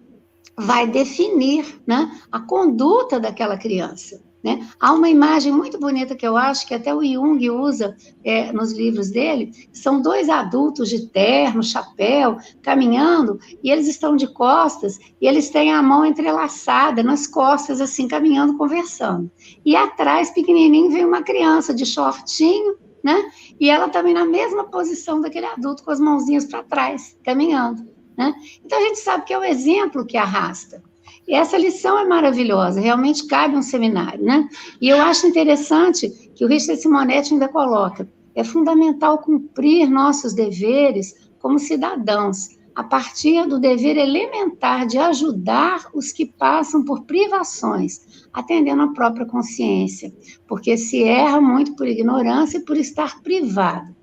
vai 0.58 0.86
definir 0.86 1.80
né, 1.86 2.10
a 2.32 2.40
conduta 2.40 3.20
daquela 3.20 3.56
criança. 3.56 4.24
Né? 4.46 4.64
Há 4.78 4.92
uma 4.92 5.08
imagem 5.08 5.52
muito 5.52 5.76
bonita 5.76 6.14
que 6.14 6.24
eu 6.24 6.36
acho 6.36 6.68
que 6.68 6.74
até 6.74 6.94
o 6.94 7.02
Jung 7.04 7.50
usa 7.50 7.96
é, 8.22 8.52
nos 8.52 8.72
livros 8.72 9.10
dele. 9.10 9.50
São 9.72 10.00
dois 10.00 10.28
adultos 10.28 10.88
de 10.88 11.08
terno, 11.08 11.64
chapéu, 11.64 12.36
caminhando, 12.62 13.40
e 13.60 13.72
eles 13.72 13.88
estão 13.88 14.14
de 14.14 14.28
costas, 14.28 15.00
e 15.20 15.26
eles 15.26 15.50
têm 15.50 15.72
a 15.72 15.82
mão 15.82 16.06
entrelaçada 16.06 17.02
nas 17.02 17.26
costas, 17.26 17.80
assim, 17.80 18.06
caminhando, 18.06 18.56
conversando. 18.56 19.28
E 19.64 19.74
atrás, 19.74 20.30
pequenininho, 20.30 20.92
vem 20.92 21.04
uma 21.04 21.22
criança 21.22 21.74
de 21.74 21.84
shortinho, 21.84 22.76
né? 23.02 23.28
E 23.58 23.68
ela 23.68 23.88
também 23.88 24.14
na 24.14 24.24
mesma 24.24 24.62
posição 24.64 25.20
daquele 25.20 25.46
adulto, 25.46 25.82
com 25.82 25.90
as 25.90 25.98
mãozinhas 25.98 26.44
para 26.44 26.62
trás, 26.62 27.18
caminhando. 27.24 27.95
Né? 28.16 28.34
Então, 28.64 28.78
a 28.78 28.82
gente 28.82 28.98
sabe 29.00 29.24
que 29.24 29.32
é 29.32 29.38
o 29.38 29.44
exemplo 29.44 30.06
que 30.06 30.16
arrasta. 30.16 30.82
E 31.28 31.34
essa 31.34 31.58
lição 31.58 31.98
é 31.98 32.04
maravilhosa, 32.04 32.80
realmente 32.80 33.26
cabe 33.26 33.56
um 33.56 33.62
seminário. 33.62 34.24
Né? 34.24 34.48
E 34.80 34.88
eu 34.88 35.00
acho 35.02 35.26
interessante 35.26 36.08
que 36.34 36.44
o 36.44 36.48
Richard 36.48 36.80
Simonetti 36.80 37.34
ainda 37.34 37.48
coloca: 37.48 38.08
é 38.34 38.44
fundamental 38.44 39.18
cumprir 39.18 39.90
nossos 39.90 40.32
deveres 40.32 41.14
como 41.40 41.58
cidadãos, 41.58 42.56
a 42.76 42.84
partir 42.84 43.46
do 43.48 43.58
dever 43.58 43.96
elementar 43.96 44.86
de 44.86 44.98
ajudar 44.98 45.88
os 45.94 46.12
que 46.12 46.26
passam 46.26 46.84
por 46.84 47.04
privações, 47.04 48.26
atendendo 48.32 48.82
à 48.82 48.88
própria 48.88 49.24
consciência, 49.24 50.14
porque 50.46 50.76
se 50.76 51.02
erra 51.02 51.40
muito 51.40 51.74
por 51.74 51.88
ignorância 51.88 52.58
e 52.58 52.64
por 52.64 52.76
estar 52.76 53.22
privado. 53.22 53.95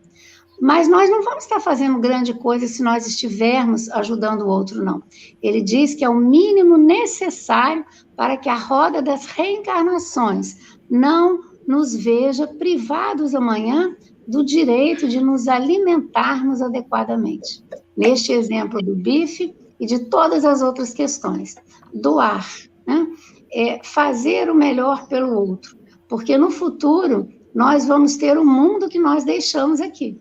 Mas 0.61 0.87
nós 0.87 1.09
não 1.09 1.23
vamos 1.23 1.43
estar 1.43 1.59
fazendo 1.59 1.99
grande 1.99 2.33
coisa 2.33 2.67
se 2.67 2.81
nós 2.81 3.05
estivermos 3.07 3.89
ajudando 3.89 4.41
o 4.41 4.47
outro, 4.47 4.83
não. 4.83 5.03
Ele 5.41 5.61
diz 5.61 5.93
que 5.95 6.05
é 6.05 6.09
o 6.09 6.15
mínimo 6.15 6.77
necessário 6.77 7.85
para 8.15 8.37
que 8.37 8.47
a 8.47 8.55
roda 8.55 9.01
das 9.01 9.25
reencarnações 9.25 10.77
não 10.89 11.41
nos 11.67 11.95
veja 11.95 12.47
privados 12.47 13.33
amanhã 13.33 13.95
do 14.27 14.43
direito 14.43 15.07
de 15.07 15.19
nos 15.19 15.47
alimentarmos 15.47 16.61
adequadamente. 16.61 17.63
Neste 17.95 18.31
exemplo 18.31 18.81
do 18.81 18.95
bife 18.95 19.55
e 19.79 19.85
de 19.85 19.99
todas 20.05 20.45
as 20.45 20.61
outras 20.61 20.93
questões. 20.93 21.55
Doar, 21.93 22.47
né? 22.87 23.07
é 23.51 23.79
fazer 23.83 24.49
o 24.49 24.55
melhor 24.55 25.07
pelo 25.07 25.33
outro, 25.35 25.77
porque 26.07 26.37
no 26.37 26.49
futuro 26.49 27.27
nós 27.53 27.85
vamos 27.85 28.17
ter 28.17 28.37
o 28.37 28.45
mundo 28.45 28.89
que 28.89 28.97
nós 28.97 29.23
deixamos 29.23 29.79
aqui. 29.79 30.19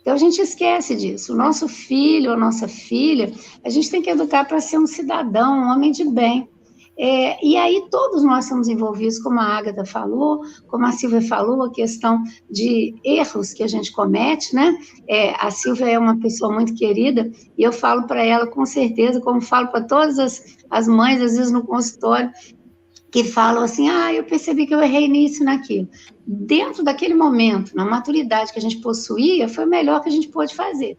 Então 0.00 0.14
a 0.14 0.18
gente 0.18 0.40
esquece 0.40 0.94
disso. 0.96 1.32
O 1.32 1.36
nosso 1.36 1.68
filho, 1.68 2.32
a 2.32 2.36
nossa 2.36 2.66
filha, 2.66 3.32
a 3.64 3.68
gente 3.68 3.90
tem 3.90 4.02
que 4.02 4.10
educar 4.10 4.44
para 4.44 4.60
ser 4.60 4.78
um 4.78 4.86
cidadão, 4.86 5.58
um 5.58 5.72
homem 5.72 5.92
de 5.92 6.04
bem. 6.04 6.48
É, 7.02 7.42
e 7.42 7.56
aí 7.56 7.86
todos 7.90 8.22
nós 8.22 8.44
somos 8.44 8.68
envolvidos, 8.68 9.18
como 9.18 9.40
a 9.40 9.56
Ágata 9.56 9.86
falou, 9.86 10.42
como 10.66 10.84
a 10.84 10.92
Silvia 10.92 11.22
falou, 11.22 11.62
a 11.62 11.72
questão 11.72 12.22
de 12.50 12.94
erros 13.02 13.54
que 13.54 13.62
a 13.62 13.66
gente 13.66 13.90
comete, 13.90 14.54
né? 14.54 14.76
É, 15.08 15.30
a 15.42 15.50
Silvia 15.50 15.88
é 15.88 15.98
uma 15.98 16.18
pessoa 16.18 16.52
muito 16.52 16.74
querida 16.74 17.30
e 17.56 17.62
eu 17.62 17.72
falo 17.72 18.06
para 18.06 18.22
ela 18.22 18.46
com 18.46 18.66
certeza, 18.66 19.18
como 19.18 19.40
falo 19.40 19.68
para 19.68 19.84
todas 19.84 20.18
as, 20.18 20.58
as 20.68 20.86
mães, 20.86 21.22
às 21.22 21.38
vezes 21.38 21.50
no 21.50 21.64
consultório, 21.64 22.30
que 23.10 23.24
falam 23.24 23.62
assim, 23.62 23.88
ah, 23.88 24.12
eu 24.12 24.24
percebi 24.24 24.66
que 24.66 24.74
eu 24.74 24.80
errei 24.80 25.08
nisso 25.08 25.42
naquilo. 25.42 25.88
Dentro 26.26 26.84
daquele 26.84 27.14
momento, 27.14 27.74
na 27.74 27.84
maturidade 27.84 28.52
que 28.52 28.58
a 28.58 28.62
gente 28.62 28.78
possuía, 28.78 29.48
foi 29.48 29.64
o 29.64 29.68
melhor 29.68 30.00
que 30.00 30.08
a 30.08 30.12
gente 30.12 30.28
pôde 30.28 30.54
fazer. 30.54 30.96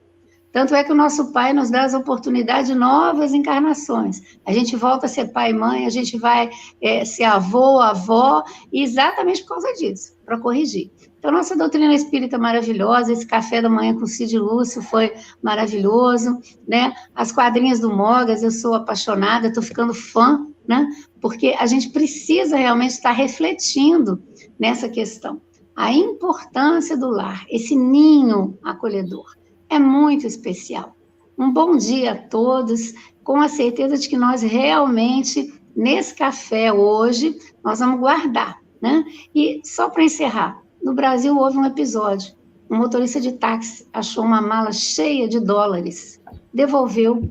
Tanto 0.51 0.76
é 0.76 0.84
que 0.84 0.91
o 0.91 0.95
nosso 0.95 1.32
Pai 1.32 1.53
nos 1.53 1.72
dá 1.72 1.84
as 1.84 1.93
oportunidades 1.93 2.68
de 2.68 2.76
novas 2.76 3.34
encarnações. 3.34 4.22
A 4.45 4.51
gente 4.51 4.76
volta 4.76 5.05
a 5.05 5.09
ser 5.09 5.32
pai 5.32 5.51
e 5.51 5.53
mãe, 5.53 5.86
a 5.86 5.89
gente 5.89 6.18
vai 6.18 6.49
é, 6.82 7.05
ser 7.05 7.24
avô, 7.24 7.80
avó, 7.80 8.43
exatamente 8.72 9.43
por 9.43 9.49
causa 9.49 9.72
disso, 9.74 10.14
para 10.26 10.38
corrigir. 10.38 10.91
Então, 11.22 11.32
nossa 11.32 11.55
doutrina 11.55 11.93
espírita 11.93 12.36
é 12.36 12.39
maravilhosa, 12.39 13.13
esse 13.13 13.28
café 13.28 13.61
da 13.61 13.69
manhã 13.69 13.93
com 13.93 14.07
Cid 14.07 14.39
Lúcio 14.39 14.82
foi 14.82 15.13
maravilhoso, 15.39 16.39
né? 16.67 16.95
As 17.13 17.32
quadrinhas 17.32 17.80
do 17.80 17.95
Mogas, 17.95 18.41
eu 18.41 18.49
sou 18.49 18.74
apaixonada, 18.74 19.47
estou 19.47 19.61
ficando 19.61 19.93
fã, 19.93 20.47
né? 20.67 20.89
Porque 21.22 21.55
a 21.59 21.67
gente 21.67 21.91
precisa 21.91 22.57
realmente 22.57 22.93
estar 22.93 23.11
refletindo 23.11 24.19
nessa 24.59 24.89
questão. 24.89 25.39
A 25.76 25.93
importância 25.93 26.97
do 26.97 27.11
lar, 27.11 27.45
esse 27.51 27.76
ninho 27.76 28.57
acolhedor 28.63 29.36
é 29.69 29.78
muito 29.78 30.26
especial. 30.26 30.95
Um 31.38 31.53
bom 31.53 31.78
dia 31.78 32.13
a 32.13 32.17
todos, 32.17 32.95
com 33.24 33.39
a 33.39 33.47
certeza 33.47 33.95
de 33.95 34.09
que 34.09 34.17
nós 34.17 34.41
realmente, 34.41 35.53
nesse 35.76 36.15
café 36.15 36.74
hoje, 36.74 37.38
nós 37.63 37.78
vamos 37.78 37.99
guardar, 37.99 38.59
né? 38.82 39.05
E 39.36 39.61
só 39.63 39.88
para 39.88 40.03
encerrar, 40.03 40.59
no 40.84 40.93
Brasil 40.93 41.38
houve 41.38 41.57
um 41.57 41.65
episódio. 41.65 42.34
Um 42.69 42.77
motorista 42.77 43.19
de 43.19 43.34
táxi 43.34 43.86
achou 43.91 44.23
uma 44.23 44.41
mala 44.41 44.71
cheia 44.71 45.27
de 45.27 45.39
dólares, 45.39 46.21
devolveu. 46.53 47.29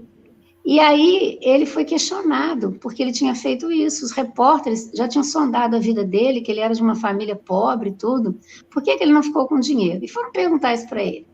E 0.63 0.79
aí 0.79 1.39
ele 1.41 1.65
foi 1.65 1.85
questionado, 1.85 2.73
porque 2.81 3.03
ele 3.03 3.13
tinha 3.13 3.35
feito 3.35 3.73
isso. 3.73 4.05
Os 4.05 4.13
repórteres 4.13 4.91
já 4.95 5.09
tinham 5.09 5.25
sondado 5.25 5.75
a 5.75 5.79
vida 5.79 6.05
dele, 6.05 6.43
que 6.43 6.51
ele 6.51 6.61
era 6.61 6.75
de 6.75 6.83
uma 6.83 6.95
família 6.95 7.35
pobre 7.35 7.89
e 7.89 7.95
tudo. 7.95 8.39
Por 8.71 8.83
que, 8.83 8.97
que 8.97 9.03
ele 9.03 9.15
não 9.15 9.23
ficou 9.23 9.49
com 9.49 9.59
dinheiro? 9.59 10.05
E 10.05 10.09
foram 10.09 10.31
perguntar 10.31 10.75
isso 10.75 10.87
para 10.87 11.03
ele. 11.03 11.27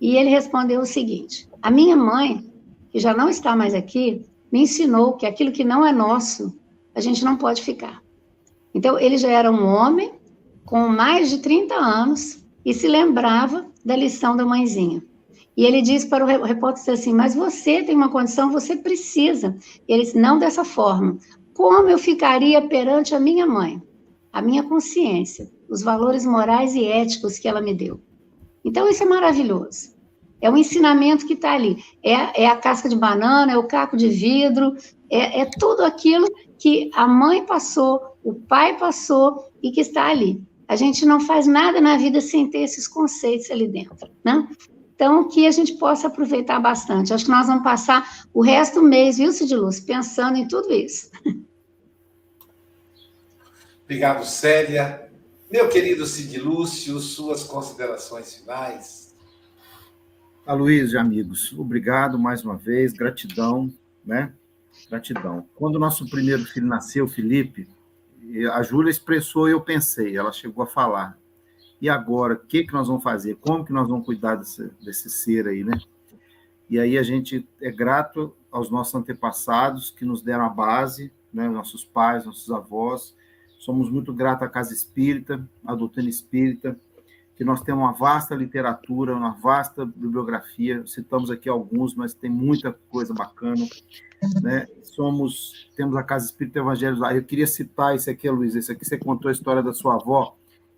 E 0.00 0.16
ele 0.16 0.30
respondeu 0.30 0.80
o 0.80 0.86
seguinte: 0.86 1.48
A 1.62 1.70
minha 1.70 1.96
mãe, 1.96 2.44
que 2.90 2.98
já 2.98 3.14
não 3.14 3.28
está 3.28 3.54
mais 3.54 3.72
aqui, 3.72 4.26
me 4.50 4.62
ensinou 4.62 5.12
que 5.12 5.26
aquilo 5.26 5.52
que 5.52 5.64
não 5.64 5.86
é 5.86 5.92
nosso, 5.92 6.58
a 6.92 7.00
gente 7.00 7.24
não 7.24 7.36
pode 7.36 7.62
ficar. 7.62 8.02
Então, 8.74 8.98
ele 8.98 9.16
já 9.16 9.30
era 9.30 9.50
um 9.50 9.64
homem 9.64 10.12
com 10.64 10.88
mais 10.88 11.30
de 11.30 11.38
30 11.38 11.74
anos 11.74 12.44
e 12.64 12.72
se 12.72 12.88
lembrava 12.88 13.66
da 13.84 13.94
lição 13.94 14.36
da 14.36 14.44
mãezinha. 14.44 15.02
E 15.56 15.64
ele 15.64 15.82
disse 15.82 16.08
para 16.08 16.24
o 16.24 16.44
repórter 16.44 16.94
assim: 16.94 17.12
Mas 17.12 17.34
você 17.34 17.82
tem 17.82 17.94
uma 17.94 18.10
condição, 18.10 18.50
você 18.50 18.76
precisa. 18.76 19.56
E 19.86 19.92
ele 19.92 20.02
disse: 20.02 20.18
Não 20.18 20.38
dessa 20.38 20.64
forma. 20.64 21.18
Como 21.52 21.88
eu 21.88 21.98
ficaria 21.98 22.66
perante 22.66 23.14
a 23.14 23.20
minha 23.20 23.46
mãe? 23.46 23.80
A 24.32 24.42
minha 24.42 24.64
consciência, 24.64 25.48
os 25.68 25.82
valores 25.82 26.26
morais 26.26 26.74
e 26.74 26.84
éticos 26.84 27.38
que 27.38 27.46
ela 27.46 27.60
me 27.60 27.72
deu. 27.72 28.00
Então, 28.64 28.88
isso 28.88 29.04
é 29.04 29.06
maravilhoso. 29.06 29.94
É 30.40 30.50
o 30.50 30.56
ensinamento 30.56 31.26
que 31.26 31.34
está 31.34 31.52
ali. 31.52 31.82
É, 32.02 32.42
é, 32.42 32.46
a 32.48 32.56
casca 32.56 32.88
de 32.88 32.96
banana, 32.96 33.52
é 33.52 33.56
o 33.56 33.68
caco 33.68 33.96
de 33.96 34.08
vidro, 34.08 34.74
é, 35.08 35.42
é 35.42 35.50
tudo 35.58 35.84
aquilo 35.84 36.26
que 36.58 36.90
a 36.94 37.06
mãe 37.06 37.46
passou, 37.46 38.00
o 38.22 38.34
pai 38.34 38.76
passou 38.76 39.44
e 39.62 39.70
que 39.70 39.80
está 39.80 40.08
ali. 40.08 40.42
A 40.66 40.76
gente 40.76 41.04
não 41.04 41.20
faz 41.20 41.46
nada 41.46 41.80
na 41.80 41.96
vida 41.96 42.20
sem 42.20 42.48
ter 42.48 42.60
esses 42.60 42.88
conceitos 42.88 43.50
ali 43.50 43.68
dentro, 43.68 44.08
né? 44.24 44.48
Então, 44.94 45.28
que 45.28 45.46
a 45.46 45.50
gente 45.50 45.74
possa 45.74 46.06
aproveitar 46.06 46.60
bastante. 46.60 47.12
Acho 47.12 47.24
que 47.24 47.30
nós 47.30 47.46
vamos 47.46 47.64
passar 47.64 48.26
o 48.32 48.40
resto 48.40 48.80
do 48.80 48.86
mês, 48.86 49.18
viu, 49.18 49.32
Cid 49.32 49.54
Luz, 49.54 49.80
pensando 49.80 50.36
em 50.36 50.46
tudo 50.46 50.72
isso. 50.72 51.10
Obrigado, 53.84 54.24
Célia. 54.24 55.10
Meu 55.50 55.68
querido 55.68 56.06
Cid 56.06 56.38
Lúcio, 56.38 56.98
suas 57.00 57.42
considerações 57.44 58.34
finais. 58.34 59.14
Aloysio, 60.46 61.00
amigos, 61.00 61.52
obrigado 61.52 62.18
mais 62.18 62.44
uma 62.44 62.56
vez, 62.56 62.92
gratidão, 62.92 63.72
né? 64.04 64.32
Gratidão. 64.90 65.46
Quando 65.54 65.76
o 65.76 65.78
nosso 65.78 66.08
primeiro 66.08 66.44
filho 66.44 66.66
nasceu, 66.66 67.08
Felipe, 67.08 67.66
a 68.46 68.62
Júlia 68.62 68.90
expressou 68.90 69.48
e 69.48 69.52
eu 69.52 69.60
pensei, 69.60 70.16
ela 70.16 70.32
chegou 70.32 70.64
a 70.64 70.66
falar. 70.66 71.18
E 71.80 71.88
agora, 71.88 72.34
o 72.34 72.38
que, 72.38 72.64
que 72.64 72.72
nós 72.72 72.88
vamos 72.88 73.02
fazer? 73.02 73.36
Como 73.36 73.64
que 73.64 73.72
nós 73.72 73.88
vamos 73.88 74.06
cuidar 74.06 74.36
desse, 74.36 74.70
desse 74.82 75.10
ser 75.10 75.46
aí, 75.46 75.62
né? 75.62 75.78
E 76.68 76.78
aí 76.78 76.96
a 76.96 77.02
gente 77.02 77.46
é 77.60 77.70
grato 77.70 78.34
aos 78.50 78.70
nossos 78.70 78.94
antepassados 78.94 79.90
que 79.90 80.04
nos 80.04 80.22
deram 80.22 80.46
a 80.46 80.48
base, 80.48 81.12
né? 81.32 81.48
Nossos 81.48 81.84
pais, 81.84 82.24
nossos 82.24 82.50
avós. 82.50 83.14
Somos 83.58 83.90
muito 83.90 84.12
gratos 84.12 84.46
à 84.46 84.48
Casa 84.48 84.72
Espírita, 84.72 85.46
à 85.64 85.74
doutrina 85.74 86.08
espírita, 86.08 86.78
que 87.36 87.44
nós 87.44 87.62
temos 87.62 87.82
uma 87.82 87.92
vasta 87.92 88.34
literatura, 88.34 89.14
uma 89.14 89.32
vasta 89.32 89.84
bibliografia, 89.84 90.86
citamos 90.86 91.30
aqui 91.30 91.48
alguns, 91.48 91.94
mas 91.94 92.14
tem 92.14 92.30
muita 92.30 92.72
coisa 92.88 93.12
bacana, 93.12 93.66
né? 94.42 94.66
Somos, 94.82 95.70
temos 95.76 95.96
a 95.96 96.02
Casa 96.02 96.26
Espírita 96.26 96.60
Evangelhos 96.60 96.98
lá. 96.98 97.14
Eu 97.14 97.24
queria 97.24 97.46
citar 97.46 97.94
esse 97.94 98.10
aqui, 98.10 98.28
Luiz, 98.30 98.54
esse 98.54 98.70
aqui 98.70 98.84
você 98.84 98.96
contou 98.96 99.28
a 99.28 99.32
história 99.32 99.62
da 99.62 99.72
sua 99.72 99.94
avó, 99.94 100.36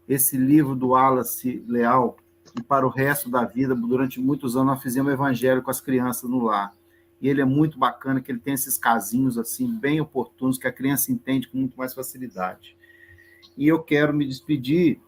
esse 0.08 0.36
livro 0.36 0.74
do 0.74 0.88
Wallace 0.88 1.64
Leal, 1.68 2.16
e 2.58 2.62
para 2.62 2.86
o 2.86 2.90
resto 2.90 3.28
da 3.28 3.44
vida, 3.44 3.74
durante 3.74 4.20
muitos 4.20 4.56
anos, 4.56 4.68
nós 4.68 4.82
fizemos 4.82 5.12
evangelho 5.12 5.62
com 5.62 5.70
as 5.70 5.80
crianças 5.80 6.28
no 6.28 6.44
lar. 6.44 6.74
E 7.20 7.28
ele 7.28 7.40
é 7.40 7.44
muito 7.44 7.78
bacana, 7.78 8.20
que 8.20 8.30
ele 8.30 8.38
tem 8.38 8.54
esses 8.54 8.78
casinhos 8.78 9.36
assim, 9.36 9.66
bem 9.78 10.00
oportunos, 10.00 10.58
que 10.58 10.66
a 10.66 10.72
criança 10.72 11.12
entende 11.12 11.48
com 11.48 11.58
muito 11.58 11.76
mais 11.76 11.92
facilidade. 11.92 12.76
E 13.56 13.68
eu 13.68 13.82
quero 13.82 14.14
me 14.14 14.26
despedir 14.26 15.00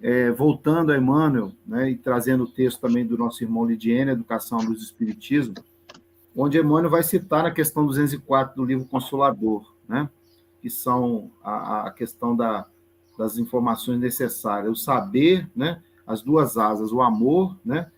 é, 0.00 0.30
voltando 0.30 0.92
a 0.92 0.96
Emmanuel, 0.96 1.52
né, 1.66 1.90
e 1.90 1.96
trazendo 1.96 2.44
o 2.44 2.48
texto 2.48 2.80
também 2.80 3.06
do 3.06 3.16
nosso 3.16 3.42
irmão 3.42 3.64
Lidiane, 3.64 4.10
Educação 4.10 4.58
à 4.58 4.62
Luz 4.62 4.78
do 4.78 4.84
Espiritismo, 4.84 5.54
onde 6.36 6.58
Emmanuel 6.58 6.90
vai 6.90 7.02
citar 7.02 7.42
na 7.42 7.50
questão 7.50 7.86
204 7.86 8.54
do 8.54 8.64
livro 8.64 8.84
Consolador, 8.84 9.72
né, 9.88 10.08
que 10.60 10.68
são 10.68 11.30
a, 11.42 11.86
a 11.86 11.90
questão 11.90 12.36
da, 12.36 12.66
das 13.16 13.38
informações 13.38 13.98
necessárias, 13.98 14.70
o 14.70 14.76
saber, 14.76 15.50
né, 15.56 15.82
as 16.06 16.20
duas 16.20 16.58
asas, 16.58 16.92
o 16.92 17.00
amor 17.00 17.56
né, 17.64 17.90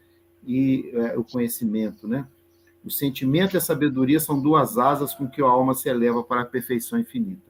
e 0.46 0.90
é, 0.94 1.18
o 1.18 1.24
conhecimento. 1.24 2.06
Né? 2.06 2.26
O 2.84 2.90
sentimento 2.90 3.54
e 3.54 3.58
a 3.58 3.60
sabedoria 3.60 4.20
são 4.20 4.40
duas 4.40 4.78
asas 4.78 5.12
com 5.14 5.28
que 5.28 5.42
a 5.42 5.46
alma 5.46 5.74
se 5.74 5.88
eleva 5.88 6.22
para 6.22 6.42
a 6.42 6.46
perfeição 6.46 6.98
infinita. 6.98 7.48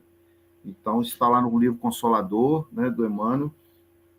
Então, 0.65 1.01
está 1.01 1.29
lá 1.29 1.41
no 1.41 1.57
livro 1.59 1.79
Consolador, 1.79 2.67
né, 2.73 2.91
do 2.91 3.07
Emmanuel, 3.07 3.53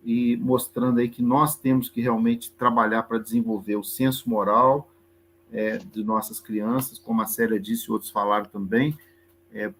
e 0.03 0.37
mostrando 0.37 0.99
aí 0.99 1.09
que 1.09 1.21
nós 1.21 1.57
temos 1.57 1.89
que 1.89 2.01
realmente 2.01 2.51
trabalhar 2.53 3.03
para 3.03 3.17
desenvolver 3.17 3.75
o 3.75 3.83
senso 3.83 4.29
moral 4.29 4.89
é, 5.51 5.77
de 5.77 6.03
nossas 6.03 6.39
crianças, 6.39 6.99
como 6.99 7.21
a 7.21 7.25
Célia 7.25 7.59
disse 7.59 7.87
e 7.87 7.91
outros 7.91 8.11
falaram 8.11 8.45
também, 8.45 8.97
é, 9.51 9.73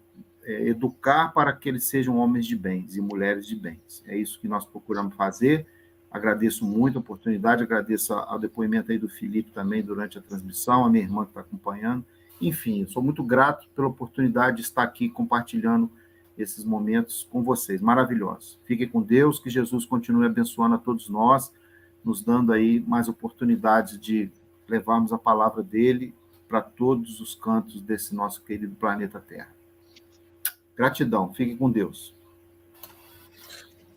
é, 0.44 0.68
educar 0.68 1.28
para 1.32 1.52
que 1.52 1.68
eles 1.68 1.84
sejam 1.84 2.16
homens 2.16 2.46
de 2.46 2.56
bens 2.56 2.96
e 2.96 3.00
mulheres 3.00 3.46
de 3.46 3.54
bens. 3.54 4.02
É 4.06 4.16
isso 4.16 4.40
que 4.40 4.48
nós 4.48 4.64
procuramos 4.64 5.14
fazer 5.14 5.66
Agradeço 6.10 6.64
muito 6.64 6.98
a 6.98 7.00
oportunidade, 7.00 7.62
agradeço 7.62 8.12
ao 8.12 8.38
depoimento 8.38 8.90
aí 8.90 8.98
do 8.98 9.08
Felipe 9.08 9.52
também 9.52 9.80
durante 9.80 10.18
a 10.18 10.20
transmissão, 10.20 10.84
a 10.84 10.90
minha 10.90 11.04
irmã 11.04 11.22
que 11.22 11.30
está 11.30 11.40
acompanhando. 11.40 12.04
Enfim, 12.40 12.84
sou 12.88 13.00
muito 13.00 13.22
grato 13.22 13.68
pela 13.76 13.86
oportunidade 13.86 14.56
de 14.56 14.62
estar 14.62 14.82
aqui 14.82 15.08
compartilhando 15.08 15.88
esses 16.36 16.64
momentos 16.64 17.28
com 17.30 17.44
vocês. 17.44 17.80
Maravilhosos. 17.80 18.58
Fiquem 18.64 18.88
com 18.88 19.00
Deus, 19.00 19.38
que 19.38 19.48
Jesus 19.48 19.84
continue 19.84 20.26
abençoando 20.26 20.74
a 20.74 20.78
todos 20.78 21.08
nós, 21.08 21.52
nos 22.04 22.24
dando 22.24 22.52
aí 22.52 22.80
mais 22.80 23.08
oportunidades 23.08 24.00
de 24.00 24.32
levarmos 24.70 25.12
a 25.12 25.18
palavra 25.18 25.62
dele 25.62 26.14
para 26.48 26.62
todos 26.62 27.20
os 27.20 27.34
cantos 27.34 27.80
desse 27.80 28.14
nosso 28.14 28.42
querido 28.42 28.74
planeta 28.76 29.20
Terra. 29.20 29.54
Gratidão. 30.76 31.32
Fiquem 31.34 31.56
com 31.56 31.70
Deus. 31.70 32.14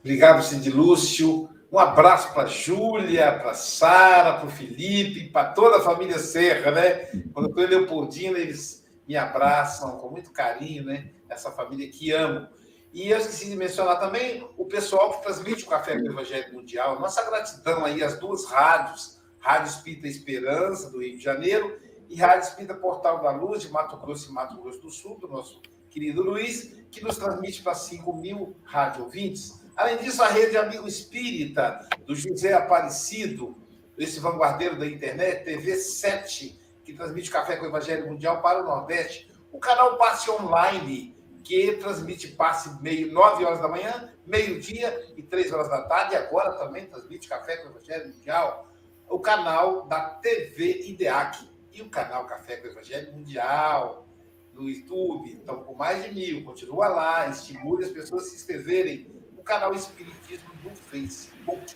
Obrigado, 0.01 0.43
Cid 0.43 0.69
Lúcio. 0.69 1.49
Um 1.71 1.79
abraço 1.79 2.33
para 2.33 2.43
a 2.43 2.47
Júlia, 2.47 3.39
para 3.39 3.51
a 3.51 3.55
Sara, 3.55 4.33
para 4.33 4.45
o 4.45 4.51
Felipe, 4.51 5.29
para 5.29 5.53
toda 5.53 5.77
a 5.77 5.81
família 5.81 6.19
Serra, 6.19 6.71
né? 6.71 7.05
Quando 7.33 7.45
eu 7.45 7.49
estou 7.49 7.63
em 7.63 7.67
Leopoldina, 7.67 8.37
eles 8.37 8.85
me 9.07 9.15
abraçam 9.15 9.97
com 9.97 10.09
muito 10.09 10.31
carinho, 10.31 10.83
né? 10.83 11.11
Essa 11.29 11.51
família 11.51 11.89
que 11.89 12.11
amo. 12.11 12.47
E 12.93 13.09
eu 13.09 13.17
esqueci 13.17 13.49
de 13.49 13.55
mencionar 13.55 13.99
também 13.99 14.47
o 14.55 14.65
pessoal 14.65 15.13
que 15.13 15.23
transmite 15.23 15.63
o 15.63 15.67
Café 15.67 15.97
do 15.97 16.05
Evangelho 16.05 16.53
Mundial. 16.53 16.99
Nossa 16.99 17.27
gratidão 17.27 17.83
aí 17.83 18.03
às 18.03 18.19
duas 18.19 18.45
rádios, 18.45 19.12
Rádio 19.43 19.71
Espírita 19.71 20.07
Esperança, 20.07 20.89
do 20.89 21.01
Rio 21.01 21.17
de 21.17 21.23
Janeiro, 21.23 21.77
e 22.09 22.15
Rádio 22.15 22.47
Espírita 22.47 22.73
Portal 22.73 23.21
da 23.21 23.29
Luz, 23.31 23.61
de 23.61 23.69
Mato 23.69 23.97
Grosso 23.97 24.31
e 24.31 24.33
Mato 24.33 24.55
Grosso 24.61 24.79
do 24.79 24.89
Sul, 24.89 25.19
do 25.19 25.27
nosso 25.27 25.61
querido 25.89 26.23
Luiz, 26.23 26.73
que 26.89 27.03
nos 27.03 27.17
transmite 27.17 27.61
para 27.61 27.75
5 27.75 28.15
mil 28.15 28.55
rádio 28.63 29.03
ouvintes. 29.03 29.61
Além 29.75 29.97
disso, 29.97 30.23
a 30.23 30.29
rede 30.29 30.55
Amigo 30.55 30.87
Espírita, 30.87 31.85
do 32.05 32.15
José 32.15 32.53
Aparecido, 32.53 33.57
esse 33.97 34.17
vanguardeiro 34.21 34.79
da 34.79 34.87
internet, 34.87 35.43
TV 35.43 35.75
7, 35.75 36.57
que 36.85 36.93
transmite 36.93 37.29
Café 37.29 37.57
com 37.57 37.65
o 37.65 37.67
Evangelho 37.67 38.07
Mundial 38.07 38.41
para 38.41 38.61
o 38.61 38.65
Nordeste. 38.65 39.29
O 39.51 39.59
canal 39.59 39.97
Passe 39.97 40.31
Online, 40.31 41.17
que 41.43 41.73
transmite 41.73 42.29
passe 42.29 42.81
meio, 42.81 43.11
9 43.11 43.43
horas 43.43 43.59
da 43.59 43.67
manhã, 43.67 44.13
meio-dia 44.25 45.13
e 45.17 45.21
3 45.21 45.51
horas 45.51 45.67
da 45.67 45.81
tarde. 45.81 46.13
E 46.13 46.17
agora 46.17 46.53
também 46.53 46.85
transmite 46.85 47.27
Café 47.27 47.57
com 47.57 47.67
o 47.67 47.71
Evangelho 47.71 48.07
Mundial. 48.07 48.72
O 49.09 49.19
canal 49.19 49.85
da 49.87 50.01
TV 50.01 50.87
IDEAC 50.87 51.49
e 51.71 51.81
o 51.81 51.89
canal 51.89 52.25
Café 52.25 52.57
com 52.57 52.67
o 52.67 52.71
Evangelho 52.71 53.13
Mundial 53.13 54.05
no 54.53 54.69
YouTube. 54.69 55.31
Então, 55.31 55.63
com 55.63 55.73
mais 55.73 56.03
de 56.03 56.13
mil, 56.13 56.43
continua 56.43 56.87
lá, 56.87 57.27
estimule 57.27 57.83
as 57.83 57.91
pessoas 57.91 58.23
a 58.23 58.29
se 58.29 58.35
inscreverem 58.35 59.07
o 59.37 59.43
canal 59.43 59.73
Espiritismo 59.73 60.53
do 60.63 60.69
Facebook. 60.75 61.75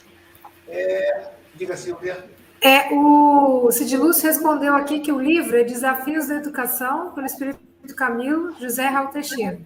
É, 0.67 1.31
diga, 1.55 1.75
Silvia. 1.75 2.29
É, 2.61 2.93
o 2.93 3.69
Cid 3.71 3.97
Lúcio 3.97 4.27
respondeu 4.27 4.75
aqui 4.75 4.99
que 4.99 5.11
o 5.11 5.19
livro 5.19 5.57
é 5.57 5.63
Desafios 5.63 6.27
da 6.27 6.35
Educação, 6.35 7.11
pelo 7.11 7.25
Espírito 7.25 7.59
Camilo, 7.95 8.53
José 8.59 8.85
Raul 8.87 9.09
Teixeira. 9.09 9.59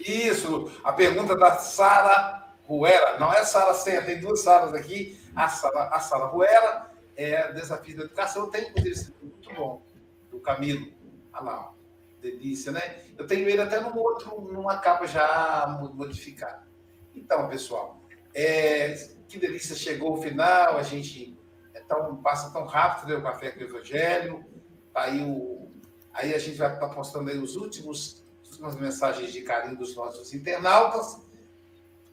Isso, 0.00 0.70
a 0.84 0.92
pergunta 0.92 1.36
da 1.36 1.56
Sara 1.56 2.54
Ruera. 2.64 3.18
Não 3.18 3.32
é 3.32 3.44
Sara 3.44 3.74
Serra, 3.74 4.06
tem 4.06 4.20
duas 4.20 4.40
Saras 4.40 4.74
aqui. 4.74 5.18
A 5.36 5.48
Sara, 5.48 5.88
a 5.88 6.00
Sara 6.00 6.24
Ruera 6.24 6.90
é 7.14 7.52
Desafios 7.52 7.98
da 7.98 8.04
Educação, 8.04 8.50
tem 8.50 8.72
um 8.72 8.82
livro 8.82 9.14
muito 9.20 9.54
bom, 9.54 9.82
do 10.30 10.40
Camilo. 10.40 10.90
Olha 11.32 11.42
lá, 11.42 11.72
delícia, 12.20 12.72
né? 12.72 13.02
Eu 13.18 13.26
tenho 13.26 13.46
ele 13.48 13.60
até 13.60 13.78
num 13.78 13.96
outro, 13.96 14.40
numa 14.40 14.78
capa 14.78 15.06
já 15.06 15.66
modificada. 15.94 16.66
Então, 17.14 17.48
pessoal, 17.48 18.00
é, 18.34 18.94
que 19.28 19.38
delícia, 19.38 19.76
chegou 19.76 20.14
o 20.14 20.22
final, 20.22 20.76
a 20.76 20.82
gente 20.82 21.38
é 21.74 21.80
tão, 21.80 22.16
passa 22.16 22.50
tão 22.50 22.64
rápido 22.66 23.08
né, 23.08 23.16
o 23.16 23.22
Café 23.22 23.50
com 23.50 23.60
o 23.60 23.64
Evangelho, 23.64 24.44
tá 24.92 25.02
aí, 25.02 25.22
o, 25.22 25.70
aí 26.12 26.34
a 26.34 26.38
gente 26.38 26.56
vai 26.56 26.72
estar 26.72 26.88
tá 26.88 26.94
postando 26.94 27.30
aí 27.30 27.38
os 27.38 27.56
últimos, 27.56 28.24
as 28.42 28.50
últimas 28.52 28.76
mensagens 28.76 29.32
de 29.32 29.42
carinho 29.42 29.76
dos 29.76 29.94
nossos 29.94 30.32
internautas, 30.32 31.20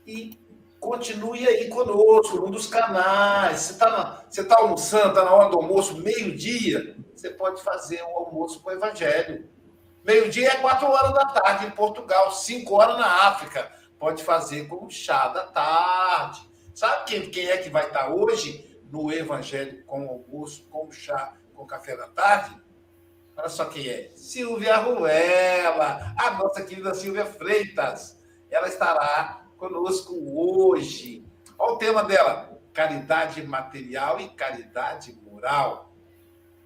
e 0.05 0.37
continue 0.83 1.47
aí 1.47 1.69
conosco, 1.69 2.37
num 2.37 2.51
dos 2.51 2.67
canais. 2.67 3.59
Você 3.61 3.71
está 3.73 4.55
tá 4.55 4.61
almoçando, 4.61 5.09
está 5.09 5.23
na 5.23 5.33
hora 5.33 5.49
do 5.49 5.57
almoço, 5.57 5.97
meio-dia, 5.97 6.97
você 7.15 7.29
pode 7.29 7.63
fazer 7.63 8.01
o 8.03 8.17
almoço 8.17 8.61
com 8.61 8.69
o 8.69 8.73
Evangelho. 8.73 9.49
Meio-dia 10.03 10.49
é 10.49 10.55
quatro 10.57 10.87
horas 10.87 11.13
da 11.13 11.25
tarde 11.25 11.65
em 11.65 11.71
Portugal, 11.71 12.31
cinco 12.31 12.75
horas 12.75 12.97
na 12.97 13.29
África 13.29 13.71
pode 13.97 14.21
fazer 14.21 14.67
como 14.67 14.91
chá 14.91 15.29
da 15.29 15.45
tarde. 15.45 16.41
Sabe 16.75 17.05
quem, 17.05 17.31
quem 17.31 17.47
é 17.47 17.57
que 17.57 17.69
vai 17.69 17.87
estar 17.87 18.09
hoje 18.13 18.77
no 18.91 19.09
Evangelho 19.13 19.81
com 19.85 20.09
almoço, 20.09 20.67
com 20.69 20.91
chá, 20.91 21.37
com 21.53 21.65
café 21.65 21.95
da 21.95 22.07
tarde? 22.07 22.61
Olha 23.37 23.47
só 23.47 23.63
quem 23.65 23.87
é. 23.87 24.11
Silvia 24.15 24.75
Ruela, 24.75 26.13
a 26.19 26.31
nossa 26.31 26.63
querida 26.63 26.93
Silvia 26.93 27.25
Freitas. 27.25 28.21
Ela 28.51 28.67
estará 28.67 29.42
conosco 29.63 30.13
hoje. 30.29 31.25
Olha 31.57 31.73
o 31.73 31.77
tema 31.77 32.03
dela: 32.03 32.59
caridade 32.73 33.41
material 33.43 34.19
e 34.19 34.27
caridade 34.29 35.17
moral. 35.23 35.93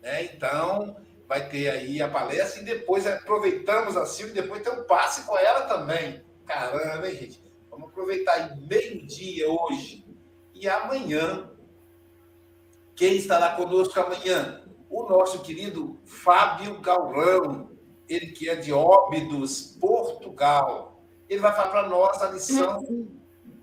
Né? 0.01 0.25
Então, 0.25 0.95
vai 1.27 1.47
ter 1.47 1.69
aí 1.69 2.01
a 2.01 2.09
palestra 2.09 2.61
e 2.61 2.65
depois 2.65 3.05
aproveitamos 3.05 3.95
a 3.95 4.05
Silvia 4.07 4.39
e 4.39 4.41
depois 4.41 4.63
tem 4.63 4.73
um 4.73 4.83
passe 4.85 5.27
com 5.27 5.37
ela 5.37 5.61
também. 5.61 6.23
Caramba, 6.45 7.07
hein, 7.07 7.15
gente? 7.15 7.43
Vamos 7.69 7.89
aproveitar 7.89 8.33
aí 8.33 8.59
meio-dia 8.67 9.47
hoje. 9.51 10.03
E 10.55 10.67
amanhã, 10.67 11.51
quem 12.95 13.17
estará 13.17 13.51
conosco 13.51 13.99
amanhã? 13.99 14.63
O 14.89 15.03
nosso 15.03 15.43
querido 15.43 15.99
Fábio 16.05 16.79
Galrão, 16.79 17.69
ele 18.09 18.27
que 18.27 18.49
é 18.49 18.55
de 18.55 18.73
Óbidos, 18.73 19.77
Portugal. 19.79 20.86
Ele 21.29 21.39
vai 21.39 21.53
falar 21.53 21.69
para 21.69 21.89
nós 21.89 22.21
a 22.21 22.31
lição 22.31 23.07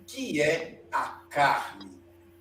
que 0.06 0.40
é 0.40 0.82
a 0.92 1.20
carne. 1.30 1.90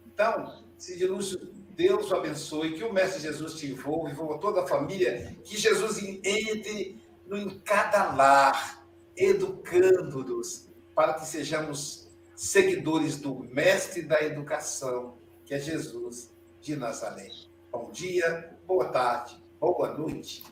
Então, 0.06 0.64
Cid 0.78 1.06
Lúcio, 1.08 1.40
Deus 1.76 2.12
o 2.12 2.16
abençoe, 2.16 2.74
que 2.74 2.84
o 2.84 2.94
Mestre 2.94 3.22
Jesus 3.22 3.56
te 3.56 3.68
envolva, 3.68 4.10
envolva 4.10 4.38
toda 4.38 4.62
a 4.62 4.68
família, 4.68 5.36
que 5.44 5.58
Jesus 5.58 5.98
entre 6.24 7.04
no, 7.26 7.38
em 7.38 7.50
cada 7.60 8.14
lar, 8.14 8.86
educando-nos 9.16 10.70
para 10.94 11.14
que 11.14 11.26
sejamos 11.26 12.08
seguidores 12.36 13.18
do 13.18 13.36
Mestre 13.36 14.02
da 14.04 14.22
Educação, 14.22 15.18
que 15.46 15.54
é 15.54 15.60
Jesus 15.60 16.32
de 16.62 16.76
Nazaré. 16.76 17.30
Bom 17.72 17.90
dia, 17.92 18.56
boa 18.68 18.90
tarde, 18.90 19.44
boa 19.60 19.98
noite. 19.98 20.44